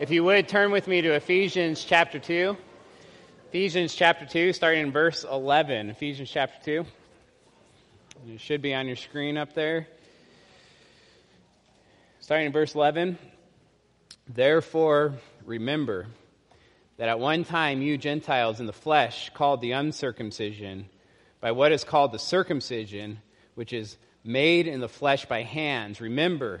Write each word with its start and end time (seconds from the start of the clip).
If 0.00 0.10
you 0.12 0.22
would 0.22 0.46
turn 0.46 0.70
with 0.70 0.86
me 0.86 1.00
to 1.02 1.14
Ephesians 1.14 1.82
chapter 1.82 2.20
2. 2.20 2.56
Ephesians 3.48 3.96
chapter 3.96 4.24
2, 4.26 4.52
starting 4.52 4.82
in 4.82 4.92
verse 4.92 5.24
11. 5.24 5.90
Ephesians 5.90 6.30
chapter 6.30 6.56
2. 6.64 6.86
It 8.32 8.40
should 8.40 8.62
be 8.62 8.74
on 8.74 8.86
your 8.86 8.94
screen 8.94 9.36
up 9.36 9.54
there. 9.54 9.88
Starting 12.20 12.46
in 12.46 12.52
verse 12.52 12.76
11. 12.76 13.18
Therefore, 14.28 15.14
remember 15.44 16.06
that 16.98 17.08
at 17.08 17.18
one 17.18 17.42
time 17.42 17.82
you 17.82 17.98
Gentiles 17.98 18.60
in 18.60 18.66
the 18.66 18.72
flesh, 18.72 19.32
called 19.34 19.60
the 19.60 19.72
uncircumcision, 19.72 20.88
by 21.40 21.50
what 21.50 21.72
is 21.72 21.82
called 21.82 22.12
the 22.12 22.20
circumcision, 22.20 23.18
which 23.56 23.72
is 23.72 23.96
made 24.22 24.68
in 24.68 24.78
the 24.78 24.88
flesh 24.88 25.26
by 25.26 25.42
hands, 25.42 26.00
remember 26.00 26.60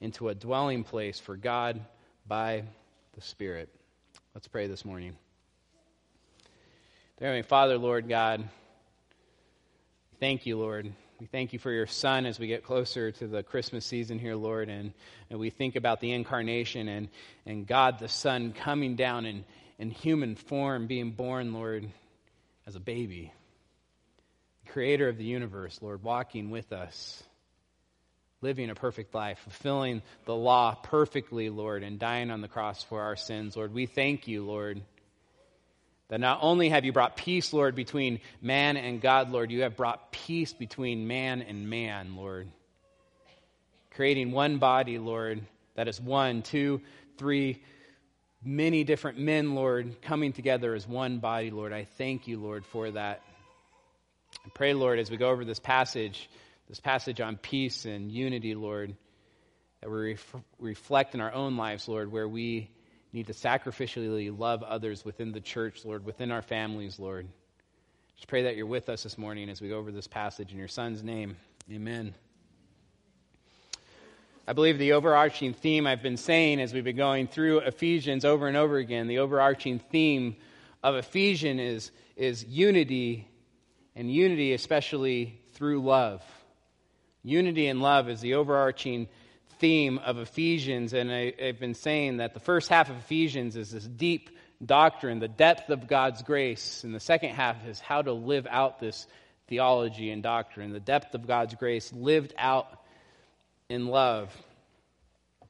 into 0.00 0.28
a 0.28 0.34
dwelling 0.34 0.82
place 0.82 1.20
for 1.20 1.36
God 1.36 1.80
by 2.26 2.64
the 3.14 3.20
Spirit. 3.20 3.68
Let's 4.34 4.48
pray 4.48 4.66
this 4.66 4.84
morning. 4.84 5.16
Dear 7.18 7.28
Heavenly 7.28 7.42
Father, 7.42 7.76
Lord 7.76 8.08
God, 8.08 8.48
thank 10.18 10.46
you, 10.46 10.58
Lord. 10.58 10.90
We 11.20 11.26
thank 11.26 11.52
you 11.52 11.58
for 11.58 11.70
your 11.70 11.86
Son 11.86 12.24
as 12.24 12.38
we 12.38 12.46
get 12.46 12.64
closer 12.64 13.12
to 13.12 13.26
the 13.26 13.42
Christmas 13.42 13.84
season 13.84 14.18
here, 14.18 14.36
Lord, 14.36 14.70
and, 14.70 14.94
and 15.28 15.38
we 15.38 15.50
think 15.50 15.76
about 15.76 16.00
the 16.00 16.12
incarnation 16.12 16.88
and, 16.88 17.08
and 17.44 17.66
God 17.66 17.98
the 17.98 18.08
Son 18.08 18.54
coming 18.54 18.96
down 18.96 19.26
in, 19.26 19.44
in 19.78 19.90
human 19.90 20.34
form, 20.34 20.86
being 20.86 21.10
born, 21.10 21.52
Lord, 21.52 21.90
as 22.66 22.74
a 22.74 22.80
baby. 22.80 23.34
Creator 24.68 25.10
of 25.10 25.18
the 25.18 25.24
universe, 25.24 25.80
Lord, 25.82 26.02
walking 26.02 26.48
with 26.48 26.72
us 26.72 27.22
living 28.42 28.70
a 28.70 28.74
perfect 28.74 29.14
life, 29.14 29.38
fulfilling 29.40 30.02
the 30.24 30.34
law 30.34 30.74
perfectly, 30.74 31.50
Lord, 31.50 31.82
and 31.82 31.98
dying 31.98 32.30
on 32.30 32.40
the 32.40 32.48
cross 32.48 32.82
for 32.82 33.02
our 33.02 33.16
sins, 33.16 33.56
Lord. 33.56 33.74
We 33.74 33.86
thank 33.86 34.28
you, 34.28 34.44
Lord, 34.44 34.80
that 36.08 36.20
not 36.20 36.38
only 36.40 36.70
have 36.70 36.84
you 36.84 36.92
brought 36.92 37.16
peace, 37.16 37.52
Lord, 37.52 37.74
between 37.74 38.20
man 38.40 38.76
and 38.76 39.00
God, 39.00 39.30
Lord, 39.30 39.50
you 39.50 39.62
have 39.62 39.76
brought 39.76 40.10
peace 40.10 40.52
between 40.52 41.06
man 41.06 41.42
and 41.42 41.68
man, 41.68 42.16
Lord. 42.16 42.48
Creating 43.90 44.32
one 44.32 44.58
body, 44.58 44.98
Lord, 44.98 45.42
that 45.74 45.88
is 45.88 46.00
one, 46.00 46.42
two, 46.42 46.80
three, 47.18 47.62
many 48.42 48.84
different 48.84 49.18
men, 49.18 49.54
Lord, 49.54 50.00
coming 50.00 50.32
together 50.32 50.74
as 50.74 50.88
one 50.88 51.18
body, 51.18 51.50
Lord. 51.50 51.74
I 51.74 51.84
thank 51.84 52.26
you, 52.26 52.38
Lord, 52.40 52.64
for 52.64 52.90
that. 52.90 53.22
I 54.46 54.48
pray, 54.54 54.72
Lord, 54.72 54.98
as 54.98 55.10
we 55.10 55.18
go 55.18 55.28
over 55.28 55.44
this 55.44 55.58
passage, 55.58 56.30
this 56.70 56.78
passage 56.78 57.20
on 57.20 57.36
peace 57.36 57.84
and 57.84 58.12
unity, 58.12 58.54
Lord, 58.54 58.94
that 59.80 59.90
we 59.90 60.12
ref- 60.12 60.36
reflect 60.60 61.16
in 61.16 61.20
our 61.20 61.32
own 61.32 61.56
lives, 61.56 61.88
Lord, 61.88 62.12
where 62.12 62.28
we 62.28 62.70
need 63.12 63.26
to 63.26 63.32
sacrificially 63.32 64.36
love 64.38 64.62
others 64.62 65.04
within 65.04 65.32
the 65.32 65.40
church, 65.40 65.84
Lord, 65.84 66.04
within 66.04 66.30
our 66.30 66.42
families, 66.42 67.00
Lord. 67.00 67.26
Just 68.14 68.28
pray 68.28 68.44
that 68.44 68.54
you're 68.54 68.66
with 68.66 68.88
us 68.88 69.02
this 69.02 69.18
morning 69.18 69.50
as 69.50 69.60
we 69.60 69.68
go 69.68 69.78
over 69.78 69.90
this 69.90 70.06
passage 70.06 70.52
in 70.52 70.58
your 70.58 70.68
Son's 70.68 71.02
name. 71.02 71.36
Amen. 71.72 72.14
I 74.46 74.52
believe 74.52 74.78
the 74.78 74.92
overarching 74.92 75.54
theme 75.54 75.88
I've 75.88 76.04
been 76.04 76.16
saying 76.16 76.60
as 76.60 76.72
we've 76.72 76.84
been 76.84 76.94
going 76.94 77.26
through 77.26 77.60
Ephesians 77.60 78.24
over 78.24 78.46
and 78.46 78.56
over 78.56 78.76
again, 78.76 79.08
the 79.08 79.18
overarching 79.18 79.80
theme 79.80 80.36
of 80.84 80.94
Ephesians 80.94 81.60
is, 81.60 81.90
is 82.14 82.44
unity, 82.44 83.28
and 83.96 84.08
unity 84.08 84.52
especially 84.52 85.40
through 85.54 85.82
love. 85.82 86.22
Unity 87.22 87.66
and 87.66 87.82
love 87.82 88.08
is 88.08 88.20
the 88.20 88.34
overarching 88.34 89.08
theme 89.58 89.98
of 89.98 90.18
Ephesians, 90.18 90.94
and 90.94 91.12
I, 91.12 91.34
have 91.38 91.60
been 91.60 91.74
saying 91.74 92.16
that 92.18 92.32
the 92.32 92.40
first 92.40 92.68
half 92.68 92.88
of 92.88 92.96
Ephesians 92.96 93.56
is 93.56 93.70
this 93.70 93.86
deep 93.86 94.30
doctrine, 94.64 95.18
the 95.18 95.28
depth 95.28 95.70
of 95.70 95.86
God's 95.86 96.22
grace, 96.22 96.82
and 96.82 96.94
the 96.94 97.00
second 97.00 97.30
half 97.30 97.66
is 97.66 97.78
how 97.78 98.00
to 98.00 98.12
live 98.12 98.46
out 98.48 98.78
this 98.80 99.06
theology 99.48 100.10
and 100.10 100.22
doctrine, 100.22 100.72
the 100.72 100.80
depth 100.80 101.14
of 101.14 101.26
God's 101.26 101.54
grace 101.54 101.92
lived 101.92 102.32
out 102.38 102.68
in 103.68 103.86
love. 103.88 104.34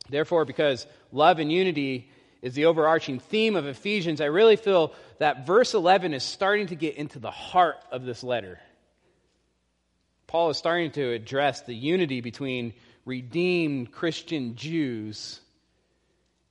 Therefore, 0.09 0.45
because 0.45 0.87
love 1.13 1.39
and 1.39 1.53
unity 1.53 2.11
is 2.43 2.55
the 2.55 2.65
overarching 2.65 3.21
theme 3.21 3.55
of 3.55 3.67
Ephesians, 3.67 4.21
I 4.21 4.27
really 4.27 4.57
feel 4.57 4.93
that 5.19 5.47
verse 5.47 5.75
11 5.75 6.15
is 6.15 6.25
starting 6.25 6.69
to 6.69 6.75
get 6.75 6.97
into 6.97 7.19
the 7.19 7.31
heart 7.31 7.77
of 7.93 8.05
this 8.05 8.25
letter. 8.25 8.59
Paul 10.31 10.51
is 10.51 10.59
starting 10.59 10.93
to 10.93 11.13
address 11.13 11.63
the 11.63 11.75
unity 11.75 12.21
between 12.21 12.73
redeemed 13.05 13.91
Christian 13.91 14.55
Jews 14.55 15.41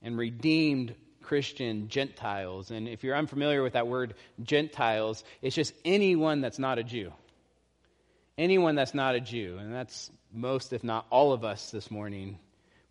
and 0.01 0.17
redeemed 0.17 0.95
Christian 1.21 1.87
Gentiles. 1.87 2.71
And 2.71 2.89
if 2.89 3.05
you're 3.05 3.15
unfamiliar 3.15 3.63
with 3.63 3.73
that 3.73 3.87
word 3.87 4.15
Gentiles, 4.43 5.23
it's 5.41 5.55
just 5.55 5.73
anyone 5.85 6.41
that's 6.41 6.59
not 6.59 6.77
a 6.77 6.83
Jew. 6.83 7.13
Anyone 8.37 8.75
that's 8.75 8.93
not 8.93 9.15
a 9.15 9.21
Jew. 9.21 9.57
And 9.57 9.73
that's 9.73 10.11
most, 10.33 10.73
if 10.73 10.83
not 10.83 11.05
all 11.09 11.31
of 11.31 11.45
us 11.45 11.71
this 11.71 11.89
morning. 11.89 12.37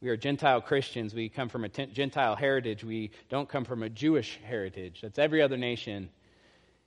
We 0.01 0.09
are 0.09 0.17
Gentile 0.17 0.63
Christians. 0.63 1.13
We 1.13 1.29
come 1.29 1.51
from 1.51 1.65
a 1.65 1.69
Gentile 1.69 2.35
heritage. 2.35 2.83
We 2.83 3.11
don't 3.29 3.47
come 3.49 3.67
from 3.67 3.83
a 3.83 3.91
Jewish 3.91 4.41
heritage. 4.43 5.01
That's 5.03 5.19
every 5.19 5.43
other 5.43 5.59
nation 5.59 6.09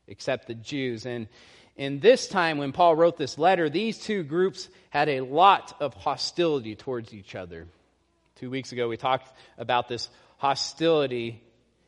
except 0.07 0.47
the 0.47 0.55
Jews. 0.55 1.05
And 1.05 1.27
in 1.75 1.99
this 1.99 2.27
time, 2.27 2.57
when 2.57 2.71
Paul 2.71 2.95
wrote 2.95 3.17
this 3.17 3.37
letter, 3.37 3.69
these 3.69 3.97
two 3.97 4.23
groups 4.23 4.69
had 4.89 5.09
a 5.09 5.21
lot 5.21 5.75
of 5.79 5.93
hostility 5.93 6.75
towards 6.75 7.13
each 7.13 7.33
other. 7.35 7.67
Two 8.35 8.49
weeks 8.49 8.71
ago, 8.71 8.87
we 8.87 8.97
talked 8.97 9.31
about 9.57 9.87
this 9.87 10.09
hostility, 10.37 11.41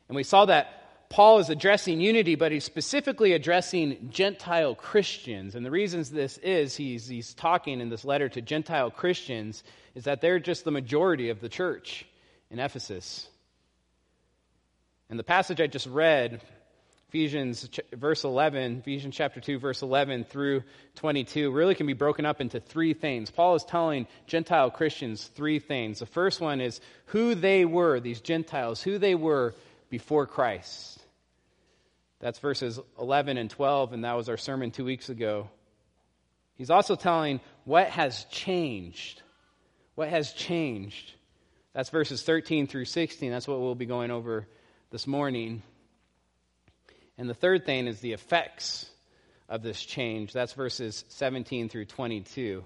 and 0.08 0.16
we 0.16 0.22
saw 0.22 0.46
that 0.46 1.08
Paul 1.10 1.38
is 1.38 1.50
addressing 1.50 2.00
unity, 2.00 2.34
but 2.34 2.50
he's 2.50 2.64
specifically 2.64 3.34
addressing 3.34 4.08
Gentile 4.10 4.74
Christians. 4.74 5.54
And 5.54 5.64
the 5.64 5.70
reasons 5.70 6.10
this 6.10 6.38
is, 6.38 6.74
he's, 6.74 7.06
he's 7.06 7.34
talking 7.34 7.80
in 7.80 7.88
this 7.88 8.04
letter 8.04 8.28
to 8.30 8.40
Gentile 8.40 8.90
Christians, 8.90 9.62
is 9.94 10.04
that 10.04 10.20
they're 10.20 10.40
just 10.40 10.64
the 10.64 10.70
majority 10.70 11.28
of 11.28 11.40
the 11.40 11.48
church 11.48 12.06
in 12.50 12.58
Ephesus. 12.58 13.28
And 15.08 15.18
the 15.18 15.24
passage 15.24 15.60
I 15.60 15.66
just 15.66 15.86
read 15.86 16.40
Ephesians 17.14 17.70
verse 17.92 18.24
11, 18.24 18.78
Ephesians 18.78 19.14
chapter 19.14 19.40
2 19.40 19.60
verse 19.60 19.82
11 19.82 20.24
through 20.24 20.64
22 20.96 21.52
really 21.52 21.76
can 21.76 21.86
be 21.86 21.92
broken 21.92 22.26
up 22.26 22.40
into 22.40 22.58
three 22.58 22.92
things. 22.92 23.30
Paul 23.30 23.54
is 23.54 23.62
telling 23.62 24.08
Gentile 24.26 24.68
Christians 24.68 25.24
three 25.36 25.60
things. 25.60 26.00
The 26.00 26.06
first 26.06 26.40
one 26.40 26.60
is 26.60 26.80
who 27.06 27.36
they 27.36 27.64
were, 27.64 28.00
these 28.00 28.20
Gentiles, 28.20 28.82
who 28.82 28.98
they 28.98 29.14
were 29.14 29.54
before 29.90 30.26
Christ. 30.26 31.00
That's 32.18 32.40
verses 32.40 32.80
11 32.98 33.38
and 33.38 33.48
12, 33.48 33.92
and 33.92 34.02
that 34.02 34.16
was 34.16 34.28
our 34.28 34.36
sermon 34.36 34.72
two 34.72 34.84
weeks 34.84 35.08
ago. 35.08 35.48
He's 36.56 36.70
also 36.70 36.96
telling 36.96 37.38
what 37.64 37.90
has 37.90 38.24
changed. 38.24 39.22
What 39.94 40.08
has 40.08 40.32
changed? 40.32 41.12
That's 41.74 41.90
verses 41.90 42.24
13 42.24 42.66
through 42.66 42.86
16. 42.86 43.30
That's 43.30 43.46
what 43.46 43.60
we'll 43.60 43.76
be 43.76 43.86
going 43.86 44.10
over 44.10 44.48
this 44.90 45.06
morning. 45.06 45.62
And 47.16 47.28
the 47.28 47.34
third 47.34 47.64
thing 47.64 47.86
is 47.86 48.00
the 48.00 48.12
effects 48.12 48.86
of 49.48 49.62
this 49.62 49.82
change. 49.82 50.32
That's 50.32 50.52
verses 50.52 51.04
17 51.08 51.68
through 51.68 51.86
22. 51.86 52.64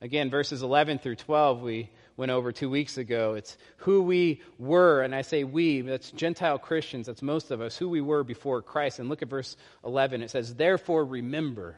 Again, 0.00 0.28
verses 0.28 0.62
11 0.62 0.98
through 0.98 1.16
12, 1.16 1.62
we 1.62 1.90
went 2.16 2.30
over 2.30 2.52
two 2.52 2.68
weeks 2.68 2.98
ago. 2.98 3.34
It's 3.34 3.56
who 3.78 4.02
we 4.02 4.42
were, 4.58 5.02
and 5.02 5.14
I 5.14 5.22
say 5.22 5.44
we, 5.44 5.80
that's 5.80 6.10
Gentile 6.10 6.58
Christians, 6.58 7.06
that's 7.06 7.22
most 7.22 7.50
of 7.50 7.60
us, 7.60 7.76
who 7.76 7.88
we 7.88 8.00
were 8.00 8.22
before 8.22 8.60
Christ. 8.60 8.98
And 8.98 9.08
look 9.08 9.22
at 9.22 9.28
verse 9.28 9.56
11. 9.84 10.22
It 10.22 10.30
says, 10.30 10.54
Therefore 10.54 11.04
remember. 11.04 11.76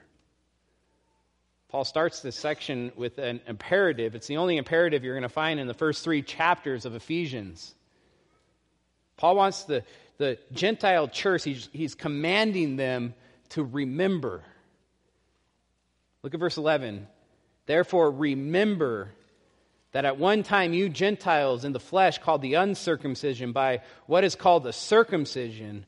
Paul 1.68 1.84
starts 1.84 2.20
this 2.20 2.36
section 2.36 2.92
with 2.96 3.18
an 3.18 3.40
imperative. 3.46 4.14
It's 4.14 4.28
the 4.28 4.38
only 4.38 4.56
imperative 4.56 5.04
you're 5.04 5.14
going 5.14 5.22
to 5.22 5.28
find 5.28 5.60
in 5.60 5.66
the 5.66 5.74
first 5.74 6.02
three 6.02 6.22
chapters 6.22 6.84
of 6.84 6.94
Ephesians. 6.94 7.74
Paul 9.16 9.36
wants 9.36 9.64
the, 9.64 9.82
the 10.18 10.38
Gentile 10.52 11.08
church, 11.08 11.44
he's, 11.44 11.68
he's 11.72 11.94
commanding 11.94 12.76
them 12.76 13.14
to 13.50 13.64
remember. 13.64 14.42
Look 16.22 16.34
at 16.34 16.40
verse 16.40 16.56
11. 16.56 17.06
Therefore, 17.66 18.10
remember 18.10 19.10
that 19.92 20.04
at 20.04 20.18
one 20.18 20.42
time 20.42 20.72
you 20.72 20.88
Gentiles 20.88 21.64
in 21.64 21.72
the 21.72 21.80
flesh 21.80 22.18
called 22.18 22.42
the 22.42 22.54
uncircumcision 22.54 23.52
by 23.52 23.80
what 24.06 24.24
is 24.24 24.34
called 24.34 24.64
the 24.64 24.72
circumcision, 24.72 25.86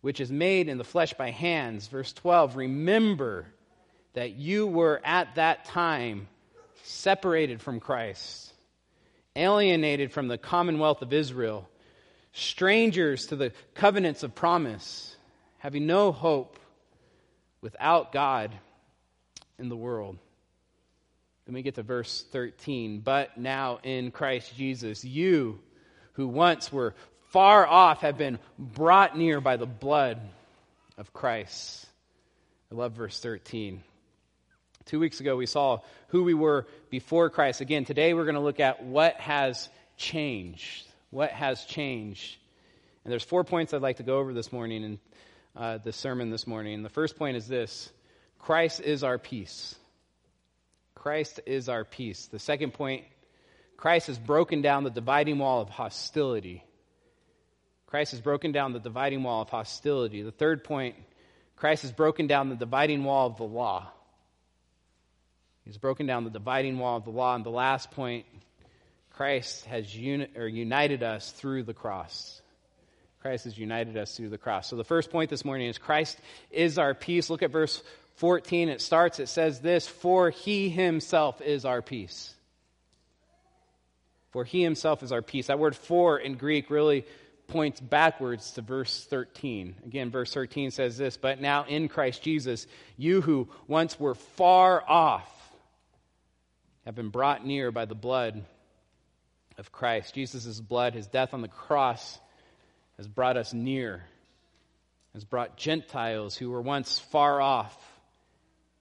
which 0.00 0.20
is 0.20 0.30
made 0.30 0.68
in 0.68 0.78
the 0.78 0.84
flesh 0.84 1.14
by 1.14 1.30
hands. 1.30 1.88
Verse 1.88 2.12
12. 2.12 2.56
Remember 2.56 3.46
that 4.14 4.32
you 4.32 4.66
were 4.66 5.00
at 5.04 5.34
that 5.36 5.64
time 5.66 6.28
separated 6.84 7.60
from 7.60 7.80
Christ, 7.80 8.52
alienated 9.36 10.12
from 10.12 10.28
the 10.28 10.38
commonwealth 10.38 11.02
of 11.02 11.12
Israel, 11.12 11.68
strangers 12.38 13.26
to 13.26 13.36
the 13.36 13.52
covenants 13.74 14.22
of 14.22 14.34
promise, 14.34 15.16
having 15.58 15.86
no 15.86 16.12
hope 16.12 16.58
without 17.60 18.12
God 18.12 18.52
in 19.58 19.68
the 19.68 19.76
world. 19.76 20.18
Then 21.46 21.54
we 21.54 21.62
get 21.62 21.76
to 21.76 21.82
verse 21.82 22.24
13. 22.30 23.00
But 23.00 23.38
now 23.38 23.80
in 23.82 24.10
Christ 24.10 24.54
Jesus, 24.56 25.04
you 25.04 25.58
who 26.12 26.28
once 26.28 26.72
were 26.72 26.94
far 27.30 27.66
off 27.66 28.00
have 28.02 28.18
been 28.18 28.38
brought 28.58 29.16
near 29.16 29.40
by 29.40 29.56
the 29.56 29.66
blood 29.66 30.20
of 30.96 31.12
Christ. 31.12 31.86
I 32.70 32.74
love 32.74 32.92
verse 32.92 33.18
13. 33.20 33.82
Two 34.84 35.00
weeks 35.00 35.20
ago, 35.20 35.36
we 35.36 35.46
saw 35.46 35.80
who 36.08 36.24
we 36.24 36.34
were 36.34 36.66
before 36.90 37.30
Christ. 37.30 37.60
Again, 37.60 37.84
today 37.84 38.14
we're 38.14 38.24
going 38.24 38.34
to 38.34 38.40
look 38.40 38.60
at 38.60 38.84
what 38.84 39.16
has 39.16 39.68
changed. 39.96 40.87
What 41.10 41.30
has 41.30 41.64
changed? 41.64 42.36
And 43.04 43.12
there's 43.12 43.24
four 43.24 43.44
points 43.44 43.72
I'd 43.72 43.82
like 43.82 43.96
to 43.96 44.02
go 44.02 44.18
over 44.18 44.32
this 44.32 44.52
morning 44.52 44.84
in 44.84 44.98
uh, 45.56 45.78
the 45.78 45.92
sermon 45.92 46.30
this 46.30 46.46
morning. 46.46 46.82
The 46.82 46.88
first 46.88 47.16
point 47.16 47.36
is 47.36 47.48
this 47.48 47.90
Christ 48.38 48.80
is 48.80 49.02
our 49.02 49.18
peace. 49.18 49.74
Christ 50.94 51.40
is 51.46 51.68
our 51.68 51.84
peace. 51.84 52.26
The 52.26 52.38
second 52.38 52.74
point 52.74 53.04
Christ 53.76 54.08
has 54.08 54.18
broken 54.18 54.60
down 54.60 54.84
the 54.84 54.90
dividing 54.90 55.38
wall 55.38 55.60
of 55.60 55.68
hostility. 55.68 56.64
Christ 57.86 58.10
has 58.10 58.20
broken 58.20 58.52
down 58.52 58.72
the 58.72 58.80
dividing 58.80 59.22
wall 59.22 59.40
of 59.40 59.48
hostility. 59.48 60.22
The 60.22 60.32
third 60.32 60.64
point 60.64 60.96
Christ 61.56 61.82
has 61.82 61.92
broken 61.92 62.26
down 62.26 62.50
the 62.50 62.56
dividing 62.56 63.04
wall 63.04 63.26
of 63.26 63.36
the 63.36 63.44
law. 63.44 63.90
He's 65.64 65.78
broken 65.78 66.06
down 66.06 66.24
the 66.24 66.30
dividing 66.30 66.78
wall 66.78 66.96
of 66.96 67.04
the 67.04 67.10
law. 67.10 67.34
And 67.34 67.44
the 67.44 67.50
last 67.50 67.90
point, 67.90 68.26
Christ 69.18 69.64
has 69.64 69.96
uni- 69.96 70.28
or 70.36 70.46
united 70.46 71.02
us 71.02 71.32
through 71.32 71.64
the 71.64 71.74
cross. 71.74 72.40
Christ 73.20 73.46
has 73.46 73.58
united 73.58 73.96
us 73.96 74.16
through 74.16 74.28
the 74.28 74.38
cross. 74.38 74.68
So 74.68 74.76
the 74.76 74.84
first 74.84 75.10
point 75.10 75.28
this 75.28 75.44
morning 75.44 75.66
is 75.66 75.76
Christ 75.76 76.20
is 76.52 76.78
our 76.78 76.94
peace. 76.94 77.28
Look 77.28 77.42
at 77.42 77.50
verse 77.50 77.82
14. 78.14 78.68
It 78.68 78.80
starts, 78.80 79.18
it 79.18 79.28
says 79.28 79.58
this 79.58 79.88
For 79.88 80.30
he 80.30 80.68
himself 80.68 81.40
is 81.40 81.64
our 81.64 81.82
peace. 81.82 82.32
For 84.30 84.44
he 84.44 84.62
himself 84.62 85.02
is 85.02 85.10
our 85.10 85.20
peace. 85.20 85.48
That 85.48 85.58
word 85.58 85.74
for 85.74 86.16
in 86.16 86.36
Greek 86.36 86.70
really 86.70 87.04
points 87.48 87.80
backwards 87.80 88.52
to 88.52 88.62
verse 88.62 89.04
13. 89.10 89.74
Again, 89.84 90.12
verse 90.12 90.32
13 90.32 90.70
says 90.70 90.96
this 90.96 91.16
But 91.16 91.40
now 91.40 91.64
in 91.64 91.88
Christ 91.88 92.22
Jesus, 92.22 92.68
you 92.96 93.20
who 93.20 93.48
once 93.66 93.98
were 93.98 94.14
far 94.14 94.88
off, 94.88 95.28
have 96.84 96.94
been 96.94 97.08
brought 97.08 97.44
near 97.44 97.72
by 97.72 97.84
the 97.84 97.96
blood 97.96 98.44
of 99.58 99.72
Christ. 99.72 100.14
Jesus' 100.14 100.60
blood, 100.60 100.94
his 100.94 101.08
death 101.08 101.34
on 101.34 101.42
the 101.42 101.48
cross, 101.48 102.18
has 102.96 103.08
brought 103.08 103.36
us 103.36 103.52
near, 103.52 104.04
has 105.12 105.24
brought 105.24 105.56
Gentiles 105.56 106.36
who 106.36 106.50
were 106.50 106.62
once 106.62 106.98
far 106.98 107.40
off 107.40 107.76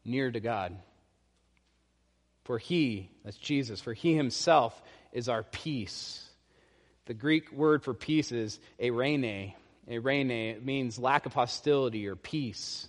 near 0.06 0.32
to 0.32 0.40
God. 0.40 0.76
For 2.46 2.58
he, 2.58 3.10
that's 3.26 3.38
Jesus, 3.38 3.82
for 3.82 3.94
he 3.94 4.16
himself 4.16 4.80
is 5.12 5.28
our 5.28 5.44
peace. 5.44 6.24
The 7.06 7.14
Greek 7.14 7.52
word 7.52 7.84
for 7.84 7.94
peace 7.94 8.32
is 8.32 8.60
eirene. 8.80 9.54
Eirene 9.90 10.64
means 10.64 11.00
lack 11.00 11.26
of 11.26 11.34
hostility 11.34 12.08
or 12.08 12.16
peace. 12.16 12.88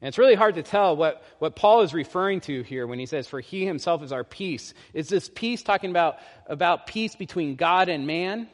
And 0.00 0.08
it's 0.08 0.18
really 0.18 0.34
hard 0.34 0.54
to 0.54 0.62
tell 0.62 0.96
what, 0.96 1.22
what 1.38 1.56
Paul 1.56 1.82
is 1.82 1.92
referring 1.92 2.40
to 2.42 2.62
here 2.62 2.86
when 2.86 2.98
he 2.98 3.06
says, 3.06 3.28
For 3.28 3.40
he 3.40 3.66
himself 3.66 4.02
is 4.02 4.12
our 4.12 4.24
peace. 4.24 4.72
Is 4.94 5.08
this 5.08 5.28
peace 5.28 5.62
talking 5.62 5.90
about, 5.90 6.18
about 6.46 6.86
peace 6.86 7.14
between 7.14 7.56
God 7.56 7.88
and 7.88 8.06
man? 8.06 8.48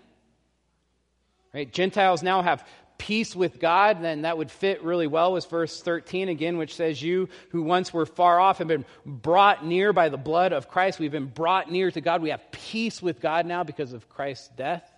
Right? 1.54 1.72
Gentiles 1.72 2.22
now 2.22 2.42
have 2.42 2.66
peace 2.98 3.36
with 3.36 3.60
God, 3.60 4.02
then 4.02 4.22
that 4.22 4.38
would 4.38 4.50
fit 4.50 4.82
really 4.82 5.06
well 5.06 5.32
with 5.32 5.48
verse 5.48 5.80
13 5.80 6.28
again, 6.28 6.56
which 6.58 6.74
says, 6.74 7.00
You 7.00 7.28
who 7.50 7.62
once 7.62 7.92
were 7.92 8.06
far 8.06 8.40
off 8.40 8.58
have 8.58 8.68
been 8.68 8.84
brought 9.04 9.64
near 9.64 9.92
by 9.92 10.08
the 10.08 10.16
blood 10.16 10.52
of 10.52 10.68
Christ. 10.68 10.98
We've 10.98 11.12
been 11.12 11.26
brought 11.26 11.70
near 11.70 11.90
to 11.90 12.00
God. 12.00 12.22
We 12.22 12.30
have 12.30 12.50
peace 12.50 13.00
with 13.00 13.20
God 13.20 13.46
now 13.46 13.64
because 13.64 13.92
of 13.92 14.08
Christ's 14.08 14.48
death. 14.48 14.90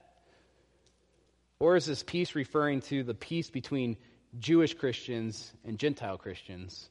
Or 1.61 1.77
is 1.77 1.87
this 1.87 2.03
peace 2.03 2.35
referring 2.35 2.83
to 2.83 3.03
the 3.03 3.15
peace 3.15 3.51
between 3.51 3.97
Jewish 4.39 4.75
Christians 4.75 5.53
and 5.65 5.79
Gentile 5.79 6.19
Christians, 6.19 6.89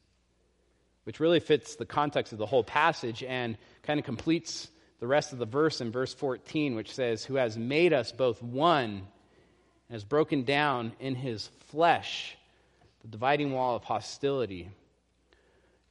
which 1.04 1.20
really 1.20 1.40
fits 1.40 1.76
the 1.76 1.86
context 1.86 2.34
of 2.34 2.40
the 2.40 2.46
whole 2.46 2.64
passage 2.64 3.24
and 3.24 3.58
kind 3.84 4.00
of 4.00 4.06
completes 4.06 4.70
the 5.00 5.08
rest 5.08 5.34
of 5.34 5.40
the 5.40 5.46
verse 5.46 5.80
in 5.82 5.92
verse 5.92 6.14
14, 6.14 6.76
which 6.76 6.94
says, 6.94 7.24
Who 7.24 7.36
has 7.36 7.58
made 7.58 7.94
us 7.94 8.12
both 8.12 8.42
one 8.42 8.90
and 9.90 9.94
has 9.94 10.04
broken 10.04 10.44
down 10.44 10.94
in 11.00 11.16
his 11.16 11.48
flesh 11.68 12.36
the 13.02 13.08
dividing 13.08 13.54
wall 13.54 13.76
of 13.76 13.84
hostility. 13.84 14.70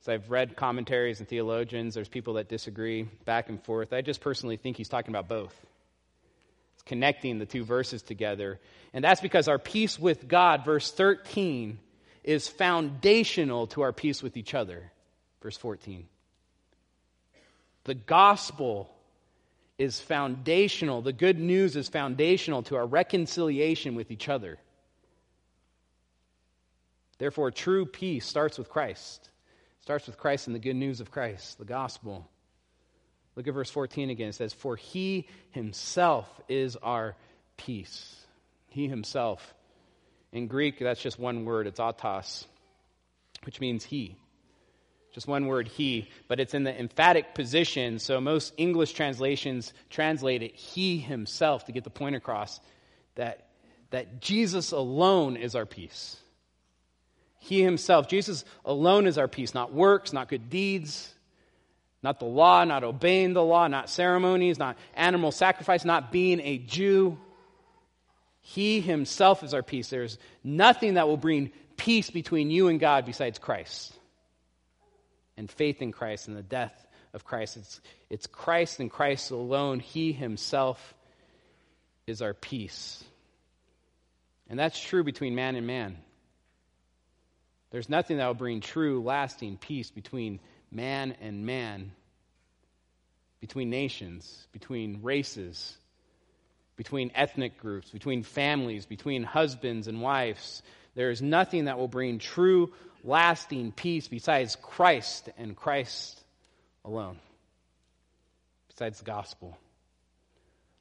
So 0.00 0.12
I've 0.12 0.30
read 0.30 0.56
commentaries 0.56 1.20
and 1.20 1.28
theologians, 1.28 1.94
there's 1.94 2.08
people 2.08 2.34
that 2.34 2.48
disagree 2.48 3.04
back 3.24 3.48
and 3.48 3.62
forth. 3.62 3.92
I 3.92 4.02
just 4.02 4.20
personally 4.20 4.56
think 4.56 4.76
he's 4.76 4.88
talking 4.88 5.10
about 5.10 5.28
both 5.28 5.54
connecting 6.86 7.38
the 7.38 7.46
two 7.46 7.64
verses 7.64 8.02
together. 8.02 8.58
And 8.92 9.04
that's 9.04 9.20
because 9.20 9.48
our 9.48 9.58
peace 9.58 9.98
with 9.98 10.26
God, 10.26 10.64
verse 10.64 10.90
13, 10.90 11.78
is 12.24 12.48
foundational 12.48 13.66
to 13.68 13.82
our 13.82 13.92
peace 13.92 14.22
with 14.22 14.36
each 14.36 14.54
other. 14.54 14.90
Verse 15.42 15.56
14. 15.56 16.06
The 17.84 17.94
gospel 17.94 18.90
is 19.78 20.00
foundational. 20.00 21.02
The 21.02 21.12
good 21.12 21.38
news 21.38 21.76
is 21.76 21.88
foundational 21.88 22.62
to 22.64 22.76
our 22.76 22.86
reconciliation 22.86 23.94
with 23.94 24.10
each 24.10 24.28
other. 24.28 24.58
Therefore, 27.18 27.50
true 27.50 27.86
peace 27.86 28.26
starts 28.26 28.58
with 28.58 28.68
Christ. 28.68 29.30
Starts 29.80 30.06
with 30.06 30.18
Christ 30.18 30.46
and 30.46 30.56
the 30.56 30.60
good 30.60 30.76
news 30.76 31.00
of 31.00 31.10
Christ, 31.10 31.58
the 31.58 31.64
gospel. 31.64 32.28
Look 33.36 33.46
at 33.46 33.54
verse 33.54 33.70
14 33.70 34.10
again. 34.10 34.30
It 34.30 34.34
says, 34.34 34.54
For 34.54 34.76
he 34.76 35.28
himself 35.50 36.26
is 36.48 36.76
our 36.76 37.14
peace. 37.56 38.16
He 38.68 38.88
himself. 38.88 39.54
In 40.32 40.48
Greek, 40.48 40.78
that's 40.78 41.00
just 41.00 41.18
one 41.18 41.44
word. 41.44 41.66
It's 41.66 41.78
autos, 41.78 42.46
which 43.44 43.60
means 43.60 43.84
he. 43.84 44.16
Just 45.12 45.28
one 45.28 45.46
word, 45.46 45.68
he, 45.68 46.10
but 46.28 46.40
it's 46.40 46.52
in 46.52 46.64
the 46.64 46.78
emphatic 46.78 47.34
position. 47.34 47.98
So 47.98 48.20
most 48.20 48.52
English 48.58 48.92
translations 48.92 49.72
translate 49.88 50.42
it 50.42 50.54
he 50.54 50.98
himself 50.98 51.64
to 51.66 51.72
get 51.72 51.84
the 51.84 51.90
point 51.90 52.16
across 52.16 52.60
that, 53.14 53.46
that 53.90 54.20
Jesus 54.20 54.72
alone 54.72 55.36
is 55.36 55.54
our 55.54 55.64
peace. 55.64 56.16
He 57.38 57.62
himself, 57.62 58.08
Jesus 58.08 58.44
alone 58.64 59.06
is 59.06 59.16
our 59.16 59.28
peace, 59.28 59.54
not 59.54 59.72
works, 59.72 60.12
not 60.12 60.28
good 60.28 60.50
deeds, 60.50 61.14
not 62.06 62.20
the 62.20 62.25
law, 62.25 62.62
not 62.62 62.84
obeying 62.84 63.32
the 63.32 63.42
law, 63.42 63.66
not 63.66 63.90
ceremonies, 63.90 64.60
not 64.60 64.78
animal 64.94 65.32
sacrifice, 65.32 65.84
not 65.84 66.12
being 66.12 66.38
a 66.38 66.56
Jew. 66.56 67.18
He 68.42 68.80
himself 68.80 69.42
is 69.42 69.52
our 69.52 69.64
peace. 69.64 69.90
There's 69.90 70.16
nothing 70.44 70.94
that 70.94 71.08
will 71.08 71.16
bring 71.16 71.50
peace 71.76 72.08
between 72.08 72.48
you 72.48 72.68
and 72.68 72.78
God 72.78 73.06
besides 73.06 73.40
Christ 73.40 73.92
and 75.36 75.50
faith 75.50 75.82
in 75.82 75.90
Christ 75.90 76.28
and 76.28 76.36
the 76.36 76.44
death 76.44 76.86
of 77.12 77.25
Christ. 77.25 77.56
It's, 77.56 77.80
it's 78.08 78.26
Christ 78.28 78.78
and 78.78 78.88
Christ 78.88 79.32
alone. 79.32 79.80
He 79.80 80.12
himself 80.12 80.94
is 82.06 82.22
our 82.22 82.34
peace. 82.34 83.02
And 84.48 84.56
that's 84.56 84.80
true 84.80 85.02
between 85.02 85.34
man 85.34 85.56
and 85.56 85.66
man. 85.66 85.96
There's 87.72 87.88
nothing 87.88 88.18
that 88.18 88.28
will 88.28 88.34
bring 88.34 88.60
true, 88.60 89.02
lasting 89.02 89.56
peace 89.56 89.90
between 89.90 90.38
man 90.70 91.16
and 91.20 91.46
man, 91.46 91.92
between 93.40 93.70
nations, 93.70 94.46
between 94.52 95.02
races, 95.02 95.76
between 96.76 97.11
ethnic 97.14 97.58
groups, 97.58 97.90
between 97.90 98.23
families, 98.23 98.87
between 98.87 99.23
husbands 99.23 99.88
and 99.88 100.00
wives. 100.00 100.62
There 100.94 101.11
is 101.11 101.23
nothing 101.23 101.66
that 101.66 101.78
will 101.78 101.88
bring 101.88 102.18
true, 102.18 102.73
lasting 103.04 103.73
peace 103.73 104.08
besides 104.08 104.56
Christ 104.56 105.28
and 105.38 105.56
Christ 105.56 106.23
alone, 106.85 107.18
besides 108.68 108.99
the 108.99 109.04
gospel. 109.04 109.56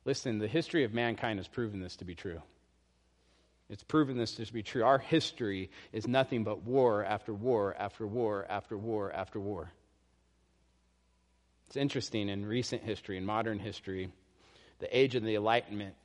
Listen, 0.03 0.37
the 0.39 0.47
history 0.47 0.83
of 0.83 0.93
mankind 0.93 1.39
has 1.39 1.47
proven 1.47 1.79
this 1.79 1.95
to 1.97 2.05
be 2.05 2.15
true. 2.15 2.41
It's 3.69 3.83
proven 3.83 4.17
this 4.17 4.35
to 4.35 4.53
be 4.53 4.63
true. 4.63 4.83
Our 4.83 4.99
history 4.99 5.71
is 5.91 6.07
nothing 6.07 6.43
but 6.43 6.63
war 6.63 7.03
after 7.03 7.33
war 7.33 7.75
after 7.77 8.05
war 8.05 8.45
after 8.47 8.77
war 8.77 9.11
after 9.11 9.39
war. 9.39 9.71
It's 11.67 11.77
interesting 11.77 12.29
in 12.29 12.45
recent 12.45 12.83
history, 12.83 13.17
in 13.17 13.25
modern 13.25 13.57
history, 13.57 14.11
the 14.79 14.97
age 14.97 15.15
of 15.15 15.23
the 15.23 15.35
Enlightenment 15.35 15.95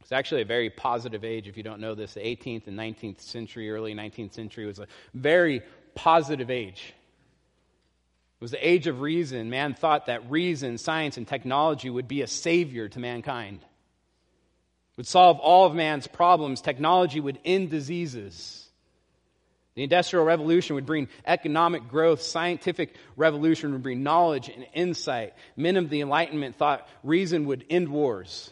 it's 0.00 0.12
actually 0.12 0.42
a 0.42 0.46
very 0.46 0.70
positive 0.70 1.24
age. 1.24 1.48
If 1.48 1.56
you 1.56 1.62
don't 1.62 1.80
know 1.80 1.94
this, 1.94 2.14
the 2.14 2.20
18th 2.20 2.66
and 2.66 2.78
19th 2.78 3.20
century, 3.20 3.70
early 3.70 3.94
19th 3.94 4.32
century 4.32 4.66
was 4.66 4.78
a 4.78 4.86
very 5.14 5.62
positive 5.94 6.50
age. 6.50 6.94
It 8.40 8.40
was 8.40 8.52
the 8.52 8.68
age 8.68 8.86
of 8.86 9.00
reason. 9.00 9.50
Man 9.50 9.74
thought 9.74 10.06
that 10.06 10.30
reason, 10.30 10.78
science, 10.78 11.16
and 11.16 11.26
technology 11.26 11.90
would 11.90 12.08
be 12.08 12.22
a 12.22 12.26
savior 12.26 12.88
to 12.88 12.98
mankind, 12.98 13.60
would 14.98 15.06
solve 15.06 15.38
all 15.38 15.64
of 15.64 15.76
man's 15.76 16.08
problems. 16.08 16.60
Technology 16.60 17.20
would 17.20 17.38
end 17.44 17.70
diseases. 17.70 18.68
The 19.76 19.84
Industrial 19.84 20.24
Revolution 20.24 20.74
would 20.74 20.86
bring 20.86 21.08
economic 21.24 21.86
growth. 21.86 22.20
Scientific 22.20 22.96
revolution 23.16 23.70
would 23.72 23.82
bring 23.84 24.02
knowledge 24.02 24.48
and 24.48 24.66
insight. 24.74 25.34
Men 25.56 25.76
of 25.76 25.88
the 25.88 26.00
Enlightenment 26.00 26.56
thought 26.56 26.88
reason 27.04 27.46
would 27.46 27.64
end 27.70 27.88
wars. 27.90 28.50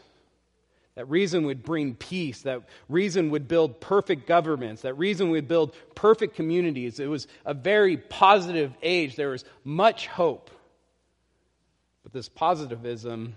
That 0.95 1.11
reason 1.11 1.47
would 1.47 1.65
bring 1.65 1.97
peace. 1.97 2.43
That 2.43 2.62
reason 2.88 3.31
would 3.31 3.49
build 3.49 3.81
perfect 3.81 4.29
governments. 4.29 4.83
That 4.83 4.95
reason 4.95 5.31
would 5.31 5.49
build 5.49 5.75
perfect 5.97 6.37
communities. 6.37 7.00
It 7.00 7.11
was 7.11 7.26
a 7.45 7.55
very 7.55 7.97
positive 7.97 8.73
age. 8.85 9.17
There 9.17 9.31
was 9.31 9.45
much 9.65 10.07
hope. 10.07 10.53
But 12.05 12.12
this 12.12 12.29
positivism 12.29 13.35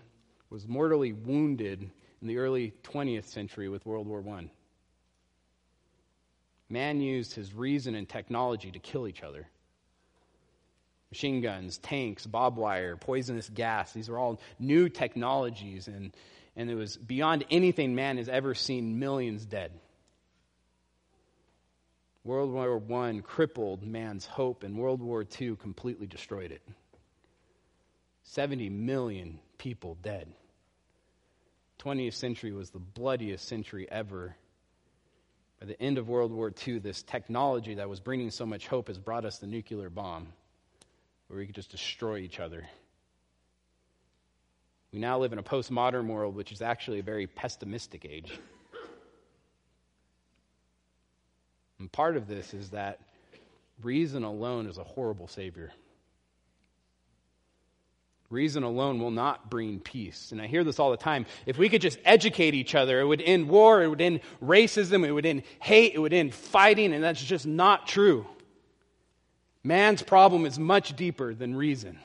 was 0.51 0.68
mortally 0.68 1.12
wounded 1.12 1.89
in 2.22 2.28
the 2.28 2.38
early 2.38 2.74
20th 2.84 3.26
century 3.26 3.70
with 3.70 3.86
World 3.86 4.08
War 4.08 4.24
I. 4.28 4.50
Man 6.70 7.02
used 7.02 7.34
his 7.34 7.54
reason 7.54 7.96
and 7.96 8.08
technology 8.08 8.72
to 8.72 8.80
kill 8.80 9.08
each 9.08 9.24
other. 9.24 9.48
Machine 11.12 11.42
guns, 11.42 11.80
tanks, 11.80 12.28
barbed 12.28 12.58
wire, 12.58 12.96
poisonous 12.96 13.50
gas, 13.50 13.94
these 13.94 14.10
are 14.10 14.18
all 14.18 14.40
new 14.60 14.90
technologies 14.90 15.88
and 15.88 16.14
and 16.56 16.70
it 16.70 16.76
was 16.76 16.98
beyond 16.98 17.46
anything 17.50 17.96
man 17.96 18.18
has 18.18 18.28
ever 18.28 18.54
seen 18.54 19.00
millions 19.00 19.46
dead. 19.46 19.72
World 22.26 22.52
War 22.52 22.82
I 23.06 23.20
crippled 23.22 23.84
man's 23.84 24.26
hope, 24.26 24.64
and 24.64 24.78
World 24.78 25.02
War 25.02 25.26
II 25.40 25.56
completely 25.56 26.06
destroyed 26.06 26.52
it. 26.52 26.62
70 28.24 28.70
million 28.70 29.40
people 29.58 29.98
dead. 30.02 30.28
20th 31.79 32.13
century 32.13 32.51
was 32.51 32.69
the 32.69 32.79
bloodiest 32.79 33.48
century 33.48 33.88
ever. 33.89 34.36
By 35.59 35.67
the 35.67 35.81
end 35.81 35.98
of 35.98 36.07
World 36.07 36.31
War 36.31 36.51
II, 36.67 36.79
this 36.79 37.03
technology 37.03 37.75
that 37.75 37.89
was 37.89 38.00
bringing 38.00 38.31
so 38.31 38.45
much 38.45 38.67
hope 38.67 38.88
has 38.88 38.98
brought 38.98 39.25
us 39.25 39.39
the 39.39 39.48
nuclear 39.48 39.89
bomb, 39.89 40.27
where 41.27 41.39
we 41.39 41.45
could 41.45 41.55
just 41.55 41.71
destroy 41.71 42.17
each 42.17 42.39
other. 42.39 42.65
We 44.91 45.00
now 45.00 45.19
live 45.19 45.33
in 45.33 45.39
a 45.39 45.43
postmodern 45.43 46.07
world, 46.07 46.36
which 46.36 46.51
is 46.51 46.62
actually 46.62 47.00
a 47.00 47.03
very 47.03 47.27
pessimistic 47.27 48.05
age. 48.09 48.39
And 51.77 51.91
part 51.91 52.17
of 52.17 52.27
this 52.27 52.53
is 52.53 52.71
that 52.71 53.00
reason 53.81 54.24
alone 54.24 54.67
is 54.67 54.77
a 54.77 54.83
horrible 54.83 55.27
savior. 55.27 55.71
Reason 58.29 58.62
alone 58.62 59.00
will 59.00 59.12
not 59.12 59.50
bring 59.50 59.79
peace. 59.79 60.31
And 60.31 60.39
I 60.39 60.45
hear 60.45 60.63
this 60.63 60.77
all 60.77 60.91
the 60.91 60.98
time. 60.98 61.25
If 61.48 61.57
we 61.57 61.67
could 61.67 61.81
just 61.81 61.98
educate 62.05 62.53
each 62.53 62.75
other, 62.75 63.01
it 63.01 63.05
would 63.05 63.21
end 63.21 63.50
war, 63.50 63.81
it 63.81 63.88
would 63.88 64.01
end 64.01 64.19
racism, 64.43 65.03
it 65.05 65.12
would 65.12 65.25
end 65.25 65.43
hate, 65.59 65.95
it 65.95 66.00
would 66.00 66.13
end 66.13 66.36
fighting, 66.36 66.93
and 66.93 67.03
that's 67.03 67.24
just 67.24 67.48
not 67.48 67.88
true. 67.88 68.27
Man's 69.63 70.03
problem 70.03 70.45
is 70.45 70.59
much 70.59 70.95
deeper 70.95 71.33
than 71.33 71.55
reason. 71.55 71.98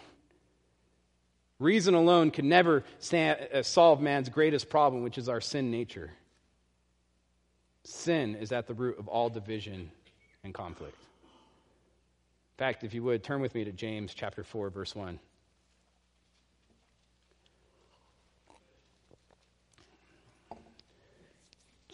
Reason 1.58 1.94
alone 1.94 2.30
can 2.30 2.48
never 2.48 2.84
stand, 2.98 3.38
uh, 3.52 3.62
solve 3.62 4.00
man's 4.00 4.28
greatest 4.28 4.70
problem, 4.70 5.02
which 5.02 5.18
is 5.18 5.28
our 5.28 5.40
sin 5.40 5.70
nature. 5.70 6.10
Sin 7.84 8.34
is 8.34 8.50
at 8.50 8.66
the 8.66 8.74
root 8.74 8.98
of 8.98 9.08
all 9.08 9.28
division 9.28 9.90
and 10.42 10.54
conflict. 10.54 10.96
In 10.96 12.58
fact, 12.58 12.82
if 12.82 12.94
you 12.94 13.02
would, 13.02 13.22
turn 13.22 13.40
with 13.40 13.54
me 13.54 13.64
to 13.64 13.72
James 13.72 14.14
chapter 14.14 14.42
4, 14.42 14.70
verse 14.70 14.94
1. 14.94 15.18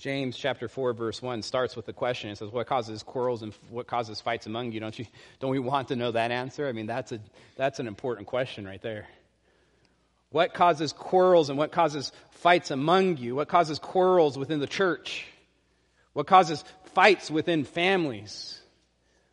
James 0.01 0.39
chapter 0.39 0.67
4 0.67 0.95
verse 0.95 1.21
1 1.21 1.43
starts 1.43 1.77
with 1.77 1.85
the 1.85 1.93
question. 1.93 2.31
It 2.31 2.39
says, 2.39 2.49
what 2.51 2.67
causes 2.67 3.03
quarrels 3.03 3.43
and 3.43 3.53
what 3.69 3.87
causes 3.87 4.19
fights 4.19 4.47
among 4.47 4.73
you? 4.73 4.81
Don't 4.81 4.99
you, 4.99 5.05
don't 5.41 5.51
we 5.51 5.59
want 5.59 5.89
to 5.89 5.97
know 5.97 6.11
that 6.13 6.31
answer? 6.31 6.67
I 6.67 6.73
mean, 6.73 6.87
that's 6.87 7.13
a, 7.13 7.21
that's 7.57 7.81
an 7.81 7.87
important 7.87 8.27
question 8.27 8.65
right 8.65 8.81
there. 8.81 9.09
What 10.31 10.55
causes 10.55 10.95
quarrels 10.95 11.51
and 11.51 11.59
what 11.59 11.71
causes 11.71 12.13
fights 12.31 12.71
among 12.71 13.19
you? 13.19 13.35
What 13.35 13.49
causes 13.49 13.79
quarrels 13.79 14.39
within 14.39 14.59
the 14.59 14.67
church? 14.67 15.27
What 16.15 16.27
causes 16.27 16.65
fights 16.95 17.31
within 17.31 17.65
families? 17.65 18.59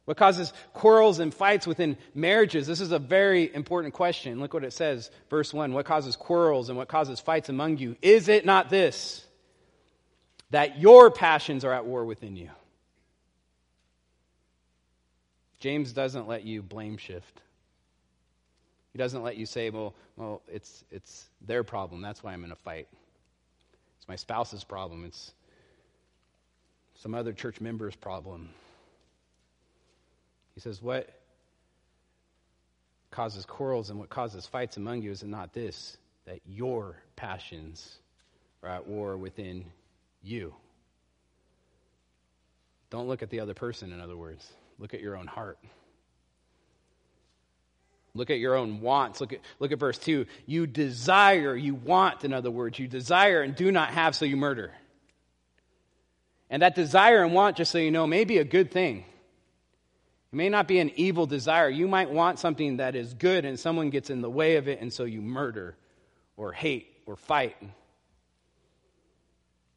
What 0.03 0.17
causes 0.17 0.51
quarrels 0.73 1.19
and 1.19 1.33
fights 1.33 1.65
within 1.65 1.95
marriages? 2.13 2.67
This 2.67 2.81
is 2.81 2.91
a 2.91 2.99
very 2.99 3.53
important 3.55 3.93
question. 3.93 4.41
Look 4.41 4.53
what 4.53 4.65
it 4.65 4.73
says, 4.73 5.11
verse 5.29 5.53
1. 5.53 5.71
What 5.71 5.85
causes 5.85 6.17
quarrels 6.17 6.67
and 6.67 6.77
what 6.77 6.89
causes 6.89 7.21
fights 7.21 7.47
among 7.47 7.77
you? 7.77 7.95
Is 8.01 8.27
it 8.27 8.45
not 8.45 8.69
this? 8.69 9.26
That 10.51 10.79
your 10.79 11.11
passions 11.11 11.65
are 11.65 11.73
at 11.73 11.85
war 11.85 12.05
within 12.05 12.35
you. 12.35 12.49
James 15.59 15.91
doesn't 15.91 16.27
let 16.27 16.43
you 16.43 16.61
blame 16.61 16.97
shift. 16.97 17.41
He 18.93 18.97
doesn't 18.97 19.23
let 19.23 19.37
you 19.37 19.45
say, 19.45 19.69
well, 19.69 19.93
well 20.15 20.41
it's, 20.47 20.83
it's 20.91 21.25
their 21.45 21.63
problem. 21.63 22.01
That's 22.01 22.23
why 22.23 22.33
I'm 22.33 22.43
in 22.43 22.51
a 22.51 22.55
fight. 22.55 22.87
It's 23.97 24.07
my 24.07 24.15
spouse's 24.15 24.63
problem. 24.63 25.03
It's 25.05 25.33
some 26.95 27.13
other 27.13 27.33
church 27.33 27.59
member's 27.61 27.95
problem. 27.95 28.49
He 30.55 30.61
says, 30.61 30.81
What 30.81 31.09
causes 33.11 33.45
quarrels 33.45 33.89
and 33.89 33.99
what 33.99 34.09
causes 34.09 34.45
fights 34.45 34.77
among 34.77 35.01
you 35.01 35.11
is 35.11 35.23
not 35.23 35.53
this, 35.53 35.97
that 36.25 36.39
your 36.47 36.97
passions 37.15 37.97
are 38.63 38.69
at 38.69 38.87
war 38.87 39.17
within 39.17 39.65
you? 40.21 40.53
Don't 42.89 43.07
look 43.07 43.21
at 43.21 43.29
the 43.29 43.39
other 43.39 43.53
person, 43.53 43.91
in 43.91 43.99
other 43.99 44.17
words. 44.17 44.47
Look 44.79 44.93
at 44.93 45.01
your 45.01 45.17
own 45.17 45.27
heart. 45.27 45.57
Look 48.13 48.29
at 48.29 48.39
your 48.39 48.55
own 48.55 48.81
wants. 48.81 49.21
Look 49.21 49.33
at, 49.33 49.41
look 49.59 49.71
at 49.71 49.79
verse 49.79 49.97
2. 49.97 50.25
You 50.45 50.67
desire, 50.67 51.55
you 51.55 51.75
want, 51.75 52.23
in 52.23 52.33
other 52.33 52.49
words, 52.49 52.79
you 52.79 52.87
desire 52.87 53.41
and 53.41 53.55
do 53.55 53.71
not 53.71 53.89
have, 53.89 54.15
so 54.15 54.25
you 54.25 54.37
murder. 54.37 54.71
And 56.49 56.61
that 56.61 56.75
desire 56.75 57.23
and 57.23 57.33
want, 57.33 57.57
just 57.57 57.71
so 57.71 57.77
you 57.77 57.91
know, 57.91 58.07
may 58.07 58.23
be 58.23 58.37
a 58.37 58.43
good 58.43 58.71
thing. 58.71 59.05
It 60.31 60.35
may 60.35 60.49
not 60.49 60.67
be 60.67 60.79
an 60.79 60.91
evil 60.95 61.25
desire. 61.25 61.69
You 61.69 61.87
might 61.87 62.09
want 62.09 62.39
something 62.39 62.77
that 62.77 62.95
is 62.95 63.13
good, 63.13 63.45
and 63.45 63.59
someone 63.59 63.89
gets 63.89 64.09
in 64.09 64.21
the 64.21 64.29
way 64.29 64.55
of 64.55 64.67
it, 64.67 64.81
and 64.81 64.91
so 64.91 65.03
you 65.03 65.21
murder 65.21 65.75
or 66.37 66.53
hate 66.53 66.87
or 67.05 67.15
fight. 67.17 67.55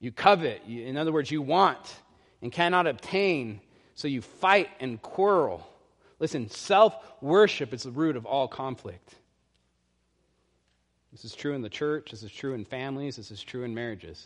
You 0.01 0.11
covet. 0.11 0.63
In 0.67 0.97
other 0.97 1.13
words, 1.13 1.31
you 1.31 1.43
want 1.43 1.79
and 2.43 2.51
cannot 2.51 2.87
obtain, 2.87 3.61
so 3.95 4.09
you 4.09 4.23
fight 4.23 4.69
and 4.81 5.01
quarrel. 5.01 5.67
Listen, 6.19 6.49
self 6.49 6.95
worship 7.21 7.73
is 7.75 7.83
the 7.83 7.91
root 7.91 8.17
of 8.17 8.27
all 8.27 8.49
conflict. 8.49 9.15
This 11.13 11.25
is 11.25 11.35
true 11.35 11.55
in 11.55 11.63
the 11.63 11.69
church, 11.69 12.13
this 12.13 12.23
is 12.23 12.31
true 12.31 12.55
in 12.55 12.65
families, 12.65 13.17
this 13.17 13.31
is 13.31 13.43
true 13.43 13.65
in 13.65 13.75
marriages. 13.75 14.25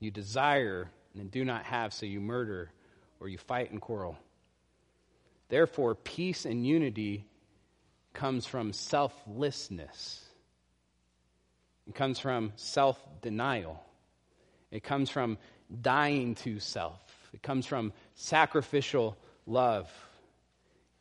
You 0.00 0.10
desire 0.10 0.90
and 1.14 1.30
do 1.30 1.44
not 1.44 1.64
have, 1.64 1.92
so 1.92 2.06
you 2.06 2.20
murder 2.20 2.70
or 3.20 3.28
you 3.28 3.38
fight 3.38 3.70
and 3.70 3.80
quarrel. 3.80 4.16
Therefore, 5.48 5.94
peace 5.94 6.44
and 6.44 6.66
unity 6.66 7.26
comes 8.12 8.46
from 8.46 8.72
selflessness. 8.72 10.25
It 11.86 11.94
comes 11.94 12.18
from 12.18 12.52
self 12.56 12.98
denial. 13.22 13.82
It 14.70 14.82
comes 14.82 15.10
from 15.10 15.38
dying 15.82 16.34
to 16.36 16.60
self. 16.60 17.00
It 17.32 17.42
comes 17.42 17.66
from 17.66 17.92
sacrificial 18.14 19.16
love. 19.46 19.90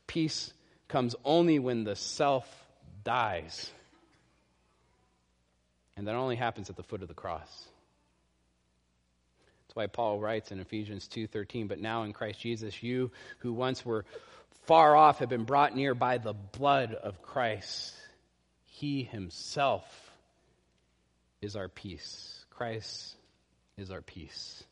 Peace 0.07 0.53
comes 0.87 1.15
only 1.23 1.59
when 1.59 1.83
the 1.83 1.95
self 1.95 2.47
dies. 3.03 3.71
And 5.97 6.07
that 6.07 6.15
only 6.15 6.35
happens 6.35 6.69
at 6.69 6.75
the 6.75 6.83
foot 6.83 7.01
of 7.01 7.07
the 7.07 7.13
cross. 7.13 7.49
That's 9.63 9.75
why 9.75 9.87
Paul 9.87 10.19
writes 10.19 10.51
in 10.51 10.59
Ephesians 10.59 11.07
2:13, 11.07 11.67
"But 11.67 11.79
now 11.79 12.03
in 12.03 12.13
Christ 12.13 12.39
Jesus 12.39 12.83
you 12.83 13.11
who 13.39 13.53
once 13.53 13.85
were 13.85 14.05
far 14.65 14.95
off 14.95 15.19
have 15.19 15.29
been 15.29 15.45
brought 15.45 15.75
near 15.75 15.95
by 15.95 16.17
the 16.17 16.33
blood 16.33 16.93
of 16.93 17.21
Christ. 17.21 17.95
He 18.65 19.03
himself 19.03 20.04
is 21.41 21.55
our 21.55 21.67
peace. 21.67 22.45
Christ 22.49 23.15
is 23.77 23.91
our 23.91 24.01
peace." 24.01 24.63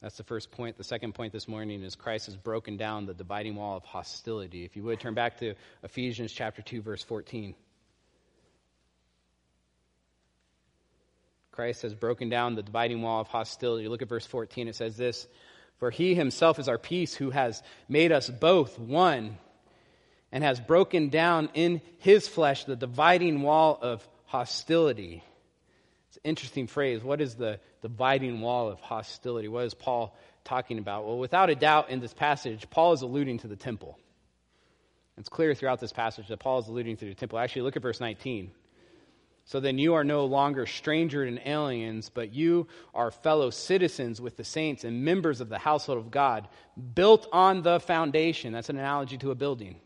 That's 0.00 0.16
the 0.16 0.24
first 0.24 0.50
point. 0.50 0.76
The 0.76 0.84
second 0.84 1.14
point 1.14 1.32
this 1.32 1.46
morning 1.46 1.84
is 1.84 1.94
Christ 1.94 2.26
has 2.26 2.36
broken 2.36 2.76
down 2.76 3.06
the 3.06 3.14
dividing 3.14 3.54
wall 3.54 3.76
of 3.76 3.84
hostility. 3.84 4.64
If 4.64 4.74
you 4.74 4.82
would 4.82 4.98
turn 4.98 5.14
back 5.14 5.38
to 5.38 5.54
Ephesians 5.84 6.32
chapter 6.32 6.60
2 6.60 6.82
verse 6.82 7.04
14. 7.04 7.54
Christ 11.52 11.82
has 11.82 11.94
broken 11.94 12.28
down 12.30 12.56
the 12.56 12.62
dividing 12.62 13.02
wall 13.02 13.20
of 13.20 13.28
hostility. 13.28 13.86
Look 13.86 14.02
at 14.02 14.08
verse 14.08 14.26
14. 14.26 14.66
It 14.66 14.74
says 14.74 14.96
this, 14.96 15.28
"For 15.76 15.90
he 15.90 16.16
himself 16.16 16.58
is 16.58 16.66
our 16.66 16.78
peace 16.78 17.14
who 17.14 17.30
has 17.30 17.62
made 17.88 18.10
us 18.10 18.28
both 18.28 18.80
one 18.80 19.38
and 20.32 20.42
has 20.42 20.58
broken 20.58 21.10
down 21.10 21.50
in 21.54 21.80
his 21.98 22.26
flesh 22.26 22.64
the 22.64 22.74
dividing 22.74 23.42
wall 23.42 23.78
of 23.80 24.08
hostility." 24.32 25.22
It's 26.08 26.16
an 26.16 26.22
interesting 26.24 26.66
phrase. 26.66 27.04
What 27.04 27.20
is 27.20 27.36
the 27.36 27.60
dividing 27.82 28.40
wall 28.40 28.70
of 28.70 28.80
hostility? 28.80 29.48
What 29.48 29.66
is 29.66 29.74
Paul 29.74 30.16
talking 30.42 30.78
about? 30.78 31.04
Well, 31.04 31.18
without 31.18 31.50
a 31.50 31.54
doubt, 31.54 31.90
in 31.90 32.00
this 32.00 32.14
passage, 32.14 32.68
Paul 32.70 32.94
is 32.94 33.02
alluding 33.02 33.38
to 33.40 33.48
the 33.48 33.56
temple. 33.56 33.98
It's 35.18 35.28
clear 35.28 35.54
throughout 35.54 35.80
this 35.80 35.92
passage 35.92 36.28
that 36.28 36.38
Paul 36.38 36.58
is 36.60 36.68
alluding 36.68 36.96
to 36.96 37.04
the 37.04 37.14
temple. 37.14 37.38
Actually, 37.38 37.62
look 37.62 37.76
at 37.76 37.82
verse 37.82 38.00
19. 38.00 38.50
So 39.44 39.60
then 39.60 39.76
you 39.76 39.94
are 39.94 40.04
no 40.04 40.24
longer 40.24 40.66
strangers 40.66 41.28
and 41.28 41.40
aliens, 41.44 42.08
but 42.08 42.32
you 42.32 42.68
are 42.94 43.10
fellow 43.10 43.50
citizens 43.50 44.20
with 44.20 44.36
the 44.36 44.44
saints 44.44 44.84
and 44.84 45.04
members 45.04 45.40
of 45.40 45.48
the 45.48 45.58
household 45.58 45.98
of 45.98 46.10
God, 46.10 46.48
built 46.94 47.28
on 47.32 47.62
the 47.62 47.80
foundation. 47.80 48.52
That's 48.52 48.70
an 48.70 48.78
analogy 48.78 49.18
to 49.18 49.30
a 49.30 49.34
building. 49.34 49.80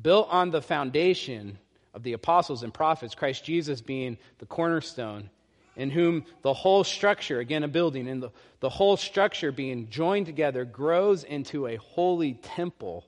Built 0.00 0.28
on 0.30 0.50
the 0.50 0.62
foundation 0.62 1.58
of 1.94 2.02
the 2.02 2.12
apostles 2.12 2.62
and 2.62 2.74
prophets, 2.74 3.14
Christ 3.14 3.44
Jesus 3.44 3.80
being 3.80 4.18
the 4.38 4.46
cornerstone, 4.46 5.30
in 5.76 5.90
whom 5.90 6.24
the 6.42 6.52
whole 6.52 6.84
structure, 6.84 7.38
again 7.38 7.62
a 7.62 7.68
building, 7.68 8.08
and 8.08 8.22
the, 8.22 8.30
the 8.60 8.68
whole 8.68 8.96
structure 8.96 9.52
being 9.52 9.88
joined 9.88 10.26
together 10.26 10.64
grows 10.64 11.24
into 11.24 11.66
a 11.66 11.76
holy 11.76 12.34
temple 12.34 13.06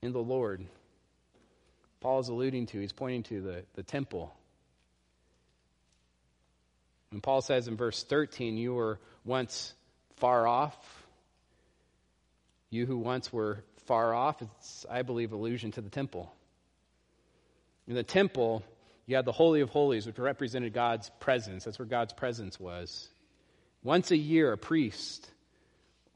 in 0.00 0.12
the 0.12 0.22
Lord. 0.22 0.64
Paul 2.00 2.20
is 2.20 2.28
alluding 2.28 2.66
to, 2.66 2.80
he's 2.80 2.92
pointing 2.92 3.24
to 3.24 3.40
the, 3.40 3.64
the 3.74 3.82
temple. 3.82 4.32
And 7.10 7.22
Paul 7.22 7.40
says 7.40 7.66
in 7.68 7.76
verse 7.76 8.02
13, 8.02 8.56
You 8.56 8.74
were 8.74 9.00
once 9.24 9.72
far 10.16 10.46
off. 10.46 10.76
You 12.70 12.86
who 12.86 12.98
once 12.98 13.32
were 13.32 13.64
far 13.86 14.12
off, 14.14 14.42
it's, 14.42 14.84
I 14.90 15.02
believe, 15.02 15.32
allusion 15.32 15.70
to 15.72 15.80
the 15.80 15.90
temple. 15.90 16.32
In 17.86 17.94
the 17.94 18.02
temple, 18.02 18.62
you 19.06 19.16
had 19.16 19.24
the 19.24 19.32
Holy 19.32 19.60
of 19.60 19.68
Holies, 19.68 20.06
which 20.06 20.18
represented 20.18 20.72
God's 20.72 21.10
presence. 21.20 21.64
That's 21.64 21.78
where 21.78 21.86
God's 21.86 22.14
presence 22.14 22.58
was. 22.58 23.08
Once 23.82 24.10
a 24.10 24.16
year, 24.16 24.52
a 24.52 24.58
priest, 24.58 25.30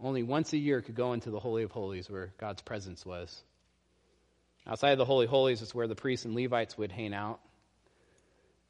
only 0.00 0.22
once 0.22 0.52
a 0.54 0.59
year, 0.59 0.81
could 0.81 0.94
go 0.94 1.12
into 1.12 1.31
the 1.31 1.40
Holy 1.40 1.62
of 1.62 1.70
Holies 1.70 2.09
where 2.09 2.33
God's 2.38 2.62
presence 2.62 3.04
was. 3.04 3.42
Outside 4.66 4.92
of 4.92 4.98
the 4.98 5.04
Holy 5.04 5.26
Holies 5.26 5.61
is 5.61 5.74
where 5.74 5.87
the 5.87 5.94
priests 5.94 6.24
and 6.24 6.35
Levites 6.35 6.78
would 6.78 6.92
hang 6.92 7.12
out. 7.12 7.40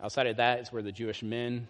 Outside 0.01 0.27
of 0.27 0.37
that 0.39 0.61
is 0.61 0.73
where 0.73 0.83
the 0.83 0.93
Jewish 0.93 1.23
men 1.23 1.69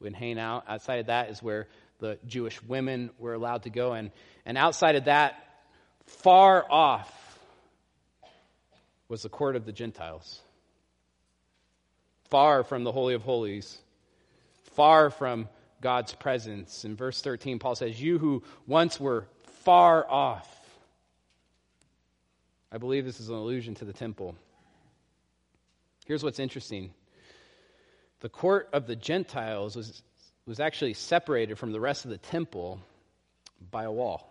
would 0.00 0.14
hang 0.14 0.38
out. 0.38 0.64
Outside 0.68 1.00
of 1.00 1.06
that 1.06 1.30
is 1.30 1.42
where 1.42 1.68
the 2.00 2.18
Jewish 2.26 2.60
women 2.62 3.10
were 3.18 3.34
allowed 3.34 3.64
to 3.64 3.70
go. 3.70 3.92
And, 3.92 4.10
and 4.44 4.58
outside 4.58 4.96
of 4.96 5.04
that, 5.04 5.34
far 6.06 6.64
off, 6.68 7.12
was 9.08 9.22
the 9.22 9.28
court 9.28 9.54
of 9.54 9.66
the 9.66 9.72
Gentiles 9.72 10.40
far 12.34 12.64
from 12.64 12.82
the 12.82 12.90
Holy 12.90 13.14
of 13.14 13.22
Holies, 13.22 13.78
far 14.72 15.10
from 15.10 15.48
God's 15.80 16.12
presence. 16.14 16.84
In 16.84 16.96
verse 16.96 17.20
13, 17.20 17.60
Paul 17.60 17.76
says, 17.76 18.02
You 18.02 18.18
who 18.18 18.42
once 18.66 18.98
were 18.98 19.28
far 19.62 20.04
off. 20.10 20.48
I 22.72 22.78
believe 22.78 23.04
this 23.04 23.20
is 23.20 23.28
an 23.28 23.36
allusion 23.36 23.76
to 23.76 23.84
the 23.84 23.92
temple. 23.92 24.34
Here's 26.06 26.24
what's 26.24 26.40
interesting 26.40 26.92
the 28.18 28.28
court 28.28 28.68
of 28.72 28.88
the 28.88 28.96
Gentiles 28.96 29.76
was, 29.76 30.02
was 30.44 30.58
actually 30.58 30.94
separated 30.94 31.56
from 31.56 31.70
the 31.70 31.78
rest 31.78 32.04
of 32.04 32.10
the 32.10 32.18
temple 32.18 32.80
by 33.70 33.84
a 33.84 33.92
wall. 33.92 34.28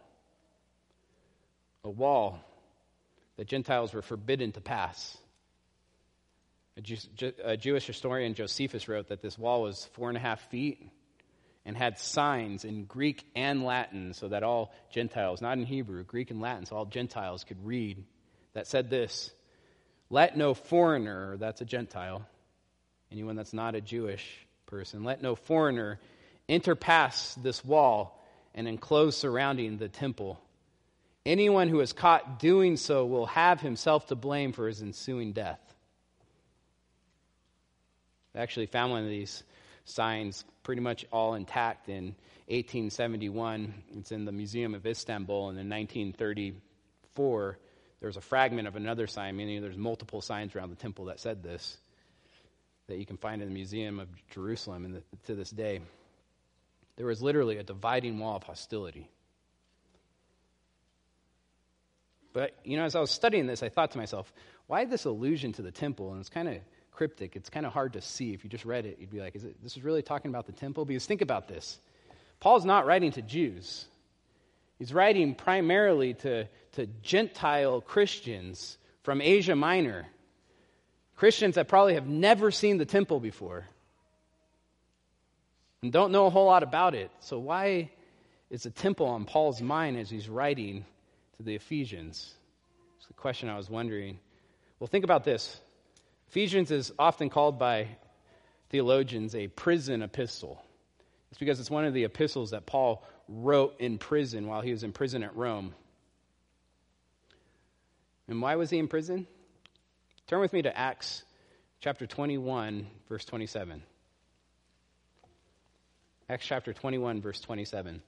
A 1.86 1.90
wall 1.90 2.38
that 3.38 3.48
Gentiles 3.48 3.94
were 3.94 4.02
forbidden 4.02 4.52
to 4.52 4.60
pass. 4.60 5.18
A, 6.76 6.82
Jew, 6.82 6.98
a 7.44 7.56
Jewish 7.56 7.86
historian, 7.86 8.34
Josephus, 8.34 8.88
wrote 8.88 9.10
that 9.10 9.22
this 9.22 9.38
wall 9.38 9.62
was 9.62 9.86
four 9.94 10.10
and 10.10 10.18
a 10.18 10.22
half 10.22 10.42
feet 10.50 10.90
and 11.66 11.78
had 11.78 12.00
signs 12.00 12.66
in 12.66 12.86
Greek 12.86 13.26
and 13.36 13.64
Latin 13.64 14.14
so 14.14 14.28
that 14.30 14.44
all 14.44 14.74
Gentiles, 14.90 15.42
not 15.42 15.58
in 15.58 15.66
Hebrew, 15.66 16.04
Greek 16.04 16.32
and 16.32 16.42
Latin, 16.42 16.66
so 16.66 16.76
all 16.76 16.86
Gentiles 16.86 17.44
could 17.44 17.64
read, 17.66 18.04
that 18.54 18.68
said 18.68 18.90
this 18.90 19.32
Let 20.10 20.36
no 20.36 20.54
foreigner, 20.54 21.38
that's 21.38 21.62
a 21.62 21.66
Gentile, 21.66 22.28
anyone 23.12 23.36
that's 23.36 23.54
not 23.54 23.76
a 23.76 23.82
Jewish 23.82 24.26
person, 24.66 25.04
let 25.04 25.22
no 25.22 25.36
foreigner 25.36 26.00
enter 26.50 26.76
past 26.76 27.42
this 27.42 27.64
wall 27.64 28.20
and 28.56 28.68
enclose 28.68 29.16
surrounding 29.16 29.78
the 29.78 29.90
temple. 29.90 30.40
Anyone 31.26 31.70
who 31.70 31.80
is 31.80 31.94
caught 31.94 32.40
doing 32.40 32.76
so 32.76 33.06
will 33.06 33.28
have 33.28 33.62
himself 33.62 34.08
to 34.08 34.16
blame 34.16 34.52
for 34.52 34.68
his 34.68 34.82
ensuing 34.82 35.32
death. 35.32 35.73
I 38.36 38.40
actually 38.40 38.66
found 38.66 38.92
one 38.92 39.04
of 39.04 39.10
these 39.10 39.44
signs 39.86 40.44
pretty 40.64 40.82
much 40.82 41.06
all 41.12 41.36
intact 41.36 41.90
in 41.90 42.16
1871. 42.48 43.74
It's 43.98 44.12
in 44.12 44.26
the 44.26 44.32
Museum 44.32 44.74
of 44.76 44.86
Istanbul. 44.86 45.50
And 45.50 45.60
in 45.60 45.70
1934, 45.70 47.58
there 48.00 48.08
was 48.08 48.18
a 48.18 48.22
fragment 48.22 48.68
of 48.68 48.76
another 48.76 49.08
sign, 49.08 49.36
meaning 49.36 49.62
there's 49.62 49.78
multiple 49.78 50.22
signs 50.22 50.56
around 50.56 50.70
the 50.70 50.76
temple 50.76 51.06
that 51.06 51.20
said 51.20 51.44
this, 51.44 51.78
that 52.88 52.98
you 52.98 53.06
can 53.06 53.18
find 53.18 53.42
in 53.42 53.48
the 53.48 53.54
Museum 53.54 54.00
of 54.00 54.08
Jerusalem 54.32 54.92
the, 54.94 55.04
to 55.28 55.36
this 55.36 55.52
day. 55.52 55.82
There 56.96 57.08
was 57.08 57.22
literally 57.22 57.58
a 57.58 57.64
dividing 57.64 58.20
wall 58.20 58.36
of 58.36 58.44
hostility. 58.44 59.10
But, 62.34 62.56
you 62.64 62.78
know, 62.78 62.84
as 62.84 62.96
I 62.96 63.00
was 63.00 63.12
studying 63.12 63.46
this, 63.46 63.62
I 63.62 63.70
thought 63.70 63.92
to 63.92 63.98
myself, 63.98 64.34
why 64.66 64.86
this 64.86 65.06
allusion 65.06 65.54
to 65.54 65.62
the 65.62 65.72
temple? 65.72 66.12
And 66.12 66.20
it's 66.20 66.30
kind 66.30 66.48
of 66.48 66.56
cryptic. 66.94 67.36
It's 67.36 67.50
kind 67.50 67.66
of 67.66 67.74
hard 67.74 67.94
to 67.94 68.02
see. 68.02 68.34
If 68.34 68.44
you 68.44 68.50
just 68.50 68.66
read 68.66 68.86
it, 68.86 68.98
you'd 69.00 69.12
be 69.12 69.20
like, 69.20 69.36
is 69.36 69.44
it, 69.44 69.62
this 69.64 69.76
is 69.78 69.84
really 69.84 70.02
talking 70.02 70.30
about 70.30 70.46
the 70.46 70.52
temple? 70.52 70.86
Because 70.86 71.06
think 71.06 71.22
about 71.22 71.48
this. 71.48 71.80
Paul's 72.40 72.66
not 72.66 72.86
writing 72.86 73.12
to 73.14 73.22
Jews. 73.22 73.86
He's 74.80 74.94
writing 74.94 75.36
primarily 75.36 76.14
to, 76.16 76.48
to 76.74 76.88
Gentile 77.02 77.82
Christians 77.82 78.78
from 79.04 79.22
Asia 79.22 79.56
Minor. 79.56 80.08
Christians 81.16 81.56
that 81.56 81.68
probably 81.68 81.94
have 81.94 82.08
never 82.08 82.52
seen 82.52 82.78
the 82.78 82.86
temple 82.86 83.20
before 83.20 83.66
and 85.84 85.92
don't 85.92 86.12
know 86.12 86.26
a 86.26 86.30
whole 86.30 86.46
lot 86.46 86.64
about 86.64 86.96
it. 86.96 87.12
So, 87.20 87.38
why 87.38 87.92
is 88.50 88.64
the 88.64 88.72
temple 88.72 89.06
on 89.06 89.26
Paul's 89.26 89.62
mind 89.62 89.98
as 89.98 90.10
he's 90.10 90.30
writing 90.30 90.86
to 91.38 91.44
the 91.44 91.56
Ephesians? 91.56 92.34
It's 92.98 93.08
the 93.08 93.14
question 93.14 93.50
I 93.50 93.58
was 93.58 93.70
wondering. 93.70 94.18
Well, 94.80 94.88
think 94.88 95.04
about 95.04 95.26
this. 95.26 95.60
Ephesians 96.34 96.72
is 96.72 96.92
often 96.98 97.30
called 97.30 97.60
by 97.60 97.88
theologians 98.72 99.36
a 99.36 99.50
prison 99.50 100.02
epistle. 100.02 100.60
It's 101.30 101.38
because 101.38 101.60
it's 101.60 101.70
one 101.70 101.86
of 101.86 101.94
the 101.94 102.06
epistles 102.06 102.50
that 102.50 102.66
Paul 102.66 103.04
wrote 103.30 103.76
in 103.80 104.00
prison 104.00 104.48
while 104.48 104.62
he 104.62 104.72
was 104.72 104.84
in 104.84 104.94
prison 104.94 105.22
at 105.22 105.36
Rome. 105.36 105.76
And 108.28 108.42
why 108.42 108.56
was 108.56 108.72
he 108.72 108.80
in 108.80 108.88
prison? 108.88 109.28
Turn 110.26 110.40
with 110.40 110.54
me 110.54 110.64
to 110.64 110.76
Acts 110.76 111.22
chapter 111.82 112.08
21, 112.08 112.88
verse 113.08 113.26
27. 113.26 113.84
Acts 116.30 116.48
chapter 116.48 116.74
21, 116.74 117.22
verse 117.22 117.42
27. 117.42 118.02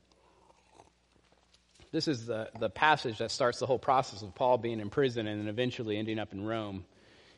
This 1.92 2.08
is 2.08 2.26
the, 2.26 2.50
the 2.60 2.72
passage 2.72 3.20
that 3.20 3.30
starts 3.30 3.60
the 3.60 3.68
whole 3.68 3.78
process 3.78 4.24
of 4.24 4.34
Paul 4.34 4.58
being 4.58 4.80
in 4.80 4.90
prison 4.90 5.28
and 5.28 5.42
then 5.42 5.48
eventually 5.48 5.96
ending 5.96 6.18
up 6.18 6.34
in 6.34 6.44
Rome 6.44 6.86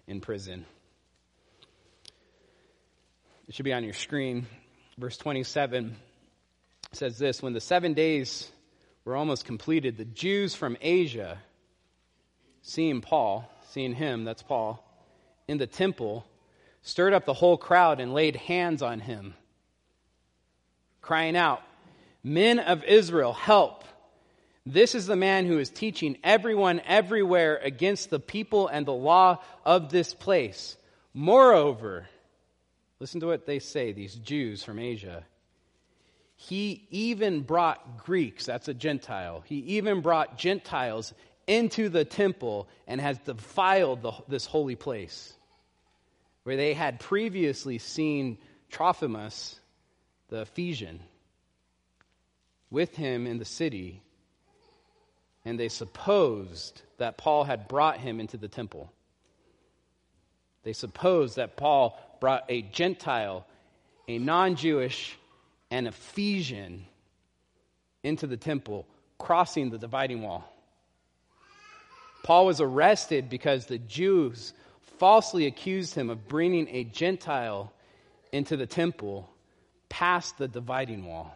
in 0.07 0.21
prison. 0.21 0.65
It 3.47 3.55
should 3.55 3.63
be 3.63 3.73
on 3.73 3.85
your 3.85 3.93
screen. 3.93 4.45
Verse 4.97 5.15
27 5.15 5.95
says 6.91 7.17
this 7.17 7.41
When 7.41 7.53
the 7.53 7.61
seven 7.61 7.93
days 7.93 8.49
were 9.05 9.15
almost 9.15 9.45
completed, 9.45 9.97
the 9.97 10.03
Jews 10.03 10.53
from 10.53 10.75
Asia, 10.81 11.37
seeing 12.61 12.99
Paul, 12.99 13.49
seeing 13.69 13.93
him, 13.93 14.25
that's 14.25 14.43
Paul, 14.43 14.83
in 15.47 15.57
the 15.57 15.67
temple, 15.67 16.25
stirred 16.81 17.13
up 17.13 17.23
the 17.23 17.33
whole 17.33 17.55
crowd 17.55 18.01
and 18.01 18.13
laid 18.13 18.35
hands 18.35 18.81
on 18.81 18.99
him, 18.99 19.33
crying 21.01 21.37
out, 21.37 21.61
Men 22.23 22.59
of 22.59 22.83
Israel, 22.83 23.31
help! 23.31 23.85
This 24.65 24.93
is 24.93 25.07
the 25.07 25.15
man 25.15 25.45
who 25.45 25.57
is 25.57 25.69
teaching 25.69 26.17
everyone 26.21 26.81
everywhere 26.85 27.61
against 27.63 28.09
the 28.09 28.19
people 28.19 28.67
and 28.67 28.85
the 28.85 28.91
law 28.91 29.41
of 29.63 29.89
this 29.89 30.13
place. 30.13 30.75
Moreover, 31.13 32.09
listen 32.99 33.19
to 33.21 33.27
what 33.27 33.45
they 33.45 33.59
say, 33.59 33.91
these 33.91 34.15
Jews 34.15 34.63
from 34.63 34.79
Asia. 34.79 35.23
He 36.35 36.87
even 36.91 37.41
brought 37.41 38.03
Greeks, 38.03 38.45
that's 38.45 38.67
a 38.67 38.73
Gentile, 38.73 39.43
he 39.45 39.57
even 39.77 40.01
brought 40.01 40.37
Gentiles 40.37 41.13
into 41.47 41.89
the 41.89 42.05
temple 42.05 42.67
and 42.87 42.99
has 42.99 43.17
defiled 43.19 44.01
the, 44.01 44.11
this 44.27 44.45
holy 44.45 44.75
place 44.75 45.33
where 46.43 46.55
they 46.55 46.73
had 46.73 46.99
previously 46.99 47.77
seen 47.77 48.37
Trophimus, 48.69 49.59
the 50.29 50.41
Ephesian, 50.41 51.01
with 52.69 52.95
him 52.95 53.27
in 53.27 53.37
the 53.37 53.45
city, 53.45 54.01
and 55.43 55.59
they 55.59 55.69
supposed 55.69 56.81
that 56.99 57.17
Paul 57.17 57.43
had 57.43 57.67
brought 57.67 57.97
him 57.97 58.19
into 58.19 58.37
the 58.37 58.47
temple. 58.47 58.91
They 60.63 60.73
supposed 60.73 61.35
that 61.35 61.57
Paul 61.57 61.99
brought 62.19 62.45
a 62.49 62.61
Gentile, 62.61 63.45
a 64.07 64.17
non 64.17 64.55
Jewish, 64.55 65.17
an 65.71 65.87
Ephesian 65.87 66.85
into 68.03 68.27
the 68.27 68.37
temple, 68.37 68.85
crossing 69.17 69.69
the 69.69 69.77
dividing 69.77 70.21
wall. 70.21 70.51
Paul 72.23 72.45
was 72.45 72.61
arrested 72.61 73.29
because 73.29 73.65
the 73.65 73.77
Jews 73.77 74.53
falsely 74.97 75.45
accused 75.45 75.93
him 75.95 76.09
of 76.09 76.27
bringing 76.27 76.67
a 76.69 76.83
Gentile 76.83 77.71
into 78.31 78.57
the 78.57 78.65
temple 78.65 79.29
past 79.89 80.37
the 80.37 80.47
dividing 80.47 81.05
wall. 81.05 81.35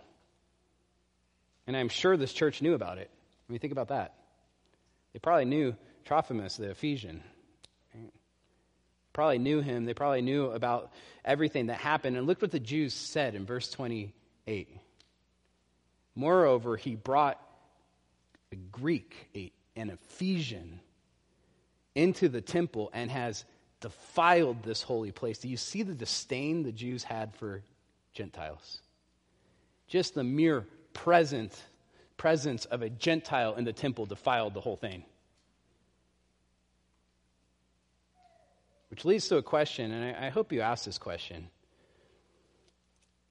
And 1.67 1.77
I'm 1.77 1.89
sure 1.89 2.17
this 2.17 2.33
church 2.33 2.61
knew 2.61 2.73
about 2.73 2.97
it. 2.97 3.09
I 3.47 3.51
mean, 3.51 3.59
think 3.59 3.71
about 3.71 3.89
that. 3.89 4.15
They 5.13 5.19
probably 5.19 5.45
knew 5.45 5.75
Trophimus, 6.05 6.57
the 6.57 6.71
Ephesian. 6.71 7.23
Probably 9.13 9.39
knew 9.39 9.61
him. 9.61 9.85
They 9.85 9.93
probably 9.93 10.21
knew 10.21 10.45
about 10.45 10.91
everything 11.25 11.67
that 11.67 11.77
happened. 11.77 12.17
And 12.17 12.27
look 12.27 12.41
what 12.41 12.51
the 12.51 12.59
Jews 12.59 12.93
said 12.93 13.35
in 13.35 13.45
verse 13.45 13.69
28. 13.69 14.69
Moreover, 16.15 16.77
he 16.77 16.95
brought 16.95 17.39
a 18.51 18.55
Greek, 18.55 19.29
a, 19.35 19.51
an 19.75 19.89
Ephesian, 19.89 20.79
into 21.95 22.29
the 22.29 22.41
temple 22.41 22.89
and 22.93 23.11
has 23.11 23.43
defiled 23.81 24.63
this 24.63 24.81
holy 24.81 25.11
place. 25.11 25.39
Do 25.39 25.49
you 25.49 25.57
see 25.57 25.83
the 25.83 25.93
disdain 25.93 26.63
the 26.63 26.71
Jews 26.71 27.03
had 27.03 27.35
for 27.35 27.63
Gentiles? 28.13 28.81
Just 29.87 30.13
the 30.13 30.23
mere 30.23 30.65
present, 30.93 31.61
presence 32.15 32.65
of 32.65 32.81
a 32.81 32.89
Gentile 32.89 33.55
in 33.55 33.65
the 33.65 33.73
temple 33.73 34.05
defiled 34.05 34.53
the 34.53 34.61
whole 34.61 34.77
thing. 34.77 35.03
Which 38.91 39.05
leads 39.05 39.29
to 39.29 39.37
a 39.37 39.41
question, 39.41 39.91
and 39.91 40.15
I, 40.15 40.27
I 40.27 40.29
hope 40.29 40.51
you 40.51 40.59
ask 40.61 40.83
this 40.83 40.97
question 40.97 41.47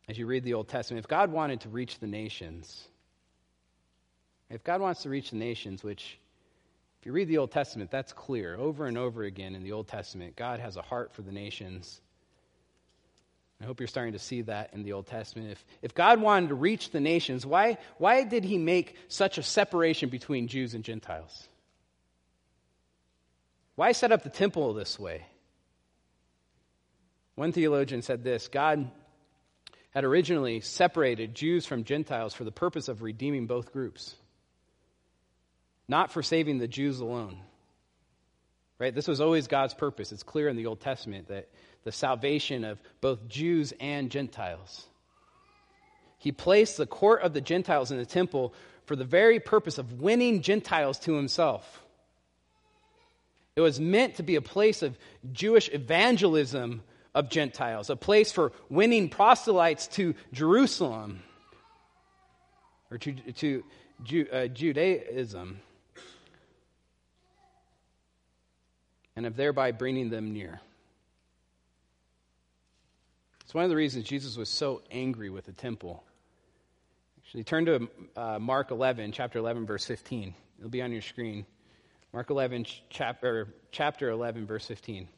as 0.08 0.18
you 0.18 0.26
read 0.26 0.42
the 0.42 0.54
Old 0.54 0.68
Testament. 0.68 1.04
If 1.04 1.08
God 1.08 1.30
wanted 1.30 1.60
to 1.60 1.68
reach 1.68 1.98
the 1.98 2.06
nations, 2.06 2.88
if 4.48 4.64
God 4.64 4.80
wants 4.80 5.02
to 5.02 5.10
reach 5.10 5.30
the 5.30 5.36
nations, 5.36 5.84
which, 5.84 6.18
if 6.98 7.06
you 7.06 7.12
read 7.12 7.28
the 7.28 7.36
Old 7.36 7.52
Testament, 7.52 7.90
that's 7.90 8.14
clear 8.14 8.56
over 8.56 8.86
and 8.86 8.96
over 8.96 9.22
again 9.22 9.54
in 9.54 9.62
the 9.62 9.72
Old 9.72 9.86
Testament, 9.86 10.34
God 10.34 10.60
has 10.60 10.76
a 10.78 10.82
heart 10.82 11.12
for 11.12 11.20
the 11.20 11.30
nations. 11.30 12.00
I 13.60 13.66
hope 13.66 13.80
you're 13.80 13.86
starting 13.86 14.14
to 14.14 14.18
see 14.18 14.40
that 14.42 14.70
in 14.72 14.82
the 14.82 14.94
Old 14.94 15.08
Testament. 15.08 15.50
If, 15.50 15.64
if 15.82 15.94
God 15.94 16.22
wanted 16.22 16.48
to 16.48 16.54
reach 16.54 16.90
the 16.90 17.00
nations, 17.00 17.44
why, 17.44 17.76
why 17.98 18.24
did 18.24 18.44
he 18.44 18.56
make 18.56 18.96
such 19.08 19.36
a 19.36 19.42
separation 19.42 20.08
between 20.08 20.48
Jews 20.48 20.72
and 20.72 20.82
Gentiles? 20.82 21.48
Why 23.76 23.92
set 23.92 24.10
up 24.10 24.22
the 24.22 24.30
temple 24.30 24.72
this 24.72 24.98
way? 24.98 25.26
One 27.40 27.52
theologian 27.52 28.02
said 28.02 28.22
this 28.22 28.48
God 28.48 28.90
had 29.92 30.04
originally 30.04 30.60
separated 30.60 31.34
Jews 31.34 31.64
from 31.64 31.84
Gentiles 31.84 32.34
for 32.34 32.44
the 32.44 32.52
purpose 32.52 32.88
of 32.88 33.00
redeeming 33.00 33.46
both 33.46 33.72
groups, 33.72 34.14
not 35.88 36.12
for 36.12 36.22
saving 36.22 36.58
the 36.58 36.68
Jews 36.68 37.00
alone. 37.00 37.38
Right? 38.78 38.94
This 38.94 39.08
was 39.08 39.22
always 39.22 39.46
God's 39.46 39.72
purpose. 39.72 40.12
It's 40.12 40.22
clear 40.22 40.48
in 40.48 40.56
the 40.56 40.66
Old 40.66 40.80
Testament 40.80 41.28
that 41.28 41.48
the 41.84 41.92
salvation 41.92 42.62
of 42.62 42.78
both 43.00 43.26
Jews 43.26 43.72
and 43.80 44.10
Gentiles. 44.10 44.84
He 46.18 46.32
placed 46.32 46.76
the 46.76 46.84
court 46.84 47.22
of 47.22 47.32
the 47.32 47.40
Gentiles 47.40 47.90
in 47.90 47.96
the 47.96 48.04
temple 48.04 48.52
for 48.84 48.96
the 48.96 49.06
very 49.06 49.40
purpose 49.40 49.78
of 49.78 50.02
winning 50.02 50.42
Gentiles 50.42 50.98
to 50.98 51.14
himself. 51.14 51.82
It 53.56 53.62
was 53.62 53.80
meant 53.80 54.16
to 54.16 54.22
be 54.22 54.36
a 54.36 54.42
place 54.42 54.82
of 54.82 54.98
Jewish 55.32 55.70
evangelism 55.72 56.82
of 57.14 57.28
Gentiles, 57.28 57.90
a 57.90 57.96
place 57.96 58.32
for 58.32 58.52
winning 58.68 59.08
proselytes 59.08 59.86
to 59.88 60.14
Jerusalem 60.32 61.22
or 62.90 62.98
to, 62.98 63.12
to 63.12 63.62
uh, 64.32 64.46
Judaism, 64.46 65.60
and 69.16 69.26
of 69.26 69.36
thereby 69.36 69.72
bringing 69.72 70.10
them 70.10 70.32
near. 70.32 70.60
It's 73.42 73.54
one 73.54 73.64
of 73.64 73.70
the 73.70 73.76
reasons 73.76 74.04
Jesus 74.04 74.36
was 74.36 74.48
so 74.48 74.82
angry 74.90 75.28
with 75.30 75.44
the 75.46 75.52
temple. 75.52 76.04
Actually, 77.18 77.44
turn 77.44 77.66
to 77.66 77.88
uh, 78.16 78.38
Mark 78.38 78.70
11, 78.70 79.12
chapter 79.12 79.38
11, 79.38 79.66
verse 79.66 79.84
15. 79.84 80.34
It'll 80.58 80.70
be 80.70 80.82
on 80.82 80.92
your 80.92 81.02
screen. 81.02 81.46
Mark 82.12 82.30
11, 82.30 82.66
chapter, 82.88 83.48
chapter 83.70 84.10
11, 84.10 84.46
verse 84.46 84.66
15. 84.66 85.08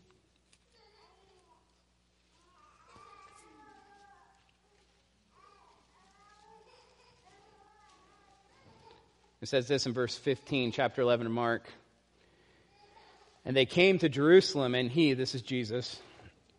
It 9.43 9.49
says 9.49 9.67
this 9.67 9.87
in 9.87 9.93
verse 9.93 10.17
15, 10.17 10.71
chapter 10.71 11.03
11 11.03 11.27
of 11.27 11.33
Mark. 11.33 11.69
And 13.45 13.57
they 13.57 13.67
came 13.67 13.99
to 13.99 14.09
Jerusalem, 14.09 14.77
and 14.77 14.89
he, 14.89 15.15
this 15.15 15.35
is 15.35 15.43
Jesus, 15.43 16.01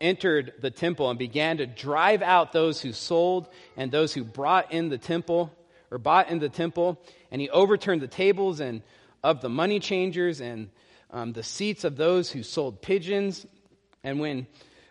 entered 0.01 0.51
the 0.59 0.69
temple 0.69 1.09
and 1.09 1.17
began 1.17 1.59
to 1.59 1.65
drive 1.65 2.21
out 2.21 2.51
those 2.51 2.81
who 2.81 2.91
sold 2.91 3.47
and 3.77 3.89
those 3.89 4.13
who 4.13 4.25
brought 4.25 4.73
in 4.73 4.89
the 4.89 4.97
temple 4.97 5.49
or 5.91 5.97
bought 5.97 6.29
in 6.29 6.39
the 6.39 6.49
temple. 6.49 6.99
And 7.31 7.39
he 7.39 7.49
overturned 7.49 8.01
the 8.01 8.07
tables 8.09 8.59
and 8.59 8.81
of 9.23 9.39
the 9.39 9.47
money 9.47 9.79
changers 9.79 10.41
and 10.41 10.69
um, 11.09 11.31
the 11.31 11.41
seats 11.41 11.85
of 11.85 11.95
those 11.95 12.29
who 12.29 12.43
sold 12.43 12.81
pigeons. 12.81 13.45
And 14.03 14.19
when, 14.19 14.45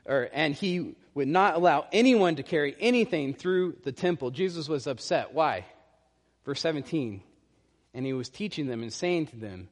or, 0.07 0.31
and 0.33 0.55
he 0.55 0.95
would 1.13 1.29
not 1.29 1.57
allow 1.57 1.85
anyone 1.93 2.37
to 2.37 2.43
carry 2.43 2.75
anything 2.81 3.35
through 3.35 3.77
the 3.85 3.93
temple. 3.93 4.31
Jesus 4.31 4.67
was 4.67 4.87
upset. 4.87 5.35
Why? 5.35 5.67
Verse 6.47 6.63
17. 6.63 7.23
And 7.95 8.07
he 8.07 8.13
was 8.13 8.29
teaching 8.29 8.67
them 8.67 8.83
and 8.83 8.93
saying 8.93 9.27
to 9.29 9.37
them, 9.37 9.69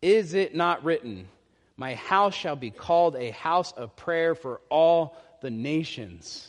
Is 0.00 0.34
it 0.34 0.54
not 0.54 0.84
written? 0.84 1.28
My 1.76 1.94
house 1.94 2.34
shall 2.34 2.56
be 2.56 2.70
called 2.70 3.16
a 3.16 3.30
house 3.30 3.72
of 3.72 3.96
prayer 3.96 4.34
for 4.34 4.60
all 4.70 5.16
the 5.40 5.50
nations. 5.50 6.48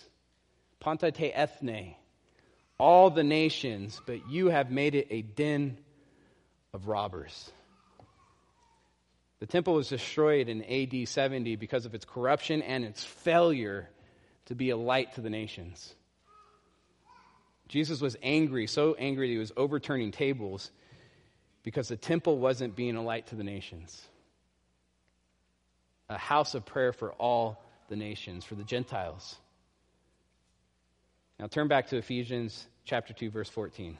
Pantate 0.79 1.31
ethne, 1.33 1.95
all 2.77 3.09
the 3.09 3.23
nations, 3.23 3.99
but 4.05 4.29
you 4.29 4.47
have 4.47 4.69
made 4.69 4.93
it 4.93 5.07
a 5.09 5.23
den 5.23 5.77
of 6.73 6.87
robbers. 6.87 7.51
The 9.39 9.47
temple 9.47 9.73
was 9.73 9.89
destroyed 9.89 10.47
in 10.47 10.63
AD 10.63 11.07
70 11.07 11.55
because 11.55 11.85
of 11.85 11.95
its 11.95 12.05
corruption 12.05 12.61
and 12.61 12.83
its 12.83 13.03
failure 13.03 13.89
to 14.45 14.55
be 14.55 14.69
a 14.69 14.77
light 14.77 15.15
to 15.15 15.21
the 15.21 15.29
nations. 15.29 15.93
Jesus 17.67 17.99
was 17.99 18.15
angry, 18.21 18.67
so 18.67 18.93
angry 18.93 19.27
that 19.27 19.33
he 19.33 19.39
was 19.39 19.51
overturning 19.57 20.11
tables 20.11 20.71
because 21.65 21.87
the 21.87 21.97
temple 21.97 22.37
wasn't 22.37 22.75
being 22.75 22.95
a 22.95 23.01
light 23.01 23.25
to 23.27 23.35
the 23.35 23.43
nations, 23.43 24.07
a 26.07 26.17
house 26.17 26.53
of 26.53 26.63
prayer 26.63 26.93
for 26.93 27.11
all 27.13 27.59
the 27.89 27.95
nations, 27.95 28.45
for 28.45 28.53
the 28.53 28.63
Gentiles. 28.63 29.35
Now 31.39 31.47
turn 31.47 31.67
back 31.67 31.87
to 31.87 31.97
Ephesians 31.97 32.67
chapter 32.85 33.13
2 33.13 33.31
verse 33.31 33.49
14. 33.49 33.97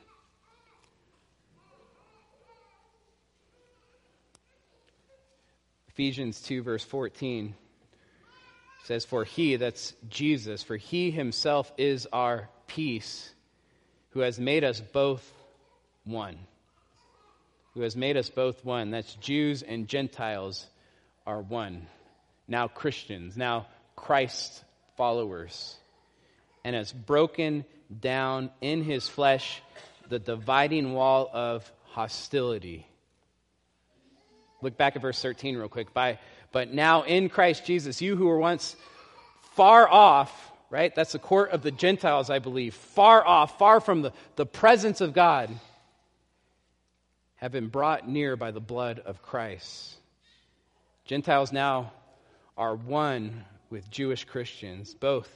Ephesians 5.88 6.42
2 6.42 6.62
verse 6.62 6.84
14 6.84 7.56
says 8.84 9.06
for 9.06 9.24
he 9.24 9.56
that's 9.56 9.94
Jesus 10.08 10.62
for 10.62 10.78
he 10.78 11.10
himself 11.10 11.74
is 11.78 12.08
our 12.14 12.48
peace 12.68 13.34
who 14.12 14.20
has 14.20 14.40
made 14.40 14.64
us 14.64 14.80
both 14.80 15.28
one. 16.04 16.38
Who 17.76 17.82
has 17.82 17.96
made 17.96 18.18
us 18.18 18.30
both 18.30 18.66
one. 18.66 18.92
That's 18.92 19.14
Jews 19.16 19.62
and 19.62 19.88
Gentiles 19.88 20.66
are 21.28 21.42
one. 21.42 21.88
Now 22.48 22.68
Christians, 22.68 23.38
now 23.38 23.68
Christ 23.96 24.64
followers. 24.98 25.76
And 26.64 26.76
has 26.76 26.92
broken 26.92 27.66
down 28.02 28.50
in 28.62 28.84
his 28.84 29.08
flesh 29.08 29.62
the 30.10 30.20
dividing 30.20 30.94
wall 30.94 31.30
of 31.32 31.70
hostility. 31.92 32.88
Look 34.62 34.78
back 34.78 34.96
at 34.96 35.02
verse 35.02 35.22
13 35.22 35.58
real 35.58 35.68
quick. 35.68 35.94
By, 35.94 36.20
but 36.52 36.74
now 36.74 37.04
in 37.04 37.30
Christ 37.30 37.66
Jesus, 37.66 38.02
you 38.02 38.16
who 38.16 38.28
were 38.28 38.40
once 38.40 38.76
far 39.54 39.88
off, 39.88 40.52
right? 40.70 40.94
That's 40.96 41.12
the 41.12 41.20
court 41.20 41.52
of 41.52 41.62
the 41.62 41.72
Gentiles, 41.72 42.30
I 42.30 42.40
believe, 42.40 42.74
far 42.74 43.26
off, 43.26 43.60
far 43.60 43.80
from 43.80 44.02
the, 44.02 44.14
the 44.36 44.46
presence 44.46 45.02
of 45.02 45.14
God, 45.14 45.50
have 47.46 47.52
been 47.52 47.68
brought 47.68 48.10
near 48.10 48.36
by 48.36 48.50
the 48.50 48.60
blood 48.60 48.98
of 48.98 49.22
Christ. 49.22 49.94
Gentiles 51.06 51.52
now 51.52 51.94
are 52.58 52.76
one 52.76 53.46
with 53.70 53.88
Jewish 53.92 54.26
Christians, 54.26 54.96
both 54.96 55.30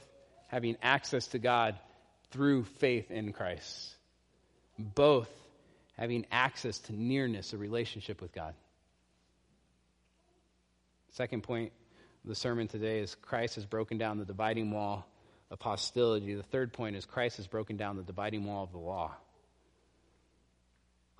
having 0.48 0.76
access 0.82 1.28
to 1.28 1.38
God 1.38 1.78
through 2.32 2.64
faith 2.64 3.12
in 3.12 3.32
Christ, 3.32 3.94
both 4.76 5.30
having 5.96 6.26
access 6.32 6.78
to 6.80 6.92
nearness, 6.92 7.52
a 7.52 7.58
relationship 7.58 8.20
with 8.20 8.32
God. 8.32 8.54
Second 11.12 11.44
point 11.44 11.70
of 12.24 12.28
the 12.28 12.34
sermon 12.34 12.66
today 12.66 12.98
is 12.98 13.14
Christ 13.14 13.54
has 13.54 13.66
broken 13.66 13.98
down 13.98 14.18
the 14.18 14.24
dividing 14.24 14.72
wall 14.72 15.06
of 15.48 15.60
hostility. 15.60 16.34
The 16.34 16.42
third 16.42 16.72
point 16.72 16.96
is 16.96 17.06
Christ 17.06 17.36
has 17.36 17.46
broken 17.46 17.76
down 17.76 17.96
the 17.96 18.02
dividing 18.02 18.46
wall 18.46 18.64
of 18.64 18.72
the 18.72 18.78
law. 18.78 19.12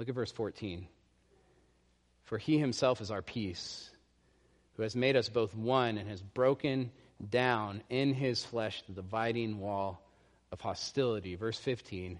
Look 0.00 0.08
at 0.08 0.14
verse 0.14 0.32
14. 0.32 0.86
For 2.24 2.38
he 2.38 2.56
himself 2.56 3.02
is 3.02 3.10
our 3.10 3.20
peace, 3.20 3.90
who 4.72 4.82
has 4.82 4.96
made 4.96 5.14
us 5.14 5.28
both 5.28 5.54
one 5.54 5.98
and 5.98 6.08
has 6.08 6.22
broken 6.22 6.90
down 7.28 7.82
in 7.90 8.14
his 8.14 8.42
flesh 8.42 8.82
the 8.86 8.94
dividing 8.94 9.58
wall 9.60 10.00
of 10.52 10.60
hostility. 10.62 11.34
Verse 11.34 11.58
15, 11.58 12.18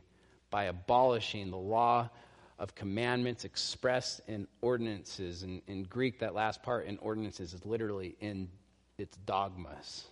by 0.51 0.64
abolishing 0.64 1.51
the 1.51 1.57
law 1.57 2.11
of 2.59 2.75
commandments 2.75 3.47
expressed 3.47 4.21
in 4.29 4.47
ordinances. 4.61 5.43
In, 5.43 5.62
in 5.66 5.85
Greek, 5.85 6.19
that 6.19 6.35
last 6.35 6.62
part 6.62 6.85
in 6.85 6.99
ordinances 6.99 7.55
is 7.55 7.64
literally 7.64 8.14
in 8.21 8.51
its 8.99 9.16
dogmas. 9.25 10.05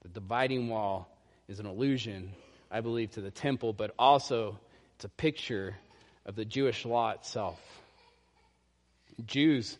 The 0.00 0.08
dividing 0.08 0.70
wall 0.70 1.14
is 1.48 1.60
an 1.60 1.66
allusion, 1.66 2.32
I 2.70 2.80
believe, 2.80 3.10
to 3.10 3.20
the 3.20 3.30
temple, 3.30 3.74
but 3.74 3.94
also 3.98 4.58
it's 4.96 5.04
a 5.04 5.10
picture 5.10 5.76
of 6.24 6.36
the 6.36 6.44
Jewish 6.46 6.86
law 6.86 7.10
itself. 7.10 7.60
Jews 9.26 9.76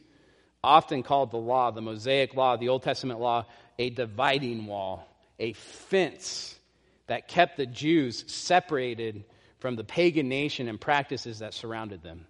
often 0.62 1.02
called 1.02 1.30
the 1.30 1.38
law, 1.38 1.70
the 1.70 1.80
Mosaic 1.80 2.34
law, 2.34 2.56
the 2.58 2.68
Old 2.68 2.82
Testament 2.82 3.18
law, 3.18 3.46
a 3.78 3.88
dividing 3.88 4.66
wall, 4.66 5.08
a 5.38 5.54
fence 5.54 6.54
that 7.06 7.28
kept 7.28 7.56
the 7.56 7.64
Jews 7.64 8.30
separated 8.30 9.24
from 9.58 9.76
the 9.76 9.84
pagan 9.84 10.28
nation 10.28 10.68
and 10.68 10.78
practices 10.78 11.38
that 11.38 11.54
surrounded 11.54 12.02
them. 12.02 12.26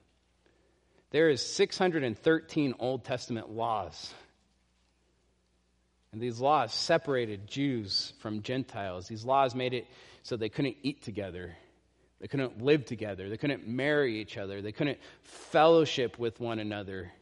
There 1.10 1.28
is 1.28 1.44
613 1.44 2.74
Old 2.78 3.04
Testament 3.04 3.50
laws. 3.50 4.14
And 6.12 6.20
these 6.20 6.38
laws 6.38 6.72
separated 6.72 7.48
Jews 7.48 8.12
from 8.20 8.42
Gentiles. 8.42 9.08
These 9.08 9.24
laws 9.24 9.56
made 9.56 9.74
it 9.74 9.88
so 10.22 10.36
they 10.36 10.48
couldn't 10.48 10.76
eat 10.82 11.02
together. 11.02 11.56
They 12.20 12.28
couldn't 12.28 12.62
live 12.62 12.84
together. 12.86 13.28
They 13.28 13.36
couldn't 13.36 13.66
marry 13.66 14.20
each 14.20 14.38
other. 14.38 14.62
They 14.62 14.72
couldn't 14.72 14.98
fellowship 15.22 16.18
with 16.18 16.40
one 16.40 16.58
another. 16.58 17.12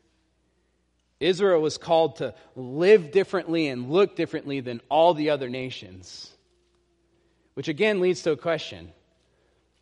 Israel 1.20 1.60
was 1.60 1.78
called 1.78 2.16
to 2.16 2.34
live 2.54 3.10
differently 3.10 3.68
and 3.68 3.90
look 3.90 4.14
differently 4.16 4.60
than 4.60 4.80
all 4.88 5.14
the 5.14 5.30
other 5.30 5.48
nations. 5.48 6.30
Which 7.54 7.68
again 7.68 8.00
leads 8.00 8.22
to 8.22 8.32
a 8.32 8.36
question 8.36 8.92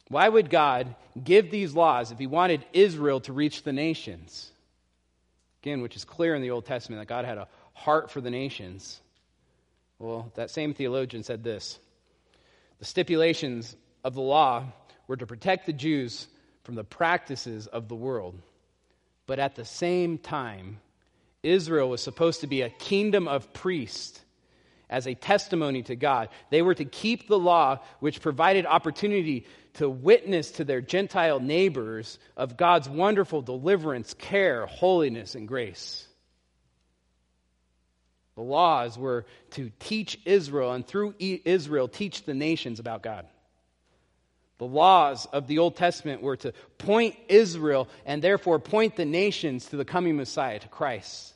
Why 0.09 0.29
would 0.29 0.51
God 0.51 0.95
give 1.23 1.51
these 1.51 1.75
laws 1.75 2.13
if 2.13 2.19
he 2.19 2.27
wanted 2.27 2.65
Israel 2.73 3.21
to 3.21 3.33
reach 3.33 3.63
the 3.63 3.73
nations? 3.73 4.51
Again, 5.63 5.81
which 5.81 5.97
is 5.97 6.05
clear 6.05 6.35
in 6.35 6.43
the 6.43 6.51
Old 6.51 6.67
Testament 6.67 7.01
that 7.01 7.09
God 7.09 7.25
had 7.25 7.39
a 7.39 7.49
heart 7.73 8.11
for 8.11 8.21
the 8.21 8.31
nations. 8.31 9.01
Well, 9.99 10.33
that 10.35 10.51
same 10.51 10.75
theologian 10.75 11.23
said 11.23 11.45
this 11.45 11.79
The 12.79 12.85
stipulations 12.85 13.77
of 14.05 14.15
the 14.15 14.21
law 14.21 14.65
were 15.07 15.17
to 15.17 15.27
protect 15.27 15.67
the 15.67 15.73
Jews 15.73 16.27
from 16.65 16.75
the 16.75 16.85
practices 16.85 17.67
of 17.67 17.89
the 17.89 17.97
world. 17.97 18.41
But 19.27 19.39
at 19.39 19.55
the 19.55 19.65
same 19.65 20.19
time, 20.19 20.79
Israel 21.43 21.89
was 21.89 22.03
supposed 22.03 22.41
to 22.41 22.47
be 22.47 22.63
a 22.63 22.71
kingdom 22.71 23.29
of 23.29 23.53
priests 23.53 24.21
as 24.89 25.07
a 25.07 25.15
testimony 25.15 25.83
to 25.85 25.97
God. 25.97 26.29
They 26.51 26.63
were 26.63 26.75
to 26.75 26.85
keep 26.85 27.27
the 27.27 27.39
law, 27.39 27.81
which 28.01 28.21
provided 28.21 28.67
opportunity 28.67 29.47
to 29.75 29.89
witness 29.89 30.51
to 30.53 30.65
their 30.65 30.83
Gentile 30.83 31.41
neighbors 31.41 32.19
of 32.37 32.57
God's 32.57 32.89
wonderful 32.89 33.41
deliverance, 33.41 34.15
care, 34.15 34.67
holiness, 34.67 35.35
and 35.35 35.49
grace. 35.49 36.07
The 38.35 38.43
laws 38.43 38.99
were 38.99 39.27
to 39.53 39.71
teach 39.79 40.21
Israel, 40.25 40.73
and 40.73 40.87
through 40.87 41.15
Israel, 41.19 41.89
teach 41.89 42.25
the 42.25 42.35
nations 42.35 42.79
about 42.79 43.03
God. 43.03 43.27
The 44.63 44.69
laws 44.69 45.27
of 45.33 45.49
the 45.49 45.59
Old 45.59 45.75
Testament 45.75 46.23
were 46.23 46.37
to 46.37 46.53
point 46.79 47.17
Israel 47.29 47.89
and 48.07 48.23
therefore 48.23 48.61
point 48.61 48.95
the 48.95 49.05
nations 49.05 49.67
to 49.67 49.77
the 49.77 49.85
coming 49.85 50.17
Messiah, 50.17 50.61
to 50.61 50.69
Christ. 50.69 51.35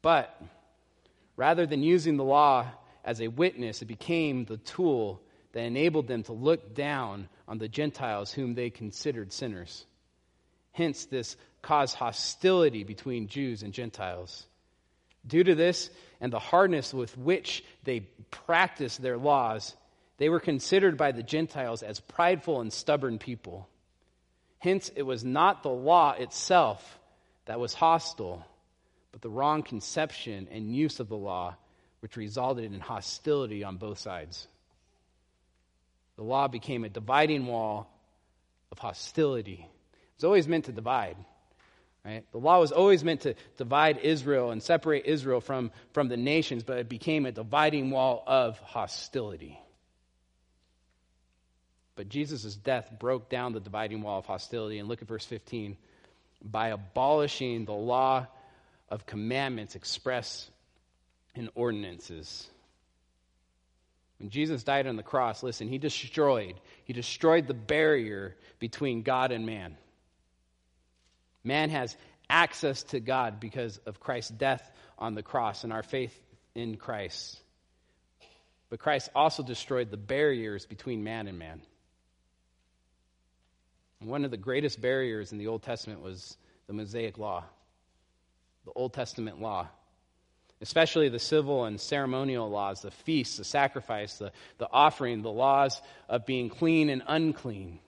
But 0.00 0.34
rather 1.36 1.66
than 1.66 1.82
using 1.82 2.16
the 2.16 2.24
law 2.24 2.64
as 3.04 3.20
a 3.20 3.28
witness, 3.28 3.82
it 3.82 3.84
became 3.84 4.46
the 4.46 4.56
tool 4.56 5.20
that 5.52 5.64
enabled 5.64 6.08
them 6.08 6.22
to 6.22 6.32
look 6.32 6.74
down 6.74 7.28
on 7.46 7.58
the 7.58 7.68
Gentiles 7.68 8.32
whom 8.32 8.54
they 8.54 8.70
considered 8.70 9.30
sinners. 9.30 9.84
Hence, 10.72 11.04
this 11.04 11.36
caused 11.60 11.94
hostility 11.94 12.84
between 12.84 13.28
Jews 13.28 13.62
and 13.62 13.74
Gentiles. 13.74 14.46
Due 15.26 15.44
to 15.44 15.54
this 15.54 15.90
and 16.22 16.32
the 16.32 16.38
hardness 16.38 16.94
with 16.94 17.18
which 17.18 17.62
they 17.84 18.00
practiced 18.30 19.02
their 19.02 19.18
laws, 19.18 19.76
they 20.18 20.28
were 20.28 20.40
considered 20.40 20.96
by 20.96 21.12
the 21.12 21.22
Gentiles 21.22 21.82
as 21.82 22.00
prideful 22.00 22.60
and 22.60 22.72
stubborn 22.72 23.18
people. 23.18 23.68
Hence, 24.58 24.90
it 24.94 25.04
was 25.04 25.24
not 25.24 25.62
the 25.62 25.68
law 25.70 26.12
itself 26.12 26.98
that 27.46 27.60
was 27.60 27.72
hostile, 27.72 28.44
but 29.12 29.22
the 29.22 29.30
wrong 29.30 29.62
conception 29.62 30.48
and 30.50 30.74
use 30.74 31.00
of 31.00 31.08
the 31.08 31.16
law, 31.16 31.56
which 32.00 32.16
resulted 32.16 32.72
in 32.72 32.80
hostility 32.80 33.62
on 33.62 33.76
both 33.76 33.98
sides. 33.98 34.48
The 36.16 36.24
law 36.24 36.48
became 36.48 36.84
a 36.84 36.88
dividing 36.88 37.46
wall 37.46 37.88
of 38.72 38.78
hostility. 38.78 39.64
It 39.64 40.16
was 40.16 40.24
always 40.24 40.48
meant 40.48 40.64
to 40.64 40.72
divide. 40.72 41.16
Right? 42.04 42.24
The 42.32 42.38
law 42.38 42.58
was 42.58 42.72
always 42.72 43.04
meant 43.04 43.20
to 43.20 43.34
divide 43.56 43.98
Israel 43.98 44.50
and 44.50 44.60
separate 44.60 45.06
Israel 45.06 45.40
from, 45.40 45.70
from 45.92 46.08
the 46.08 46.16
nations, 46.16 46.64
but 46.64 46.78
it 46.78 46.88
became 46.88 47.24
a 47.24 47.32
dividing 47.32 47.90
wall 47.90 48.24
of 48.26 48.58
hostility. 48.58 49.60
But 51.98 52.08
Jesus' 52.08 52.54
death 52.54 52.92
broke 52.96 53.28
down 53.28 53.54
the 53.54 53.58
dividing 53.58 54.02
wall 54.02 54.20
of 54.20 54.24
hostility. 54.24 54.78
And 54.78 54.88
look 54.88 55.02
at 55.02 55.08
verse 55.08 55.24
15. 55.24 55.76
By 56.44 56.68
abolishing 56.68 57.64
the 57.64 57.72
law 57.72 58.28
of 58.88 59.04
commandments 59.04 59.74
expressed 59.74 60.48
in 61.34 61.50
ordinances. 61.56 62.46
When 64.18 64.30
Jesus 64.30 64.62
died 64.62 64.86
on 64.86 64.94
the 64.94 65.02
cross, 65.02 65.42
listen, 65.42 65.66
he 65.66 65.78
destroyed, 65.78 66.54
he 66.84 66.92
destroyed 66.92 67.48
the 67.48 67.54
barrier 67.54 68.36
between 68.60 69.02
God 69.02 69.32
and 69.32 69.44
man. 69.44 69.76
Man 71.42 71.68
has 71.70 71.96
access 72.30 72.84
to 72.84 73.00
God 73.00 73.40
because 73.40 73.78
of 73.86 73.98
Christ's 73.98 74.30
death 74.30 74.70
on 75.00 75.16
the 75.16 75.24
cross 75.24 75.64
and 75.64 75.72
our 75.72 75.82
faith 75.82 76.16
in 76.54 76.76
Christ. 76.76 77.40
But 78.70 78.78
Christ 78.78 79.10
also 79.16 79.42
destroyed 79.42 79.90
the 79.90 79.96
barriers 79.96 80.64
between 80.64 81.02
man 81.02 81.26
and 81.26 81.40
man. 81.40 81.60
One 84.00 84.24
of 84.24 84.30
the 84.30 84.36
greatest 84.36 84.80
barriers 84.80 85.32
in 85.32 85.38
the 85.38 85.48
Old 85.48 85.62
Testament 85.62 86.00
was 86.00 86.36
the 86.66 86.72
Mosaic 86.72 87.18
Law, 87.18 87.44
the 88.64 88.72
Old 88.72 88.92
Testament 88.92 89.40
law, 89.40 89.68
especially 90.60 91.08
the 91.08 91.18
civil 91.18 91.64
and 91.64 91.80
ceremonial 91.80 92.48
laws, 92.48 92.82
the 92.82 92.90
feasts, 92.90 93.38
the 93.38 93.44
sacrifice, 93.44 94.18
the, 94.18 94.32
the 94.58 94.68
offering, 94.70 95.22
the 95.22 95.32
laws 95.32 95.80
of 96.08 96.26
being 96.26 96.48
clean 96.48 96.90
and 96.90 97.02
unclean. 97.06 97.80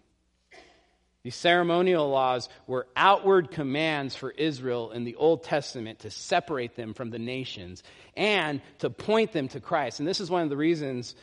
These 1.23 1.37
ceremonial 1.37 2.09
laws 2.09 2.49
were 2.67 2.87
outward 2.97 3.51
commands 3.51 4.17
for 4.17 4.31
Israel 4.31 4.91
in 4.91 5.05
the 5.05 5.17
Old 5.17 5.45
Testament 5.45 6.01
to 6.01 6.11
separate 6.11 6.77
them 6.77 6.95
from 6.95 7.11
the 7.11 7.19
nations 7.19 7.83
and 8.17 8.63
to 8.79 8.89
point 8.89 9.33
them 9.33 9.49
to 9.49 9.61
Christ. 9.61 10.01
And 10.01 10.09
this 10.09 10.21
is 10.21 10.31
one 10.31 10.43
of 10.43 10.49
the 10.49 10.57
reasons 10.57 11.15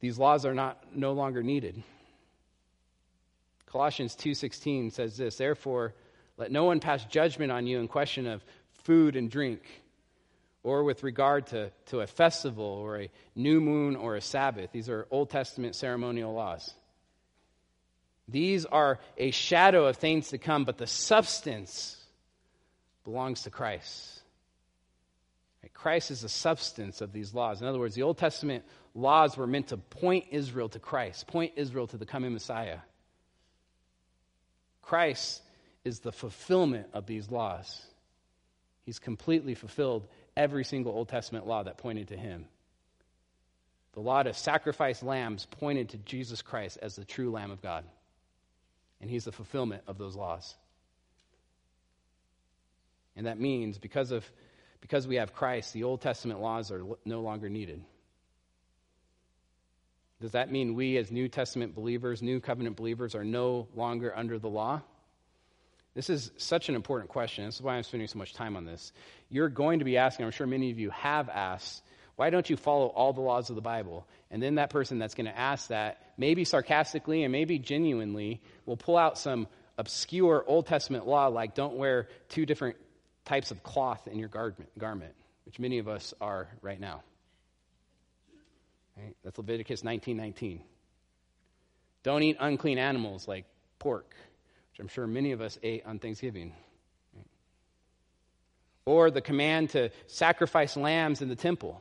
these 0.00 0.18
laws 0.18 0.44
are 0.44 0.54
not 0.54 0.84
no 0.94 1.12
longer 1.12 1.42
needed. 1.42 1.82
Colossians 3.72 4.14
2:16 4.14 4.92
says 4.92 5.16
this, 5.16 5.36
therefore 5.36 5.94
let 6.36 6.52
no 6.52 6.64
one 6.64 6.78
pass 6.78 7.04
judgment 7.06 7.50
on 7.50 7.66
you 7.66 7.80
in 7.80 7.88
question 7.88 8.26
of 8.26 8.44
food 8.84 9.16
and 9.16 9.30
drink 9.30 9.62
or 10.62 10.84
with 10.84 11.02
regard 11.02 11.46
to, 11.48 11.72
to 11.86 12.00
a 12.00 12.06
festival 12.06 12.64
or 12.64 13.00
a 13.00 13.10
new 13.34 13.60
moon 13.60 13.96
or 13.96 14.16
a 14.16 14.20
Sabbath. 14.20 14.70
These 14.72 14.90
are 14.90 15.06
Old 15.10 15.30
Testament 15.30 15.74
ceremonial 15.74 16.34
laws. 16.34 16.74
These 18.28 18.66
are 18.66 19.00
a 19.16 19.30
shadow 19.30 19.86
of 19.86 19.96
things 19.96 20.28
to 20.28 20.38
come, 20.38 20.64
but 20.64 20.78
the 20.78 20.86
substance 20.86 21.96
belongs 23.04 23.42
to 23.42 23.50
Christ. 23.50 24.20
Christ 25.74 26.10
is 26.10 26.20
the 26.20 26.28
substance 26.28 27.00
of 27.00 27.12
these 27.12 27.34
laws. 27.34 27.60
In 27.60 27.66
other 27.66 27.78
words, 27.78 27.94
the 27.94 28.02
Old 28.02 28.18
Testament 28.18 28.64
laws 28.94 29.36
were 29.36 29.46
meant 29.46 29.68
to 29.68 29.78
point 29.78 30.26
Israel 30.30 30.68
to 30.68 30.78
Christ, 30.78 31.26
point 31.26 31.54
Israel 31.56 31.86
to 31.88 31.96
the 31.96 32.06
coming 32.06 32.32
Messiah. 32.32 32.78
Christ 34.82 35.42
is 35.84 36.00
the 36.00 36.12
fulfillment 36.12 36.88
of 36.92 37.06
these 37.06 37.30
laws. 37.30 37.82
He's 38.84 38.98
completely 38.98 39.54
fulfilled 39.54 40.06
every 40.36 40.64
single 40.64 40.92
Old 40.92 41.08
Testament 41.08 41.46
law 41.46 41.62
that 41.62 41.78
pointed 41.78 42.08
to 42.08 42.16
him. 42.16 42.46
The 43.92 44.00
law 44.00 44.22
to 44.22 44.32
sacrifice 44.34 45.02
lambs 45.02 45.46
pointed 45.50 45.90
to 45.90 45.98
Jesus 45.98 46.42
Christ 46.42 46.78
as 46.82 46.96
the 46.96 47.04
true 47.04 47.30
Lamb 47.30 47.50
of 47.50 47.62
God. 47.62 47.84
And 49.00 49.10
he's 49.10 49.24
the 49.24 49.32
fulfillment 49.32 49.82
of 49.86 49.98
those 49.98 50.16
laws. 50.16 50.54
And 53.16 53.26
that 53.26 53.38
means 53.38 53.78
because 53.78 54.10
of 54.10 54.28
because 54.80 55.06
we 55.06 55.16
have 55.16 55.32
Christ, 55.32 55.72
the 55.72 55.84
Old 55.84 56.00
Testament 56.00 56.40
laws 56.40 56.72
are 56.72 56.82
no 57.04 57.20
longer 57.20 57.48
needed. 57.48 57.84
Does 60.22 60.32
that 60.32 60.52
mean 60.52 60.74
we, 60.74 60.96
as 60.98 61.10
New 61.10 61.28
Testament 61.28 61.74
believers, 61.74 62.22
New 62.22 62.38
Covenant 62.38 62.76
believers, 62.76 63.16
are 63.16 63.24
no 63.24 63.66
longer 63.74 64.16
under 64.16 64.38
the 64.38 64.48
law? 64.48 64.80
This 65.94 66.08
is 66.08 66.30
such 66.36 66.68
an 66.68 66.76
important 66.76 67.10
question. 67.10 67.44
This 67.44 67.56
is 67.56 67.62
why 67.62 67.74
I'm 67.74 67.82
spending 67.82 68.06
so 68.06 68.20
much 68.20 68.32
time 68.32 68.56
on 68.56 68.64
this. 68.64 68.92
You're 69.30 69.48
going 69.48 69.80
to 69.80 69.84
be 69.84 69.96
asking, 69.96 70.24
I'm 70.24 70.30
sure 70.30 70.46
many 70.46 70.70
of 70.70 70.78
you 70.78 70.90
have 70.90 71.28
asked, 71.28 71.82
why 72.14 72.30
don't 72.30 72.48
you 72.48 72.56
follow 72.56 72.86
all 72.86 73.12
the 73.12 73.20
laws 73.20 73.50
of 73.50 73.56
the 73.56 73.62
Bible? 73.62 74.06
And 74.30 74.40
then 74.40 74.54
that 74.54 74.70
person 74.70 75.00
that's 75.00 75.14
going 75.14 75.26
to 75.26 75.36
ask 75.36 75.68
that, 75.68 76.00
maybe 76.16 76.44
sarcastically 76.44 77.24
and 77.24 77.32
maybe 77.32 77.58
genuinely, 77.58 78.40
will 78.64 78.76
pull 78.76 78.96
out 78.96 79.18
some 79.18 79.48
obscure 79.76 80.44
Old 80.46 80.66
Testament 80.66 81.04
law 81.04 81.26
like 81.26 81.56
don't 81.56 81.74
wear 81.74 82.06
two 82.28 82.46
different 82.46 82.76
types 83.24 83.50
of 83.50 83.64
cloth 83.64 84.06
in 84.06 84.20
your 84.20 84.28
garment, 84.28 85.14
which 85.46 85.58
many 85.58 85.78
of 85.78 85.88
us 85.88 86.14
are 86.20 86.48
right 86.62 86.78
now. 86.78 87.02
Right? 88.96 89.16
That's 89.24 89.38
Leviticus 89.38 89.82
19:19. 89.82 90.60
Don't 92.02 92.22
eat 92.22 92.36
unclean 92.40 92.78
animals 92.78 93.28
like 93.28 93.46
pork 93.78 94.14
which 94.72 94.80
I'm 94.80 94.88
sure 94.88 95.06
many 95.06 95.32
of 95.32 95.42
us 95.42 95.58
ate 95.62 95.84
on 95.84 95.98
Thanksgiving. 95.98 96.54
Or 98.86 99.10
the 99.10 99.20
command 99.20 99.70
to 99.70 99.90
sacrifice 100.06 100.76
lambs 100.76 101.20
in 101.20 101.28
the 101.28 101.36
temple. 101.36 101.80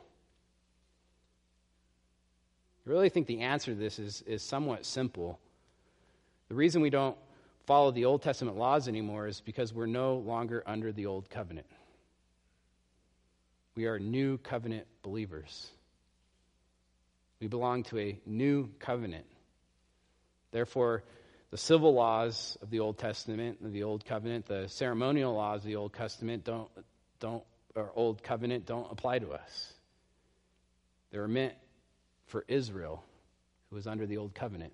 I 2.86 2.90
really 2.90 3.10
think 3.10 3.28
the 3.28 3.42
answer 3.42 3.72
to 3.72 3.80
this 3.80 3.98
is, 3.98 4.22
is 4.24 4.44
somewhat 4.44 4.86
simple. 4.86 5.40
The 6.50 6.56
reason 6.56 6.82
we 6.82 6.90
don't 6.90 7.16
follow 7.66 7.92
the 7.92 8.06
Old 8.06 8.24
Testament 8.24 8.58
laws 8.58 8.90
anymore 8.90 9.28
is 9.28 9.40
because 9.40 9.74
we're 9.74 9.86
no 9.86 10.16
longer 10.16 10.62
under 10.68 10.92
the 10.92 11.06
Old 11.06 11.30
Covenant. 11.30 11.68
We 13.76 13.86
are 13.86 14.00
new 14.00 14.38
covenant 14.38 14.86
believers. 15.02 15.70
We 17.42 17.48
belong 17.48 17.84
to 17.86 17.98
a 17.98 18.20
new 18.26 18.70
covenant. 18.80 19.26
Therefore, 20.52 21.04
the 21.50 21.58
civil 21.58 21.94
laws 21.94 22.58
of 22.62 22.70
the 22.70 22.80
Old 22.80 23.00
Testament, 23.00 23.58
the 23.74 23.84
Old 23.84 24.06
Covenant, 24.06 24.46
the 24.46 24.68
ceremonial 24.68 25.34
laws 25.34 25.62
of 25.62 25.66
the 25.66 25.76
Old 25.76 25.94
Testament 25.94 26.46
don't, 26.46 26.70
don't, 27.20 27.44
or 27.76 27.92
Old 27.96 28.22
Covenant 28.22 28.68
don't 28.68 28.90
apply 28.92 29.20
to 29.20 29.32
us. 29.32 29.74
They 31.12 31.18
were 31.18 31.28
meant 31.28 31.56
for 32.28 32.46
Israel, 32.48 33.04
who 33.70 33.76
was 33.76 33.88
under 33.88 34.06
the 34.06 34.18
Old 34.18 34.36
Covenant. 34.36 34.74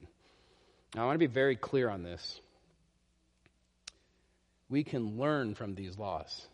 Now, 0.93 1.03
I 1.03 1.05
want 1.05 1.15
to 1.15 1.19
be 1.19 1.25
very 1.25 1.55
clear 1.55 1.89
on 1.89 2.03
this. 2.03 2.41
We 4.69 4.83
can 4.83 5.17
learn 5.17 5.55
from 5.55 5.73
these 5.73 5.97
laws. 5.97 6.45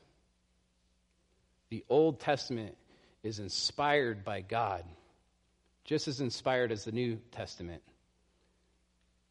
The 1.69 1.83
Old 1.89 2.19
Testament 2.19 2.77
is 3.23 3.39
inspired 3.39 4.23
by 4.23 4.41
God, 4.41 4.85
just 5.83 6.07
as 6.07 6.21
inspired 6.21 6.71
as 6.71 6.85
the 6.85 6.91
New 6.91 7.19
Testament 7.31 7.81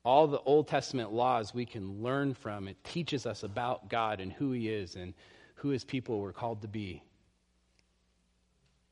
all 0.05 0.27
the 0.27 0.41
Old 0.41 0.69
Testament 0.69 1.13
laws 1.13 1.55
we 1.55 1.65
can 1.65 2.03
learn 2.03 2.35
from. 2.35 2.67
It 2.69 2.83
teaches 2.85 3.27
us 3.27 3.43
about 3.43 3.89
God 3.89 4.21
and 4.21 4.33
who 4.33 4.53
He 4.53 4.69
is 4.69 4.97
and 4.97 5.15
who 5.57 5.69
His 5.69 5.85
people 5.85 6.19
were 6.19 6.33
called 6.33 6.63
to 6.63 6.69
be. 6.69 7.03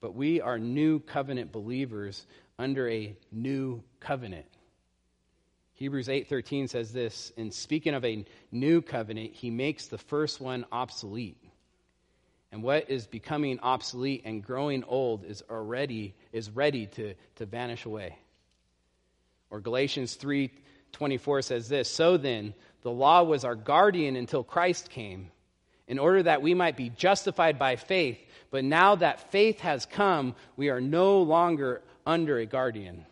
But 0.00 0.14
we 0.14 0.40
are 0.40 0.58
new 0.58 1.00
covenant 1.00 1.52
believers 1.52 2.26
under 2.58 2.88
a 2.88 3.16
new 3.32 3.82
covenant. 3.98 4.46
Hebrews 5.74 6.08
8:13 6.08 6.68
says 6.68 6.92
this, 6.92 7.32
in 7.36 7.50
speaking 7.50 7.94
of 7.94 8.04
a 8.04 8.24
new 8.52 8.82
covenant, 8.82 9.32
he 9.32 9.50
makes 9.50 9.86
the 9.86 9.98
first 9.98 10.40
one 10.40 10.66
obsolete. 10.70 11.42
And 12.52 12.62
what 12.62 12.90
is 12.90 13.06
becoming 13.06 13.60
obsolete 13.60 14.22
and 14.24 14.42
growing 14.42 14.82
old 14.84 15.24
is 15.24 15.42
already 15.48 16.14
is 16.32 16.50
ready 16.50 16.86
to, 16.86 17.14
to 17.36 17.46
vanish 17.46 17.84
away. 17.84 18.18
Or 19.50 19.60
Galatians 19.60 20.16
3:24 20.16 21.44
says 21.44 21.68
this 21.68 21.88
So 21.88 22.16
then, 22.16 22.54
the 22.82 22.90
law 22.90 23.22
was 23.22 23.44
our 23.44 23.54
guardian 23.54 24.16
until 24.16 24.42
Christ 24.42 24.90
came, 24.90 25.30
in 25.86 25.98
order 25.98 26.22
that 26.22 26.42
we 26.42 26.54
might 26.54 26.76
be 26.76 26.90
justified 26.90 27.58
by 27.58 27.76
faith. 27.76 28.18
But 28.50 28.64
now 28.64 28.96
that 28.96 29.30
faith 29.30 29.60
has 29.60 29.86
come, 29.86 30.34
we 30.56 30.70
are 30.70 30.80
no 30.80 31.22
longer 31.22 31.82
under 32.06 32.38
a 32.38 32.46
guardian. 32.46 33.06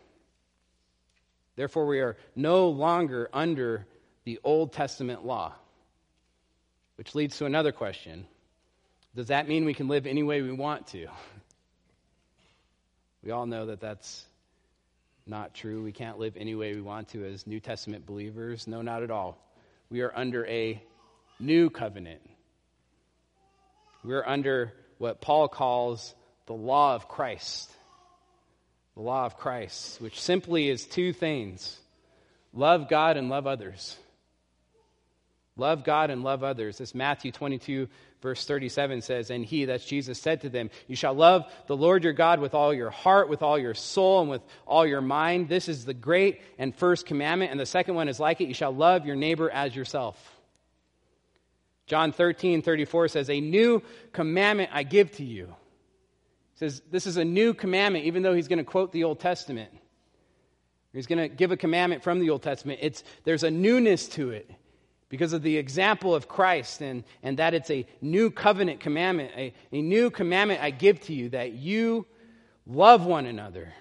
Therefore, 1.55 1.85
we 1.85 1.99
are 1.99 2.17
no 2.35 2.69
longer 2.69 3.29
under 3.31 3.85
the 4.23 4.39
Old 4.43 4.73
Testament 4.73 5.25
law. 5.25 5.53
Which 6.95 7.15
leads 7.15 7.37
to 7.37 7.45
another 7.45 7.71
question 7.71 8.25
Does 9.15 9.27
that 9.27 9.47
mean 9.47 9.65
we 9.65 9.73
can 9.73 9.87
live 9.87 10.05
any 10.05 10.23
way 10.23 10.41
we 10.41 10.51
want 10.51 10.87
to? 10.87 11.07
We 13.21 13.31
all 13.31 13.45
know 13.45 13.65
that 13.65 13.81
that's 13.81 14.23
not 15.27 15.53
true. 15.53 15.83
We 15.83 15.91
can't 15.91 16.19
live 16.19 16.37
any 16.37 16.55
way 16.55 16.73
we 16.73 16.79
want 16.79 17.09
to 17.09 17.25
as 17.25 17.45
New 17.45 17.59
Testament 17.59 18.05
believers. 18.05 18.65
No, 18.65 18.81
not 18.81 19.03
at 19.03 19.11
all. 19.11 19.37
We 19.89 19.99
are 20.01 20.11
under 20.15 20.45
a 20.45 20.81
new 21.37 21.69
covenant. 21.69 22.21
We're 24.05 24.25
under 24.25 24.71
what 24.99 25.19
Paul 25.19 25.49
calls 25.49 26.15
the 26.45 26.53
law 26.53 26.95
of 26.95 27.07
Christ. 27.07 27.69
The 28.95 29.01
law 29.01 29.25
of 29.25 29.37
Christ, 29.37 29.99
which 30.01 30.19
simply 30.19 30.69
is 30.69 30.85
two 30.85 31.13
things 31.13 31.77
love 32.53 32.89
God 32.89 33.17
and 33.17 33.29
love 33.29 33.47
others. 33.47 33.97
Love 35.59 35.83
God 35.83 36.09
and 36.09 36.23
love 36.23 36.43
others. 36.43 36.77
This 36.77 36.95
Matthew 36.95 37.31
22, 37.31 37.87
verse 38.21 38.45
37 38.45 39.01
says, 39.01 39.29
And 39.29 39.45
he, 39.45 39.65
that's 39.65 39.85
Jesus, 39.85 40.19
said 40.19 40.41
to 40.41 40.49
them, 40.49 40.69
You 40.87 40.95
shall 40.95 41.13
love 41.13 41.51
the 41.67 41.77
Lord 41.77 42.03
your 42.03 42.13
God 42.13 42.39
with 42.39 42.53
all 42.53 42.73
your 42.73 42.89
heart, 42.89 43.29
with 43.29 43.43
all 43.43 43.59
your 43.59 43.73
soul, 43.73 44.21
and 44.21 44.29
with 44.29 44.41
all 44.65 44.85
your 44.85 45.01
mind. 45.01 45.49
This 45.49 45.67
is 45.67 45.85
the 45.85 45.93
great 45.93 46.41
and 46.57 46.75
first 46.75 47.05
commandment. 47.05 47.51
And 47.51 47.59
the 47.59 47.65
second 47.65 47.95
one 47.95 48.07
is 48.07 48.19
like 48.19 48.41
it 48.41 48.47
You 48.47 48.53
shall 48.53 48.73
love 48.73 49.05
your 49.05 49.15
neighbor 49.15 49.49
as 49.49 49.75
yourself. 49.75 50.17
John 51.85 52.11
13, 52.11 52.61
34 52.61 53.07
says, 53.09 53.29
A 53.29 53.41
new 53.41 53.81
commandment 54.13 54.69
I 54.73 54.83
give 54.83 55.11
to 55.17 55.25
you. 55.25 55.47
He 56.53 56.59
says, 56.59 56.81
This 56.89 57.05
is 57.05 57.17
a 57.17 57.25
new 57.25 57.53
commandment, 57.53 58.05
even 58.05 58.23
though 58.23 58.33
he's 58.33 58.47
going 58.47 58.59
to 58.59 58.65
quote 58.65 58.91
the 58.91 59.03
Old 59.03 59.19
Testament. 59.19 59.71
He's 60.93 61.07
going 61.07 61.19
to 61.19 61.27
give 61.27 61.51
a 61.51 61.57
commandment 61.57 62.03
from 62.03 62.19
the 62.19 62.29
Old 62.29 62.41
Testament. 62.41 62.79
It's, 62.81 63.03
there's 63.23 63.43
a 63.43 63.51
newness 63.51 64.07
to 64.09 64.31
it 64.31 64.49
because 65.09 65.33
of 65.33 65.41
the 65.41 65.57
example 65.57 66.13
of 66.13 66.27
Christ 66.27 66.81
and, 66.81 67.03
and 67.23 67.37
that 67.39 67.53
it's 67.53 67.71
a 67.71 67.85
new 67.99 68.29
covenant 68.29 68.79
commandment, 68.79 69.31
a, 69.35 69.53
a 69.71 69.81
new 69.81 70.11
commandment 70.11 70.61
I 70.61 70.69
give 70.69 71.01
to 71.01 71.13
you 71.13 71.29
that 71.29 71.53
you 71.53 72.05
love 72.67 73.05
one 73.05 73.25
another. 73.25 73.73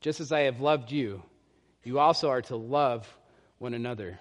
Just 0.00 0.20
as 0.20 0.30
I 0.30 0.40
have 0.40 0.60
loved 0.60 0.92
you, 0.92 1.22
you 1.82 1.98
also 1.98 2.30
are 2.30 2.42
to 2.42 2.56
love 2.56 3.12
one 3.58 3.74
another. 3.74 4.20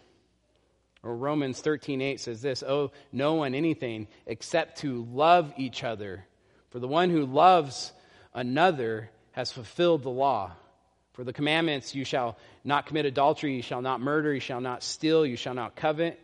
Or 1.04 1.16
Romans 1.16 1.62
13:8 1.62 2.20
says 2.20 2.42
this, 2.42 2.64
"Oh, 2.64 2.92
no 3.12 3.36
one 3.36 3.54
anything 3.54 4.08
except 4.26 4.80
to 4.80 5.06
love 5.06 5.54
each 5.58 5.84
other. 5.84 6.26
For 6.70 6.80
the 6.80 6.88
one 6.88 7.12
who 7.12 7.26
loves 7.26 7.94
another 8.34 9.12
has 9.34 9.52
fulfilled 9.52 10.04
the 10.04 10.10
law. 10.10 10.54
For 11.14 11.24
the 11.24 11.34
commandments, 11.34 11.96
you 11.96 12.04
shall 12.04 12.38
not 12.68 12.86
commit 12.86 13.06
adultery, 13.06 13.56
you 13.56 13.62
shall 13.62 13.82
not 13.82 14.02
murder, 14.02 14.34
you 14.34 14.42
shall 14.42 14.60
not 14.62 14.84
steal, 14.84 15.26
you 15.26 15.38
shall 15.38 15.54
not 15.54 15.76
covet, 15.76 16.20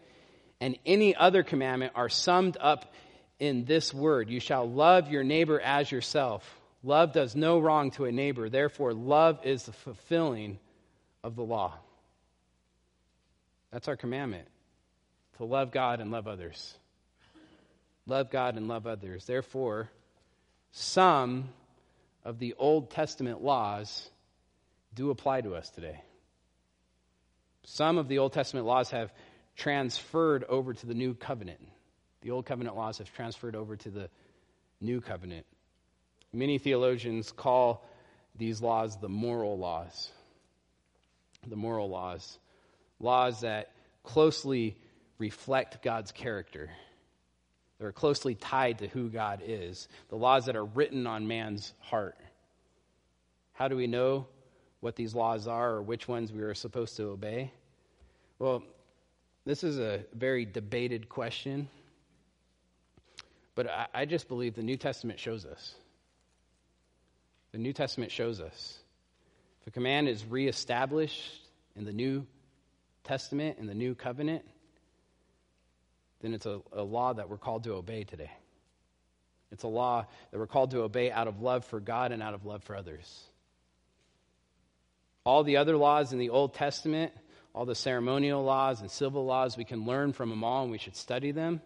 and 0.59 0.77
any 0.85 1.15
other 1.15 1.41
commandment 1.41 1.93
are 1.95 2.09
summed 2.09 2.57
up 2.59 2.93
in 3.39 3.65
this 3.65 3.93
word 3.93 4.29
you 4.29 4.39
shall 4.39 4.69
love 4.69 5.09
your 5.09 5.23
neighbor 5.23 5.59
as 5.59 5.91
yourself. 5.91 6.43
Love 6.83 7.13
does 7.13 7.35
no 7.35 7.59
wrong 7.59 7.91
to 7.91 8.05
a 8.05 8.11
neighbor, 8.11 8.49
therefore, 8.49 8.93
love 8.93 9.39
is 9.45 9.63
the 9.63 9.71
fulfilling 9.71 10.59
of 11.23 11.35
the 11.37 11.43
law. 11.43 11.73
That's 13.71 13.87
our 13.87 13.95
commandment 13.95 14.47
to 15.37 15.45
love 15.45 15.71
God 15.71 16.01
and 16.01 16.11
love 16.11 16.27
others. 16.27 16.75
Love 18.05 18.29
God 18.29 18.57
and 18.57 18.67
love 18.67 18.85
others. 18.85 19.25
Therefore, 19.25 19.89
some 20.71 21.47
of 22.25 22.37
the 22.37 22.53
Old 22.57 22.91
Testament 22.91 23.41
laws 23.41 24.09
do 24.93 25.09
apply 25.09 25.41
to 25.41 25.55
us 25.55 25.69
today. 25.69 26.01
Some 27.63 27.97
of 27.97 28.07
the 28.07 28.19
Old 28.19 28.33
Testament 28.33 28.65
laws 28.65 28.91
have 28.91 29.13
transferred 29.55 30.43
over 30.45 30.73
to 30.73 30.85
the 30.85 30.93
new 30.93 31.13
covenant. 31.13 31.59
The 32.21 32.31
Old 32.31 32.45
Covenant 32.45 32.75
laws 32.75 32.97
have 32.99 33.13
transferred 33.13 33.55
over 33.55 33.75
to 33.75 33.89
the 33.89 34.09
New 34.79 35.01
Covenant. 35.01 35.45
Many 36.31 36.57
theologians 36.57 37.31
call 37.31 37.85
these 38.35 38.61
laws 38.61 38.97
the 38.97 39.09
moral 39.09 39.57
laws. 39.57 40.11
The 41.47 41.55
moral 41.55 41.89
laws. 41.89 42.39
Laws 42.99 43.41
that 43.41 43.71
closely 44.03 44.77
reflect 45.17 45.83
God's 45.83 46.11
character. 46.11 46.69
They're 47.79 47.91
closely 47.91 48.35
tied 48.35 48.79
to 48.79 48.87
who 48.87 49.09
God 49.09 49.41
is. 49.45 49.87
The 50.09 50.15
laws 50.15 50.45
that 50.45 50.55
are 50.55 50.65
written 50.65 51.05
on 51.05 51.27
man's 51.27 51.73
heart. 51.79 52.17
How 53.53 53.67
do 53.67 53.75
we 53.75 53.87
know 53.87 54.27
what 54.83 54.97
these 54.97 55.15
laws 55.15 55.47
are 55.47 55.75
or 55.75 55.81
which 55.81 56.09
ones 56.09 56.29
we 56.33 56.41
are 56.41 56.53
supposed 56.53 56.97
to 56.97 57.03
obey? 57.03 57.53
Well, 58.37 58.63
this 59.45 59.63
is 59.63 59.79
a 59.79 60.01
very 60.13 60.43
debated 60.43 61.07
question, 61.07 61.69
but 63.55 63.69
I, 63.69 63.87
I 63.93 64.05
just 64.05 64.27
believe 64.27 64.55
the 64.55 64.61
New 64.61 64.75
Testament 64.75 65.21
shows 65.21 65.45
us. 65.45 65.73
The 67.53 67.59
New 67.59 67.71
Testament 67.71 68.11
shows 68.11 68.41
us. 68.41 68.77
If 69.61 69.67
a 69.67 69.71
command 69.71 70.09
is 70.09 70.25
reestablished 70.25 71.39
in 71.77 71.85
the 71.85 71.93
New 71.93 72.27
Testament, 73.05 73.59
in 73.59 73.67
the 73.67 73.75
New 73.75 73.95
Covenant, 73.95 74.43
then 76.21 76.33
it's 76.33 76.45
a, 76.45 76.59
a 76.73 76.83
law 76.83 77.13
that 77.13 77.29
we're 77.29 77.37
called 77.37 77.63
to 77.63 77.75
obey 77.75 78.03
today. 78.03 78.31
It's 79.49 79.63
a 79.63 79.69
law 79.69 80.07
that 80.31 80.37
we're 80.37 80.47
called 80.47 80.71
to 80.71 80.81
obey 80.81 81.09
out 81.09 81.29
of 81.29 81.41
love 81.41 81.63
for 81.63 81.79
God 81.79 82.11
and 82.11 82.21
out 82.21 82.33
of 82.33 82.45
love 82.45 82.63
for 82.63 82.75
others. 82.75 83.23
All 85.25 85.43
the 85.43 85.57
other 85.57 85.77
laws 85.77 86.13
in 86.13 86.19
the 86.19 86.29
Old 86.29 86.53
Testament 86.53 87.13
all 87.55 87.65
the 87.65 87.75
ceremonial 87.75 88.43
laws 88.43 88.81
and 88.81 88.89
civil 88.89 89.25
laws. 89.25 89.57
We 89.57 89.63
can 89.63 89.85
learn 89.85 90.13
from 90.13 90.29
them 90.29 90.43
all, 90.43 90.63
and 90.63 90.71
we 90.71 90.77
should 90.77 90.95
study 90.95 91.31
them 91.31 91.61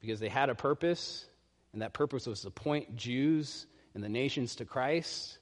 because 0.00 0.20
they 0.20 0.28
had 0.28 0.50
a 0.50 0.54
purpose, 0.54 1.24
and 1.72 1.82
that 1.82 1.92
purpose 1.92 2.26
was 2.26 2.42
to 2.42 2.50
point 2.50 2.96
Jews 2.96 3.66
and 3.94 4.02
the 4.02 4.08
nations 4.08 4.56
to 4.56 4.64
Christ, 4.64 5.38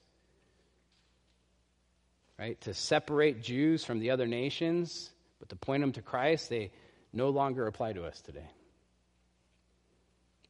right? 2.37 2.59
To 2.61 2.73
separate 2.73 3.41
Jews 3.41 3.83
from 3.83 3.99
the 3.99 4.11
other 4.11 4.27
nations, 4.27 5.09
but 5.39 5.49
to 5.49 5.55
point 5.55 5.81
them 5.81 5.91
to 5.93 6.01
Christ, 6.01 6.49
they 6.49 6.71
no 7.13 7.29
longer 7.29 7.65
apply 7.65 7.93
to 7.93 8.03
us 8.05 8.21
today. 8.21 8.47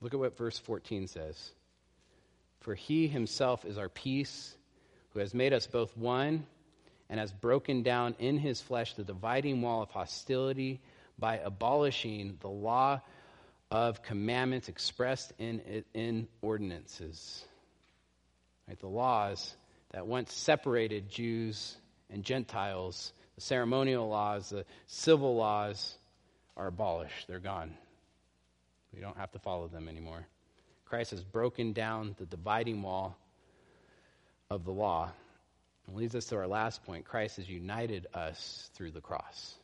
Look 0.02 0.14
at 0.14 0.20
what 0.20 0.38
verse 0.38 0.58
14 0.58 1.08
says. 1.08 1.52
For 2.60 2.76
he 2.76 3.08
himself 3.08 3.66
is 3.66 3.78
our 3.78 3.90
peace, 3.90 4.57
who 5.18 5.22
has 5.22 5.34
made 5.34 5.52
us 5.52 5.66
both 5.66 5.98
one 5.98 6.46
and 7.10 7.20
has 7.20 7.32
broken 7.32 7.82
down 7.82 8.14
in 8.20 8.38
his 8.38 8.62
flesh 8.62 8.94
the 8.94 9.04
dividing 9.04 9.64
wall 9.64 9.82
of 9.82 9.90
hostility 9.90 10.80
by 11.18 11.40
abolishing 11.40 12.38
the 12.42 12.48
law 12.48 13.02
of 13.72 14.04
commandments 14.04 14.70
expressed 14.70 15.34
in, 15.40 15.84
in 15.96 16.28
ordinances. 16.44 17.44
Right, 18.68 18.80
the 18.80 18.86
laws 18.86 19.56
that 19.90 20.06
once 20.06 20.32
separated 20.32 21.10
Jews 21.10 21.78
and 22.12 22.24
Gentiles, 22.24 23.12
the 23.34 23.42
ceremonial 23.42 24.08
laws, 24.08 24.52
the 24.52 24.66
civil 24.86 25.36
laws, 25.36 25.98
are 26.56 26.68
abolished. 26.68 27.28
They're 27.28 27.40
gone. 27.40 27.74
We 28.94 29.02
don't 29.02 29.18
have 29.18 29.32
to 29.32 29.40
follow 29.40 29.68
them 29.68 29.88
anymore. 29.88 30.28
Christ 30.86 31.10
has 31.10 31.24
broken 31.24 31.74
down 31.74 32.16
the 32.20 32.28
dividing 32.28 32.84
wall 32.84 33.18
of 34.50 34.66
the 34.66 34.72
law 34.72 35.10
and 35.88 35.96
leads 35.96 36.16
us 36.16 36.26
to 36.26 36.38
our 36.38 36.48
last 36.48 36.84
point 36.84 37.06
Christ 37.06 37.38
has 37.38 37.50
united 37.50 38.08
us 38.14 38.70
through 38.74 38.92
the 38.92 39.02
cross. 39.02 39.56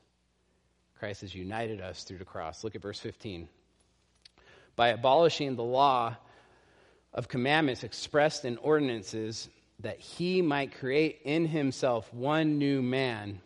Christ 0.99 1.21
has 1.21 1.35
united 1.35 1.81
us 1.81 2.03
through 2.03 2.19
the 2.19 2.25
cross. 2.25 2.63
Look 2.63 2.75
at 2.75 2.81
verse 2.81 2.99
15. 2.99 3.47
By 4.75 4.89
abolishing 4.89 5.55
the 5.55 5.63
law 5.63 6.15
of 7.13 7.27
commandments 7.27 7.83
expressed 7.83 8.45
in 8.45 8.57
ordinances, 8.57 9.49
that 9.79 9.99
he 9.99 10.41
might 10.41 10.77
create 10.79 11.19
in 11.25 11.45
himself 11.45 12.11
one 12.13 12.57
new 12.57 12.81
man 12.81 13.41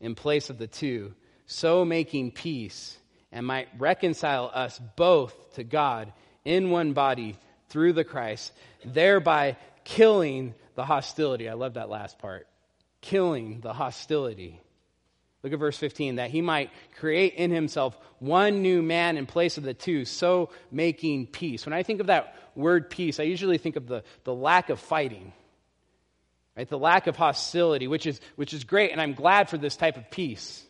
in 0.00 0.14
place 0.14 0.50
of 0.50 0.58
the 0.58 0.66
two, 0.66 1.14
so 1.46 1.84
making 1.84 2.30
peace, 2.30 2.98
and 3.32 3.46
might 3.46 3.68
reconcile 3.78 4.50
us 4.52 4.78
both 4.96 5.54
to 5.54 5.64
God 5.64 6.12
in 6.44 6.70
one 6.70 6.92
body 6.92 7.36
through 7.68 7.94
the 7.94 8.04
Christ, 8.04 8.52
thereby 8.84 9.56
killing 9.84 10.54
the 10.78 10.84
hostility. 10.84 11.48
I 11.48 11.54
love 11.54 11.74
that 11.74 11.90
last 11.90 12.20
part. 12.20 12.46
Killing 13.00 13.60
the 13.62 13.72
hostility. 13.72 14.60
Look 15.42 15.52
at 15.52 15.58
verse 15.58 15.76
15. 15.76 16.16
That 16.16 16.30
he 16.30 16.40
might 16.40 16.70
create 17.00 17.34
in 17.34 17.50
himself 17.50 17.98
one 18.20 18.62
new 18.62 18.80
man 18.80 19.16
in 19.16 19.26
place 19.26 19.58
of 19.58 19.64
the 19.64 19.74
two, 19.74 20.04
so 20.04 20.50
making 20.70 21.26
peace. 21.26 21.66
When 21.66 21.72
I 21.72 21.82
think 21.82 21.98
of 21.98 22.06
that 22.06 22.36
word 22.54 22.90
peace, 22.90 23.18
I 23.18 23.24
usually 23.24 23.58
think 23.58 23.74
of 23.74 23.88
the, 23.88 24.04
the 24.22 24.32
lack 24.32 24.70
of 24.70 24.78
fighting, 24.78 25.32
right? 26.56 26.68
The 26.68 26.78
lack 26.78 27.08
of 27.08 27.16
hostility, 27.16 27.88
which 27.88 28.06
is, 28.06 28.20
which 28.36 28.54
is 28.54 28.62
great, 28.62 28.92
and 28.92 29.00
I'm 29.00 29.14
glad 29.14 29.50
for 29.50 29.58
this 29.58 29.74
type 29.74 29.96
of 29.96 30.08
peace. 30.12 30.64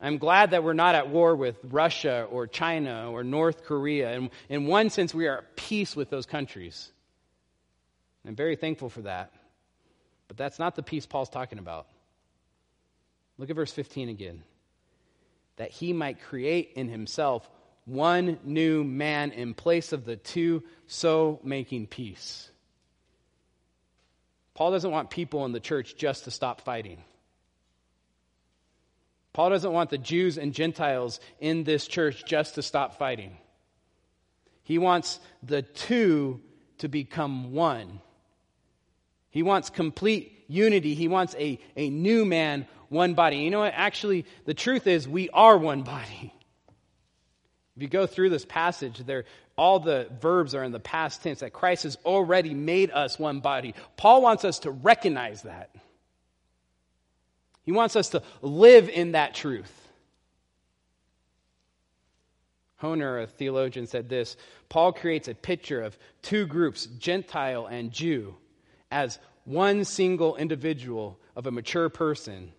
I'm 0.00 0.18
glad 0.18 0.50
that 0.50 0.64
we're 0.64 0.72
not 0.72 0.96
at 0.96 1.10
war 1.10 1.36
with 1.36 1.60
Russia 1.62 2.26
or 2.28 2.48
China 2.48 3.12
or 3.12 3.22
North 3.22 3.62
Korea. 3.62 4.16
And 4.16 4.30
in 4.48 4.66
one 4.66 4.90
sense, 4.90 5.14
we 5.14 5.28
are 5.28 5.38
at 5.38 5.54
peace 5.54 5.94
with 5.94 6.10
those 6.10 6.26
countries. 6.26 6.90
I'm 8.26 8.36
very 8.36 8.56
thankful 8.56 8.88
for 8.88 9.02
that. 9.02 9.32
But 10.28 10.36
that's 10.36 10.58
not 10.58 10.76
the 10.76 10.82
peace 10.82 11.06
Paul's 11.06 11.28
talking 11.28 11.58
about. 11.58 11.86
Look 13.38 13.50
at 13.50 13.56
verse 13.56 13.72
15 13.72 14.08
again. 14.08 14.42
That 15.56 15.70
he 15.70 15.92
might 15.92 16.22
create 16.22 16.72
in 16.76 16.88
himself 16.88 17.48
one 17.84 18.38
new 18.44 18.84
man 18.84 19.32
in 19.32 19.54
place 19.54 19.92
of 19.92 20.04
the 20.04 20.16
two, 20.16 20.62
so 20.86 21.40
making 21.42 21.88
peace. 21.88 22.50
Paul 24.54 24.70
doesn't 24.70 24.90
want 24.90 25.10
people 25.10 25.44
in 25.44 25.52
the 25.52 25.60
church 25.60 25.96
just 25.96 26.24
to 26.24 26.30
stop 26.30 26.60
fighting. 26.60 27.02
Paul 29.32 29.50
doesn't 29.50 29.72
want 29.72 29.90
the 29.90 29.98
Jews 29.98 30.36
and 30.36 30.52
Gentiles 30.52 31.18
in 31.40 31.64
this 31.64 31.86
church 31.86 32.24
just 32.26 32.56
to 32.56 32.62
stop 32.62 32.98
fighting. 32.98 33.36
He 34.62 34.78
wants 34.78 35.18
the 35.42 35.62
two 35.62 36.40
to 36.78 36.88
become 36.88 37.52
one. 37.52 38.00
He 39.32 39.42
wants 39.42 39.70
complete 39.70 40.44
unity. 40.46 40.94
He 40.94 41.08
wants 41.08 41.34
a, 41.36 41.58
a 41.74 41.88
new 41.90 42.24
man, 42.24 42.66
one 42.90 43.14
body. 43.14 43.38
You 43.38 43.50
know 43.50 43.60
what? 43.60 43.72
Actually, 43.74 44.26
the 44.44 44.54
truth 44.54 44.86
is, 44.86 45.08
we 45.08 45.30
are 45.30 45.56
one 45.56 45.82
body. 45.82 46.32
If 47.74 47.82
you 47.82 47.88
go 47.88 48.06
through 48.06 48.28
this 48.28 48.44
passage, 48.44 48.98
there, 48.98 49.24
all 49.56 49.80
the 49.80 50.06
verbs 50.20 50.54
are 50.54 50.62
in 50.62 50.70
the 50.70 50.78
past 50.78 51.22
tense, 51.22 51.40
that 51.40 51.54
Christ 51.54 51.84
has 51.84 51.96
already 52.04 52.52
made 52.52 52.90
us 52.90 53.18
one 53.18 53.40
body. 53.40 53.74
Paul 53.96 54.20
wants 54.20 54.44
us 54.44 54.58
to 54.60 54.70
recognize 54.70 55.42
that. 55.42 55.70
He 57.62 57.72
wants 57.72 57.96
us 57.96 58.10
to 58.10 58.22
live 58.42 58.90
in 58.90 59.12
that 59.12 59.34
truth. 59.34 59.72
Hoehner, 62.82 63.22
a 63.22 63.26
theologian, 63.26 63.86
said 63.86 64.10
this 64.10 64.36
Paul 64.68 64.92
creates 64.92 65.28
a 65.28 65.34
picture 65.34 65.80
of 65.80 65.96
two 66.20 66.44
groups, 66.44 66.84
Gentile 66.84 67.64
and 67.64 67.90
Jew 67.90 68.34
as 68.92 69.18
one 69.44 69.84
single 69.84 70.36
individual 70.36 71.18
of 71.34 71.46
a 71.46 71.50
mature 71.50 71.88
person. 71.88 72.52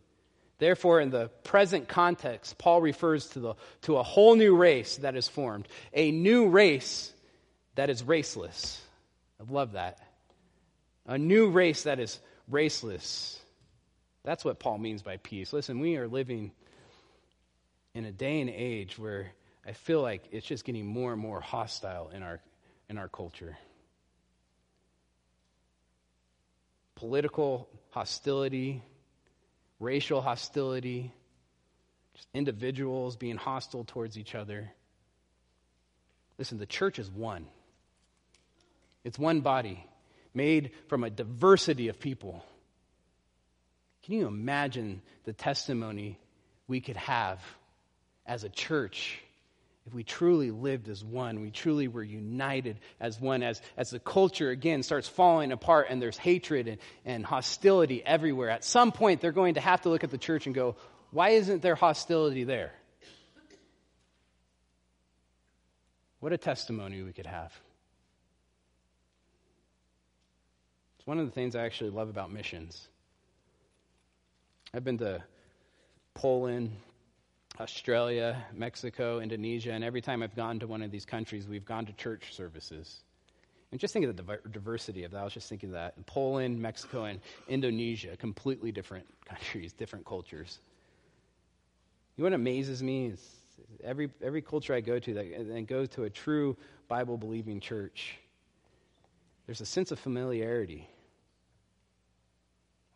Therefore, 0.58 1.00
in 1.00 1.10
the 1.10 1.30
present 1.44 1.88
context, 1.88 2.58
Paul 2.58 2.82
refers 2.82 3.28
to, 3.30 3.40
the, 3.40 3.54
to 3.84 3.98
a 3.98 4.04
whole 4.04 4.36
new 4.36 4.56
race 4.56 4.98
that 4.98 5.16
is 5.16 5.28
formed, 5.28 5.68
a 5.94 6.12
new 6.12 6.50
race 6.50 7.14
that 7.76 7.90
is 7.90 8.04
raceless. 8.04 8.80
I 9.40 9.52
love 9.52 9.74
that. 9.74 10.00
A 11.06 11.18
new 11.18 11.50
race 11.50 11.84
that 11.84 12.00
is 12.00 12.20
raceless. 12.52 13.38
That's 14.24 14.44
what 14.44 14.60
Paul 14.60 14.78
means 14.78 15.02
by 15.02 15.18
peace. 15.18 15.54
Listen, 15.54 15.80
we 15.80 15.98
are 15.98 16.08
living 16.08 16.52
in 17.94 18.06
a 18.06 18.12
day 18.12 18.42
and 18.42 18.50
age 18.50 18.98
where 18.98 19.32
I 19.66 19.74
feel 19.74 20.02
like 20.02 20.24
it's 20.32 20.46
just 20.46 20.66
getting 20.66 20.86
more 20.86 21.12
and 21.12 21.22
more 21.22 21.42
hostile 21.42 22.10
in 22.10 22.24
our, 22.24 22.40
in 22.90 22.98
our 22.98 23.10
culture. 23.10 23.58
Political 27.04 27.68
hostility, 27.90 28.82
racial 29.82 30.22
hostility, 30.22 31.12
just 32.16 32.30
individuals 32.34 33.18
being 33.18 33.36
hostile 33.36 33.84
towards 33.84 34.18
each 34.18 34.36
other. 34.36 34.72
Listen, 36.38 36.60
the 36.60 36.66
church 36.66 37.00
is 37.00 37.12
one. 37.12 37.46
It's 39.04 39.20
one 39.20 39.42
body 39.42 39.86
made 40.34 40.72
from 40.88 41.04
a 41.04 41.10
diversity 41.10 41.90
of 41.90 42.00
people. 42.00 42.42
Can 44.04 44.14
you 44.16 44.26
imagine 44.26 45.02
the 45.26 45.34
testimony 45.34 46.18
we 46.70 46.80
could 46.80 46.96
have 46.96 47.42
as 48.26 48.46
a 48.46 48.50
church 48.50 49.20
if 49.86 49.94
we 49.94 50.04
truly 50.04 50.50
lived 50.50 50.88
as 50.88 51.04
one, 51.04 51.42
we 51.42 51.52
truly 51.52 51.88
were 51.88 52.04
united 52.04 52.78
as 53.02 53.20
one, 53.20 53.44
as, 53.44 53.62
as 53.76 53.90
the 53.90 54.00
culture 54.00 54.50
again 54.50 54.82
starts 54.82 55.10
falling 55.10 55.52
apart 55.52 55.88
and 55.90 56.02
there's 56.02 56.18
hatred 56.18 56.68
and, 56.68 56.78
and 57.06 57.26
hostility 57.26 58.04
everywhere, 58.06 58.50
at 58.50 58.64
some 58.64 58.92
point 58.94 59.20
they're 59.20 59.34
going 59.34 59.56
to 59.56 59.62
have 59.62 59.82
to 59.82 59.90
look 59.90 60.04
at 60.04 60.10
the 60.10 60.18
church 60.18 60.46
and 60.46 60.56
go, 60.56 60.78
why 61.12 61.30
isn't 61.30 61.62
there 61.62 61.76
hostility 61.76 62.46
there? 62.46 62.72
What 66.22 66.32
a 66.32 66.38
testimony 66.38 67.02
we 67.02 67.12
could 67.12 67.26
have. 67.26 67.52
It's 70.98 71.06
one 71.06 71.20
of 71.20 71.26
the 71.26 71.32
things 71.34 71.54
I 71.54 71.66
actually 71.66 71.90
love 71.90 72.08
about 72.08 72.32
missions. 72.32 72.88
I've 74.74 74.86
been 74.86 75.00
to 75.00 75.22
Poland, 76.14 76.72
Australia, 77.60 78.44
Mexico, 78.54 79.20
Indonesia, 79.20 79.72
and 79.72 79.84
every 79.84 80.02
time 80.02 80.24
I've 80.24 80.36
gone 80.36 80.60
to 80.60 80.68
one 80.68 80.82
of 80.82 80.92
these 80.92 81.06
countries, 81.06 81.48
we've 81.48 81.66
gone 81.66 81.86
to 81.86 81.94
church 81.94 82.34
services. 82.34 83.04
And 83.72 83.80
just 83.80 83.94
think 83.94 84.06
of 84.06 84.16
the 84.16 84.40
diversity 84.52 85.04
of 85.04 85.12
that. 85.12 85.18
I 85.20 85.24
was 85.24 85.34
just 85.34 85.50
thinking 85.50 85.70
of 85.70 85.74
that. 85.74 86.06
Poland, 86.06 86.60
Mexico, 86.60 87.06
and 87.06 87.20
Indonesia, 87.48 88.16
completely 88.18 88.72
different 88.72 89.06
countries, 89.26 89.74
different 89.74 90.06
cultures. 90.06 90.60
You 92.16 92.24
know 92.24 92.26
what 92.26 92.34
amazes 92.34 92.84
me 92.84 93.08
is 93.08 93.36
every, 93.84 94.10
every 94.22 94.42
culture 94.42 94.74
I 94.74 94.82
go 94.82 95.00
to 95.00 95.14
that, 95.14 95.26
and 95.26 95.68
go 95.68 95.86
to 95.86 96.04
a 96.04 96.10
true 96.10 96.58
Bible 96.88 97.18
believing 97.18 97.60
church, 97.60 98.18
there's 99.46 99.62
a 99.62 99.66
sense 99.66 99.92
of 99.92 100.00
familiarity. 100.00 100.88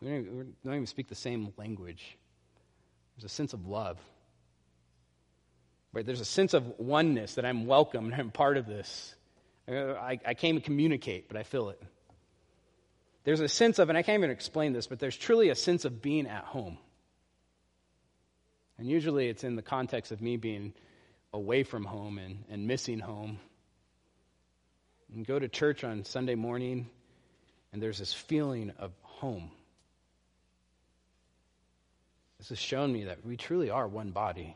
We 0.02 0.10
don't, 0.10 0.32
we 0.32 0.44
don't 0.64 0.74
even 0.76 0.86
speak 0.86 1.08
the 1.08 1.16
same 1.16 1.52
language. 1.58 2.18
There's 3.16 3.26
a 3.26 3.34
sense 3.34 3.54
of 3.54 3.66
love. 3.66 3.98
Right? 5.94 6.06
There's 6.06 6.22
a 6.22 6.26
sense 6.26 6.54
of 6.54 6.80
oneness 6.80 7.36
that 7.36 7.46
I'm 7.46 7.66
welcome 7.66 8.06
and 8.06 8.16
I'm 8.16 8.32
part 8.32 8.58
of 8.58 8.68
this. 8.68 9.16
I, 9.68 10.20
I 10.26 10.34
can't 10.34 10.52
even 10.52 10.62
communicate, 10.62 11.28
but 11.28 11.38
I 11.38 11.44
feel 11.44 11.70
it. 11.70 11.82
There's 13.24 13.42
a 13.42 13.50
sense 13.50 13.80
of, 13.80 13.90
and 13.90 13.98
I 13.98 14.04
can't 14.04 14.20
even 14.20 14.30
explain 14.30 14.72
this, 14.72 14.88
but 14.88 15.00
there's 15.00 15.18
truly 15.18 15.50
a 15.50 15.56
sense 15.56 15.84
of 15.84 16.02
being 16.02 16.28
at 16.28 16.46
home. 16.46 16.78
And 18.78 18.88
usually 18.88 19.28
it's 19.28 19.44
in 19.44 19.56
the 19.56 19.62
context 19.62 20.12
of 20.12 20.22
me 20.22 20.38
being 20.38 20.74
away 21.34 21.64
from 21.64 21.84
home 21.84 22.20
and, 22.20 22.46
and 22.50 22.68
missing 22.68 23.00
home. 23.00 23.40
And 25.14 25.26
go 25.26 25.40
to 25.40 25.48
church 25.48 25.84
on 25.84 26.04
Sunday 26.04 26.36
morning, 26.36 26.90
and 27.74 27.82
there's 27.82 27.98
this 27.98 28.14
feeling 28.14 28.72
of 28.78 28.92
home. 29.02 29.52
This 32.38 32.50
has 32.50 32.60
shown 32.60 32.94
me 32.94 33.06
that 33.06 33.26
we 33.26 33.36
truly 33.36 33.70
are 33.70 33.88
one 33.88 34.12
body. 34.12 34.56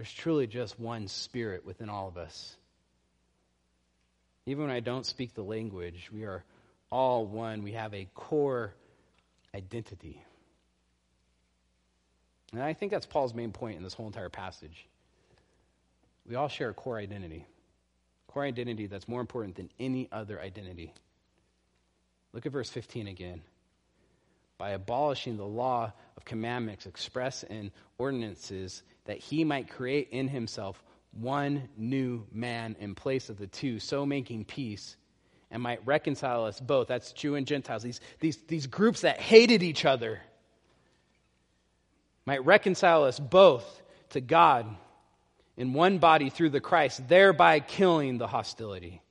There's 0.00 0.14
truly 0.14 0.46
just 0.46 0.80
one 0.80 1.08
spirit 1.08 1.66
within 1.66 1.90
all 1.90 2.08
of 2.08 2.16
us. 2.16 2.56
Even 4.46 4.62
when 4.62 4.72
I 4.72 4.80
don't 4.80 5.04
speak 5.04 5.34
the 5.34 5.42
language, 5.42 6.08
we 6.10 6.22
are 6.22 6.42
all 6.90 7.26
one. 7.26 7.62
We 7.62 7.72
have 7.72 7.92
a 7.92 8.08
core 8.14 8.72
identity. 9.54 10.24
And 12.54 12.62
I 12.62 12.72
think 12.72 12.92
that's 12.92 13.04
Paul's 13.04 13.34
main 13.34 13.52
point 13.52 13.76
in 13.76 13.82
this 13.82 13.92
whole 13.92 14.06
entire 14.06 14.30
passage. 14.30 14.86
We 16.26 16.34
all 16.34 16.48
share 16.48 16.70
a 16.70 16.74
core 16.74 16.96
identity, 16.96 17.44
core 18.26 18.44
identity 18.44 18.86
that's 18.86 19.06
more 19.06 19.20
important 19.20 19.56
than 19.56 19.68
any 19.78 20.08
other 20.10 20.40
identity. 20.40 20.94
Look 22.32 22.46
at 22.46 22.52
verse 22.52 22.70
15 22.70 23.06
again. 23.06 23.42
By 24.56 24.70
abolishing 24.70 25.36
the 25.36 25.44
law 25.44 25.92
of 26.16 26.24
commandments 26.24 26.86
expressed 26.86 27.44
in 27.44 27.70
ordinances, 27.98 28.82
that 29.10 29.18
he 29.18 29.42
might 29.42 29.68
create 29.68 30.10
in 30.12 30.28
himself 30.28 30.80
one 31.10 31.68
new 31.76 32.24
man 32.30 32.76
in 32.78 32.94
place 32.94 33.28
of 33.28 33.38
the 33.38 33.48
two, 33.48 33.80
so 33.80 34.06
making 34.06 34.44
peace, 34.44 34.96
and 35.50 35.60
might 35.60 35.84
reconcile 35.84 36.44
us 36.44 36.60
both. 36.60 36.86
That's 36.86 37.10
Jew 37.10 37.34
and 37.34 37.44
Gentiles, 37.44 37.82
these, 37.82 38.00
these, 38.20 38.36
these 38.46 38.68
groups 38.68 39.00
that 39.00 39.20
hated 39.20 39.64
each 39.64 39.84
other 39.84 40.20
might 42.24 42.44
reconcile 42.44 43.02
us 43.02 43.18
both 43.18 43.82
to 44.10 44.20
God 44.20 44.66
in 45.56 45.72
one 45.72 45.98
body 45.98 46.30
through 46.30 46.50
the 46.50 46.60
Christ, 46.60 47.08
thereby 47.08 47.58
killing 47.58 48.18
the 48.18 48.28
hostility. 48.28 49.02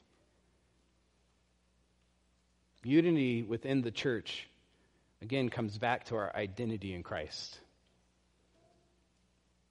Unity 2.86 3.44
within 3.44 3.82
the 3.82 3.92
church, 3.92 4.48
again, 5.22 5.50
comes 5.50 5.78
back 5.78 6.06
to 6.06 6.16
our 6.16 6.34
identity 6.34 6.94
in 6.94 7.04
Christ. 7.04 7.60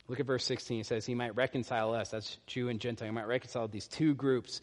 Look 0.09 0.21
at 0.21 0.27
verse 0.27 0.45
16. 0.45 0.81
It 0.81 0.87
says, 0.87 1.07
He 1.07 1.15
might 1.15 1.37
reconcile 1.37 1.95
us, 1.95 2.11
that's 2.11 2.39
Jew 2.47 2.69
and 2.69 2.81
Gentile. 2.81 3.09
He 3.09 3.15
might 3.15 3.27
reconcile 3.27 3.69
these 3.69 3.87
two 3.87 4.15
groups, 4.15 4.61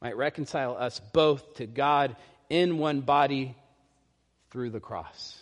might 0.00 0.16
reconcile 0.16 0.76
us 0.76 1.00
both 1.12 1.54
to 1.54 1.66
God 1.66 2.16
in 2.48 2.78
one 2.78 3.02
body 3.02 3.56
through 4.50 4.70
the 4.70 4.80
cross 4.80 5.38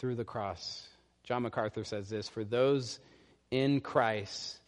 through 0.00 0.14
the 0.16 0.24
cross. 0.24 0.88
John 1.24 1.42
MacArthur 1.42 1.84
says 1.84 2.08
this 2.08 2.28
For 2.28 2.42
those 2.42 2.98
in 3.50 3.80
Christ, 3.80 4.58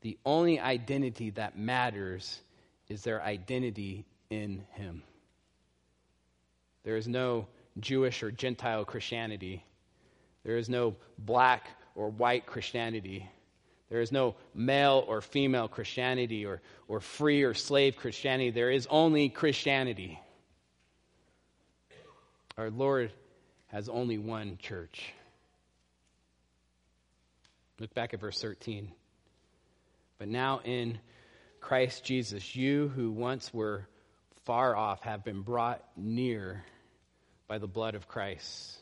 the 0.00 0.16
only 0.24 0.60
identity 0.60 1.30
that 1.30 1.58
matters 1.58 2.40
is 2.88 3.02
their 3.02 3.20
identity 3.20 4.06
in 4.30 4.64
Him. 4.72 5.02
There 6.84 6.96
is 6.96 7.08
no 7.08 7.48
Jewish 7.80 8.22
or 8.22 8.30
Gentile 8.30 8.84
Christianity. 8.84 9.64
There 10.46 10.58
is 10.58 10.68
no 10.68 10.94
black 11.18 11.66
or 11.96 12.08
white 12.08 12.46
Christianity. 12.46 13.28
There 13.90 14.00
is 14.00 14.12
no 14.12 14.36
male 14.54 15.04
or 15.08 15.20
female 15.20 15.66
Christianity 15.66 16.46
or, 16.46 16.62
or 16.86 17.00
free 17.00 17.42
or 17.42 17.52
slave 17.52 17.96
Christianity. 17.96 18.50
There 18.50 18.70
is 18.70 18.86
only 18.88 19.28
Christianity. 19.28 20.20
Our 22.56 22.70
Lord 22.70 23.10
has 23.66 23.88
only 23.88 24.18
one 24.18 24.56
church. 24.62 25.12
Look 27.80 27.92
back 27.92 28.14
at 28.14 28.20
verse 28.20 28.40
13. 28.40 28.92
But 30.18 30.28
now 30.28 30.60
in 30.64 31.00
Christ 31.60 32.04
Jesus, 32.04 32.54
you 32.54 32.86
who 32.94 33.10
once 33.10 33.52
were 33.52 33.88
far 34.44 34.76
off 34.76 35.02
have 35.02 35.24
been 35.24 35.42
brought 35.42 35.82
near 35.96 36.64
by 37.48 37.58
the 37.58 37.66
blood 37.66 37.96
of 37.96 38.06
Christ. 38.06 38.78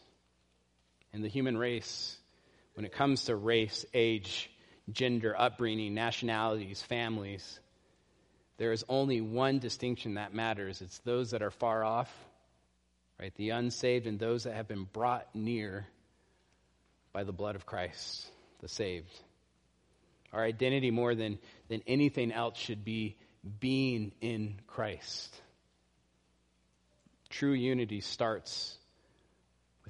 In 1.14 1.22
the 1.22 1.28
human 1.28 1.56
race, 1.56 2.18
when 2.74 2.84
it 2.84 2.92
comes 2.92 3.24
to 3.24 3.36
race, 3.36 3.86
age, 3.94 4.50
gender, 4.90 5.34
upbringing, 5.38 5.94
nationalities, 5.94 6.82
families, 6.82 7.60
there 8.58 8.72
is 8.72 8.84
only 8.90 9.22
one 9.22 9.58
distinction 9.58 10.14
that 10.14 10.34
matters. 10.34 10.82
It's 10.82 10.98
those 10.98 11.30
that 11.30 11.42
are 11.42 11.50
far 11.50 11.82
off 11.82 12.12
right? 13.20 13.34
The 13.36 13.50
unsaved 13.50 14.06
and 14.06 14.18
those 14.18 14.44
that 14.44 14.54
have 14.54 14.68
been 14.68 14.84
brought 14.84 15.34
near 15.34 15.86
by 17.12 17.24
the 17.24 17.32
blood 17.32 17.54
of 17.54 17.66
Christ, 17.66 18.26
the 18.60 18.68
saved. 18.68 19.12
Our 20.32 20.44
identity, 20.44 20.90
more 20.90 21.14
than, 21.14 21.38
than 21.68 21.82
anything 21.86 22.32
else, 22.32 22.58
should 22.58 22.84
be 22.84 23.16
being 23.60 24.12
in 24.20 24.60
Christ. 24.66 25.34
True 27.30 27.52
unity 27.52 28.00
starts 28.00 28.76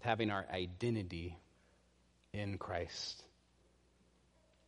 having 0.05 0.31
our 0.31 0.47
identity 0.53 1.37
in 2.33 2.59
Christ. 2.59 3.23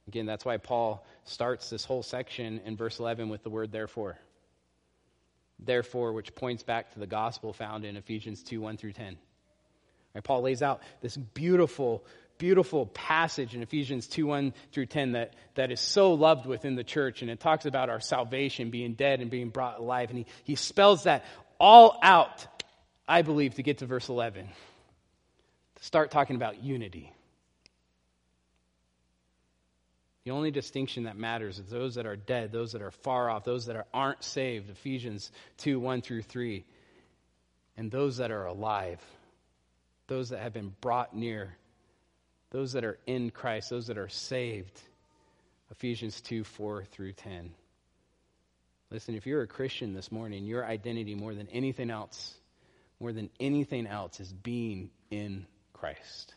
Again, 0.09 0.26
that's 0.26 0.45
why 0.45 0.57
Paul 0.57 1.05
starts 1.24 1.70
this 1.70 1.84
whole 1.84 2.03
section 2.03 2.61
in 2.64 2.76
verse 2.76 2.99
11 2.99 3.28
with 3.28 3.43
the 3.43 3.51
word 3.51 3.72
therefore 3.72 4.18
therefore, 5.59 6.12
which 6.12 6.34
points 6.34 6.62
back 6.62 6.93
to 6.93 6.99
the 6.99 7.07
gospel 7.07 7.53
found 7.53 7.84
in 7.84 7.97
Ephesians 7.97 8.43
2 8.43 8.61
1 8.61 8.76
through 8.76 8.93
10. 8.93 9.16
Right, 10.14 10.24
Paul 10.24 10.43
lays 10.43 10.62
out 10.62 10.82
this 11.01 11.16
beautiful, 11.16 12.05
beautiful 12.39 12.87
passage 12.87 13.55
in 13.55 13.62
Ephesians 13.62 14.07
2 14.07 14.26
1 14.26 14.55
through 14.72 14.87
10 14.87 15.12
that, 15.12 15.34
that 15.55 15.70
is 15.70 15.80
so 15.80 16.14
loved 16.14 16.47
within 16.47 16.74
the 16.74 16.84
church. 16.84 17.22
And 17.22 17.30
it 17.30 17.41
talks 17.41 17.66
about 17.66 17.91
our 17.91 18.01
salvation 18.01 18.70
being 18.70 18.95
dead 18.95 19.20
and 19.20 19.30
being 19.30 19.51
brought 19.51 19.78
alive. 19.78 20.11
And 20.11 20.18
he, 20.18 20.26
he 20.45 20.55
spells 20.55 21.05
that 21.05 21.24
all 21.59 21.99
out, 22.03 22.47
I 23.09 23.22
believe, 23.22 23.55
to 23.55 23.62
get 23.62 23.78
to 23.78 23.87
verse 23.87 24.09
11. 24.09 24.49
Start 25.87 26.11
talking 26.11 26.34
about 26.34 26.64
unity. 26.64 27.12
The 30.24 30.32
only 30.32 30.51
distinction 30.51 31.05
that 31.05 31.16
matters 31.16 31.61
is 31.61 31.66
those 31.70 31.95
that 31.95 32.07
are 32.07 32.16
dead, 32.16 32.51
those 32.51 32.72
that 32.72 32.82
are 32.82 32.91
far 32.91 33.30
off, 33.30 33.45
those 33.45 33.66
that 33.66 33.76
are, 33.76 33.87
aren't 33.95 34.24
saved. 34.24 34.68
Ephesians 34.68 35.30
2 35.59 35.78
1 35.78 36.03
through 36.03 36.22
3. 36.22 36.64
and 37.76 37.89
those 37.89 38.16
that 38.16 38.32
are 38.32 38.47
alive, 38.47 39.01
those 40.09 40.30
that 40.30 40.41
have 40.41 40.53
been 40.53 40.74
brought 40.80 41.14
near, 41.14 41.57
those 42.51 42.72
that 42.72 42.84
are 42.84 42.99
in 43.07 43.30
Christ, 43.30 43.70
those 43.70 43.87
that 43.87 43.97
are 43.97 44.09
saved. 44.09 44.80
Ephesians 45.70 46.20
2 46.20 46.43
4 46.43 46.82
through 46.87 47.12
10. 47.12 47.53
Listen, 48.91 49.14
if 49.14 49.24
you're 49.24 49.43
a 49.43 49.47
Christian 49.47 49.95
this 49.95 50.11
morning, 50.11 50.47
your 50.47 50.66
identity 50.66 51.14
more 51.14 51.32
than 51.32 51.47
anything 51.51 51.91
else, 51.91 52.34
more 52.99 53.12
than 53.12 53.30
anything 53.39 53.87
else, 53.87 54.18
is 54.18 54.32
being 54.32 54.91
in 55.12 55.47
Christ. 55.79 56.35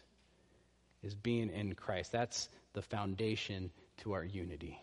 Is 1.02 1.16
being 1.16 1.50
in 1.50 1.76
Christ. 1.76 2.12
That's 2.12 2.50
the 2.74 2.82
foundation 2.82 3.72
to 4.00 4.14
our 4.14 4.24
unity. 4.24 4.80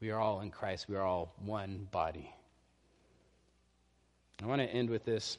We 0.00 0.10
are 0.10 0.18
all 0.18 0.40
in 0.40 0.50
Christ, 0.50 0.88
we 0.88 0.96
are 0.96 1.02
all 1.02 1.32
one 1.44 1.86
body. 1.90 2.34
I 4.42 4.46
want 4.46 4.60
to 4.60 4.66
end 4.66 4.90
with 4.90 5.04
this 5.04 5.38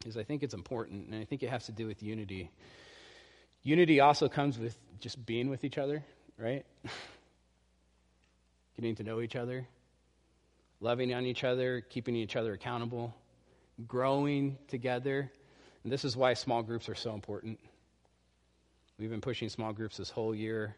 because 0.00 0.16
I 0.16 0.24
think 0.24 0.42
it's 0.42 0.54
important, 0.54 1.08
and 1.08 1.14
I 1.14 1.24
think 1.24 1.42
it 1.42 1.50
has 1.50 1.66
to 1.66 1.72
do 1.72 1.86
with 1.86 2.02
unity. 2.02 2.50
Unity 3.62 4.00
also 4.00 4.28
comes 4.28 4.58
with 4.58 4.76
just 4.98 5.24
being 5.24 5.50
with 5.50 5.62
each 5.62 5.78
other, 5.78 6.02
right? 6.38 6.64
Getting 8.76 8.96
to 8.96 9.04
know 9.04 9.20
each 9.20 9.36
other, 9.36 9.68
loving 10.80 11.12
on 11.12 11.26
each 11.26 11.44
other, 11.44 11.82
keeping 11.82 12.16
each 12.16 12.34
other 12.34 12.54
accountable, 12.54 13.14
growing 13.86 14.56
together. 14.68 15.30
And 15.84 15.92
this 15.92 16.04
is 16.04 16.16
why 16.16 16.34
small 16.34 16.62
groups 16.62 16.88
are 16.88 16.94
so 16.94 17.14
important. 17.14 17.58
We've 18.98 19.10
been 19.10 19.20
pushing 19.20 19.48
small 19.48 19.72
groups 19.72 19.96
this 19.96 20.10
whole 20.10 20.34
year 20.34 20.76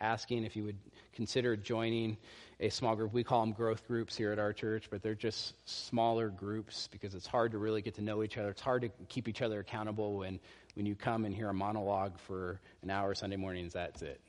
asking 0.00 0.44
if 0.44 0.54
you 0.54 0.62
would 0.64 0.78
consider 1.14 1.56
joining 1.56 2.16
a 2.60 2.68
small 2.68 2.94
group. 2.94 3.12
We 3.12 3.24
call 3.24 3.40
them 3.40 3.52
growth 3.52 3.86
groups 3.86 4.14
here 4.16 4.30
at 4.30 4.38
our 4.38 4.52
church, 4.52 4.88
but 4.90 5.02
they're 5.02 5.14
just 5.14 5.54
smaller 5.68 6.28
groups 6.28 6.88
because 6.92 7.14
it's 7.14 7.26
hard 7.26 7.50
to 7.52 7.58
really 7.58 7.82
get 7.82 7.94
to 7.94 8.02
know 8.02 8.22
each 8.22 8.38
other. 8.38 8.50
It's 8.50 8.60
hard 8.60 8.82
to 8.82 8.90
keep 9.08 9.26
each 9.26 9.42
other 9.42 9.60
accountable 9.60 10.14
when, 10.16 10.38
when 10.74 10.86
you 10.86 10.94
come 10.94 11.24
and 11.24 11.34
hear 11.34 11.48
a 11.48 11.54
monologue 11.54 12.18
for 12.18 12.60
an 12.82 12.90
hour 12.90 13.14
Sunday 13.14 13.36
mornings, 13.36 13.72
that's 13.72 14.02
it. 14.02 14.20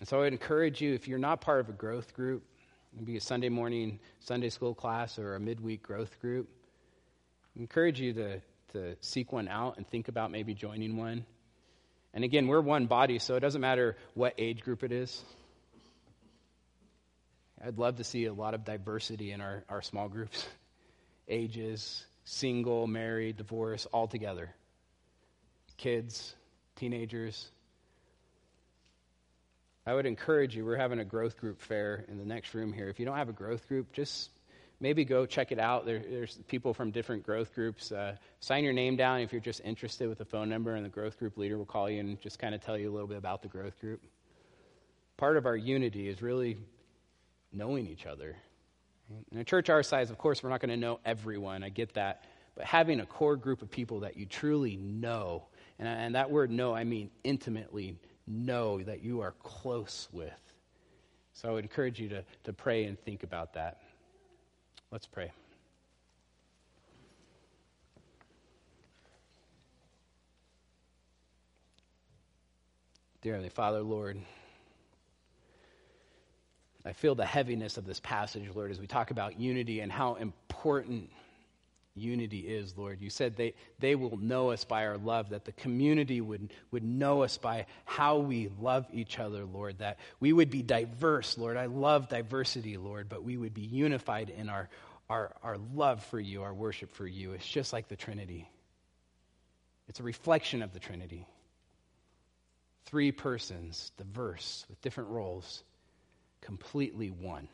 And 0.00 0.08
so 0.08 0.18
I 0.18 0.20
would 0.22 0.32
encourage 0.32 0.80
you, 0.80 0.92
if 0.92 1.08
you're 1.08 1.18
not 1.18 1.40
part 1.40 1.60
of 1.60 1.68
a 1.68 1.72
growth 1.72 2.12
group, 2.12 2.42
maybe 2.94 3.16
a 3.16 3.20
Sunday 3.20 3.48
morning 3.48 3.98
Sunday 4.20 4.50
school 4.50 4.74
class 4.74 5.18
or 5.18 5.36
a 5.36 5.40
midweek 5.40 5.82
growth 5.82 6.20
group, 6.20 6.48
Encourage 7.58 8.00
you 8.00 8.12
to, 8.12 8.40
to 8.72 8.96
seek 9.00 9.32
one 9.32 9.48
out 9.48 9.78
and 9.78 9.86
think 9.88 10.08
about 10.08 10.30
maybe 10.30 10.52
joining 10.52 10.96
one. 10.96 11.24
And 12.12 12.22
again, 12.22 12.48
we're 12.48 12.60
one 12.60 12.86
body, 12.86 13.18
so 13.18 13.34
it 13.34 13.40
doesn't 13.40 13.60
matter 13.60 13.96
what 14.14 14.34
age 14.38 14.62
group 14.62 14.82
it 14.82 14.92
is. 14.92 15.22
I'd 17.64 17.78
love 17.78 17.96
to 17.96 18.04
see 18.04 18.26
a 18.26 18.32
lot 18.32 18.52
of 18.54 18.64
diversity 18.64 19.32
in 19.32 19.40
our, 19.40 19.64
our 19.68 19.80
small 19.80 20.08
groups 20.08 20.46
ages, 21.28 22.04
single, 22.24 22.86
married, 22.86 23.38
divorced, 23.38 23.86
all 23.92 24.06
together. 24.06 24.54
Kids, 25.78 26.34
teenagers. 26.76 27.48
I 29.86 29.94
would 29.94 30.06
encourage 30.06 30.54
you, 30.54 30.64
we're 30.64 30.76
having 30.76 30.98
a 30.98 31.04
growth 31.04 31.38
group 31.38 31.60
fair 31.60 32.04
in 32.08 32.18
the 32.18 32.24
next 32.24 32.54
room 32.54 32.72
here. 32.72 32.88
If 32.88 32.98
you 33.00 33.06
don't 33.06 33.16
have 33.16 33.28
a 33.28 33.32
growth 33.32 33.66
group, 33.68 33.92
just 33.92 34.30
maybe 34.80 35.04
go 35.04 35.26
check 35.26 35.52
it 35.52 35.58
out. 35.58 35.86
There, 35.86 35.98
there's 35.98 36.38
people 36.48 36.74
from 36.74 36.90
different 36.90 37.22
growth 37.22 37.54
groups. 37.54 37.92
Uh, 37.92 38.16
sign 38.40 38.64
your 38.64 38.72
name 38.72 38.96
down 38.96 39.20
if 39.20 39.32
you're 39.32 39.40
just 39.40 39.60
interested 39.64 40.08
with 40.08 40.20
a 40.20 40.24
phone 40.24 40.48
number, 40.48 40.74
and 40.74 40.84
the 40.84 40.90
growth 40.90 41.18
group 41.18 41.36
leader 41.38 41.58
will 41.58 41.66
call 41.66 41.88
you 41.88 42.00
and 42.00 42.20
just 42.20 42.38
kind 42.38 42.54
of 42.54 42.60
tell 42.60 42.76
you 42.76 42.90
a 42.90 42.92
little 42.92 43.08
bit 43.08 43.18
about 43.18 43.42
the 43.42 43.48
growth 43.48 43.78
group. 43.80 44.02
Part 45.16 45.36
of 45.36 45.46
our 45.46 45.56
unity 45.56 46.08
is 46.08 46.20
really 46.20 46.58
knowing 47.52 47.86
each 47.86 48.06
other. 48.06 48.36
In 49.30 49.38
a 49.38 49.44
church 49.44 49.70
our 49.70 49.82
size, 49.82 50.10
of 50.10 50.18
course, 50.18 50.42
we're 50.42 50.50
not 50.50 50.60
going 50.60 50.70
to 50.70 50.76
know 50.76 51.00
everyone. 51.04 51.62
I 51.62 51.68
get 51.68 51.94
that. 51.94 52.24
But 52.56 52.64
having 52.64 53.00
a 53.00 53.06
core 53.06 53.36
group 53.36 53.62
of 53.62 53.70
people 53.70 54.00
that 54.00 54.16
you 54.16 54.26
truly 54.26 54.76
know, 54.76 55.44
and, 55.78 55.86
and 55.86 56.14
that 56.14 56.30
word 56.30 56.50
know, 56.50 56.74
I 56.74 56.84
mean 56.84 57.10
intimately 57.22 57.98
know 58.26 58.82
that 58.82 59.02
you 59.02 59.20
are 59.20 59.32
close 59.42 60.08
with. 60.10 60.32
So 61.34 61.50
I 61.50 61.52
would 61.52 61.64
encourage 61.64 62.00
you 62.00 62.08
to, 62.08 62.24
to 62.44 62.52
pray 62.52 62.84
and 62.84 62.98
think 62.98 63.22
about 63.22 63.52
that. 63.54 63.80
Let's 64.92 65.06
pray. 65.06 65.32
Dear 73.20 73.32
Heavenly 73.32 73.50
Father, 73.50 73.80
Lord, 73.80 74.20
I 76.84 76.92
feel 76.92 77.16
the 77.16 77.26
heaviness 77.26 77.76
of 77.76 77.84
this 77.84 77.98
passage, 77.98 78.48
Lord, 78.54 78.70
as 78.70 78.78
we 78.78 78.86
talk 78.86 79.10
about 79.10 79.40
unity 79.40 79.80
and 79.80 79.90
how 79.90 80.14
important 80.14 81.10
unity 81.96 82.40
is, 82.40 82.76
Lord. 82.76 83.00
You 83.00 83.10
said 83.10 83.36
they, 83.36 83.54
they 83.78 83.94
will 83.94 84.16
know 84.16 84.50
us 84.50 84.64
by 84.64 84.86
our 84.86 84.98
love, 84.98 85.30
that 85.30 85.44
the 85.44 85.52
community 85.52 86.20
would, 86.20 86.52
would 86.70 86.84
know 86.84 87.22
us 87.22 87.38
by 87.38 87.66
how 87.84 88.18
we 88.18 88.50
love 88.60 88.86
each 88.92 89.18
other, 89.18 89.44
Lord, 89.44 89.78
that 89.78 89.98
we 90.20 90.32
would 90.32 90.50
be 90.50 90.62
diverse, 90.62 91.38
Lord. 91.38 91.56
I 91.56 91.66
love 91.66 92.08
diversity, 92.08 92.76
Lord, 92.76 93.08
but 93.08 93.24
we 93.24 93.36
would 93.36 93.54
be 93.54 93.62
unified 93.62 94.30
in 94.30 94.48
our, 94.48 94.68
our, 95.08 95.34
our 95.42 95.56
love 95.74 96.04
for 96.04 96.20
you, 96.20 96.42
our 96.42 96.54
worship 96.54 96.92
for 96.92 97.06
you. 97.06 97.32
It's 97.32 97.46
just 97.46 97.72
like 97.72 97.88
the 97.88 97.96
Trinity, 97.96 98.48
it's 99.88 100.00
a 100.00 100.04
reflection 100.04 100.62
of 100.62 100.72
the 100.72 100.80
Trinity. 100.80 101.26
Three 102.86 103.10
persons, 103.10 103.90
diverse, 103.96 104.64
with 104.68 104.80
different 104.80 105.10
roles, 105.10 105.64
completely 106.40 107.10
one. 107.10 107.48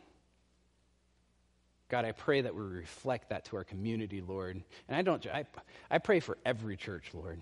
God, 1.93 2.07
I 2.07 2.13
pray 2.13 2.41
that 2.41 2.55
we 2.55 2.63
reflect 2.63 3.29
that 3.29 3.45
to 3.47 3.57
our 3.57 3.65
community, 3.65 4.23
Lord. 4.27 4.63
And 4.89 4.97
I 4.97 5.03
don't, 5.03 5.27
I, 5.27 5.45
I 5.91 5.99
pray 5.99 6.21
for 6.21 6.39
every 6.43 6.79
church, 6.79 7.05
Lord. 7.13 7.39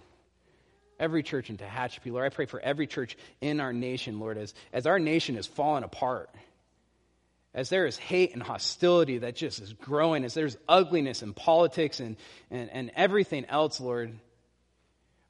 Every 0.98 1.22
church 1.22 1.51
in 1.51 1.57
Tehachapi, 1.57 2.11
Lord. 2.11 2.26
I 2.26 2.34
pray 2.34 2.46
for 2.46 2.59
every 2.59 2.88
church 2.88 3.16
in 3.40 3.61
our 3.61 3.72
nation, 3.72 4.18
Lord, 4.18 4.38
as, 4.38 4.53
as 4.72 4.88
our 4.88 4.98
nation 4.98 5.36
is 5.36 5.46
falling 5.46 5.84
apart. 5.84 6.30
As 7.55 7.68
there 7.68 7.86
is 7.86 7.96
hate 7.96 8.34
and 8.34 8.42
hostility 8.42 9.18
that 9.18 9.36
just 9.36 9.61
is 9.61 9.72
growing, 9.72 10.24
as 10.24 10.34
there's 10.34 10.57
ugliness 10.68 11.22
in 11.22 11.32
politics 11.32 12.01
and, 12.01 12.16
and, 12.51 12.70
and 12.70 12.90
everything 12.96 13.44
else, 13.44 13.80
Lord. 13.80 14.18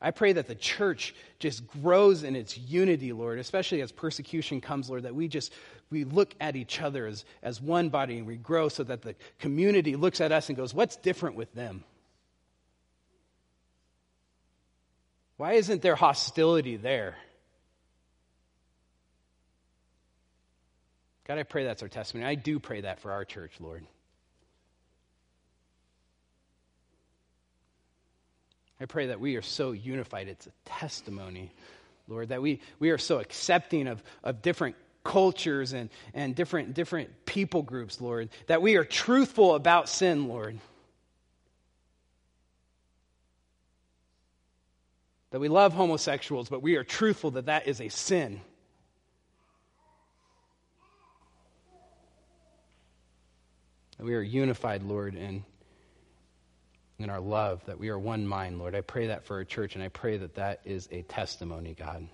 I 0.02 0.10
pray 0.12 0.32
that 0.32 0.46
the 0.46 0.54
church 0.54 1.14
just 1.38 1.66
grows 1.66 2.22
in 2.22 2.34
its 2.34 2.56
unity, 2.56 3.12
Lord, 3.12 3.38
especially 3.38 3.82
as 3.82 3.92
persecution 3.92 4.60
comes, 4.60 4.88
Lord, 4.88 5.02
that 5.02 5.14
we 5.14 5.28
just 5.28 5.52
we 5.90 6.04
look 6.04 6.34
at 6.40 6.56
each 6.56 6.80
other 6.80 7.06
as, 7.06 7.24
as 7.42 7.60
one 7.60 7.90
body 7.90 8.18
and 8.18 8.26
we 8.26 8.36
grow 8.36 8.68
so 8.68 8.84
that 8.84 9.02
the 9.02 9.14
community 9.38 9.96
looks 9.96 10.20
at 10.20 10.32
us 10.32 10.48
and 10.48 10.56
goes, 10.56 10.72
What's 10.72 10.96
different 10.96 11.36
with 11.36 11.52
them? 11.54 11.84
Why 15.36 15.54
isn't 15.54 15.82
there 15.82 15.96
hostility 15.96 16.76
there? 16.76 17.16
God, 21.26 21.38
I 21.38 21.44
pray 21.44 21.64
that's 21.64 21.82
our 21.82 21.88
testimony. 21.88 22.26
I 22.26 22.34
do 22.34 22.58
pray 22.58 22.82
that 22.82 23.00
for 23.00 23.12
our 23.12 23.24
church, 23.24 23.52
Lord. 23.60 23.86
I 28.80 28.86
pray 28.86 29.08
that 29.08 29.20
we 29.20 29.36
are 29.36 29.42
so 29.42 29.72
unified, 29.72 30.28
it's 30.28 30.46
a 30.46 30.52
testimony, 30.64 31.52
Lord, 32.08 32.30
that 32.30 32.40
we, 32.40 32.60
we 32.78 32.90
are 32.90 32.98
so 32.98 33.18
accepting 33.18 33.86
of, 33.86 34.02
of 34.24 34.40
different 34.40 34.76
cultures 35.04 35.74
and, 35.74 35.90
and 36.14 36.34
different, 36.34 36.74
different 36.74 37.26
people 37.26 37.62
groups, 37.62 38.00
Lord, 38.00 38.30
that 38.46 38.62
we 38.62 38.76
are 38.76 38.84
truthful 38.84 39.54
about 39.54 39.88
sin, 39.88 40.28
Lord. 40.28 40.58
That 45.30 45.40
we 45.40 45.48
love 45.48 45.74
homosexuals, 45.74 46.48
but 46.48 46.62
we 46.62 46.76
are 46.76 46.84
truthful 46.84 47.32
that 47.32 47.46
that 47.46 47.68
is 47.68 47.80
a 47.80 47.88
sin. 47.88 48.40
That 53.98 54.06
we 54.06 54.14
are 54.14 54.22
unified, 54.22 54.82
Lord, 54.82 55.14
in, 55.14 55.44
in 57.02 57.10
our 57.10 57.20
love, 57.20 57.64
that 57.66 57.78
we 57.78 57.88
are 57.88 57.98
one 57.98 58.26
mind, 58.26 58.58
Lord. 58.58 58.74
I 58.74 58.80
pray 58.80 59.08
that 59.08 59.24
for 59.24 59.36
our 59.36 59.44
church, 59.44 59.74
and 59.74 59.84
I 59.84 59.88
pray 59.88 60.16
that 60.18 60.34
that 60.34 60.60
is 60.64 60.88
a 60.90 61.02
testimony, 61.02 61.74
God. 61.74 62.06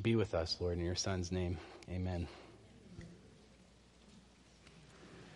Be 0.00 0.16
with 0.16 0.34
us, 0.34 0.56
Lord, 0.60 0.78
in 0.78 0.84
your 0.84 0.94
Son's 0.94 1.32
name. 1.32 1.58
Amen. 1.90 2.28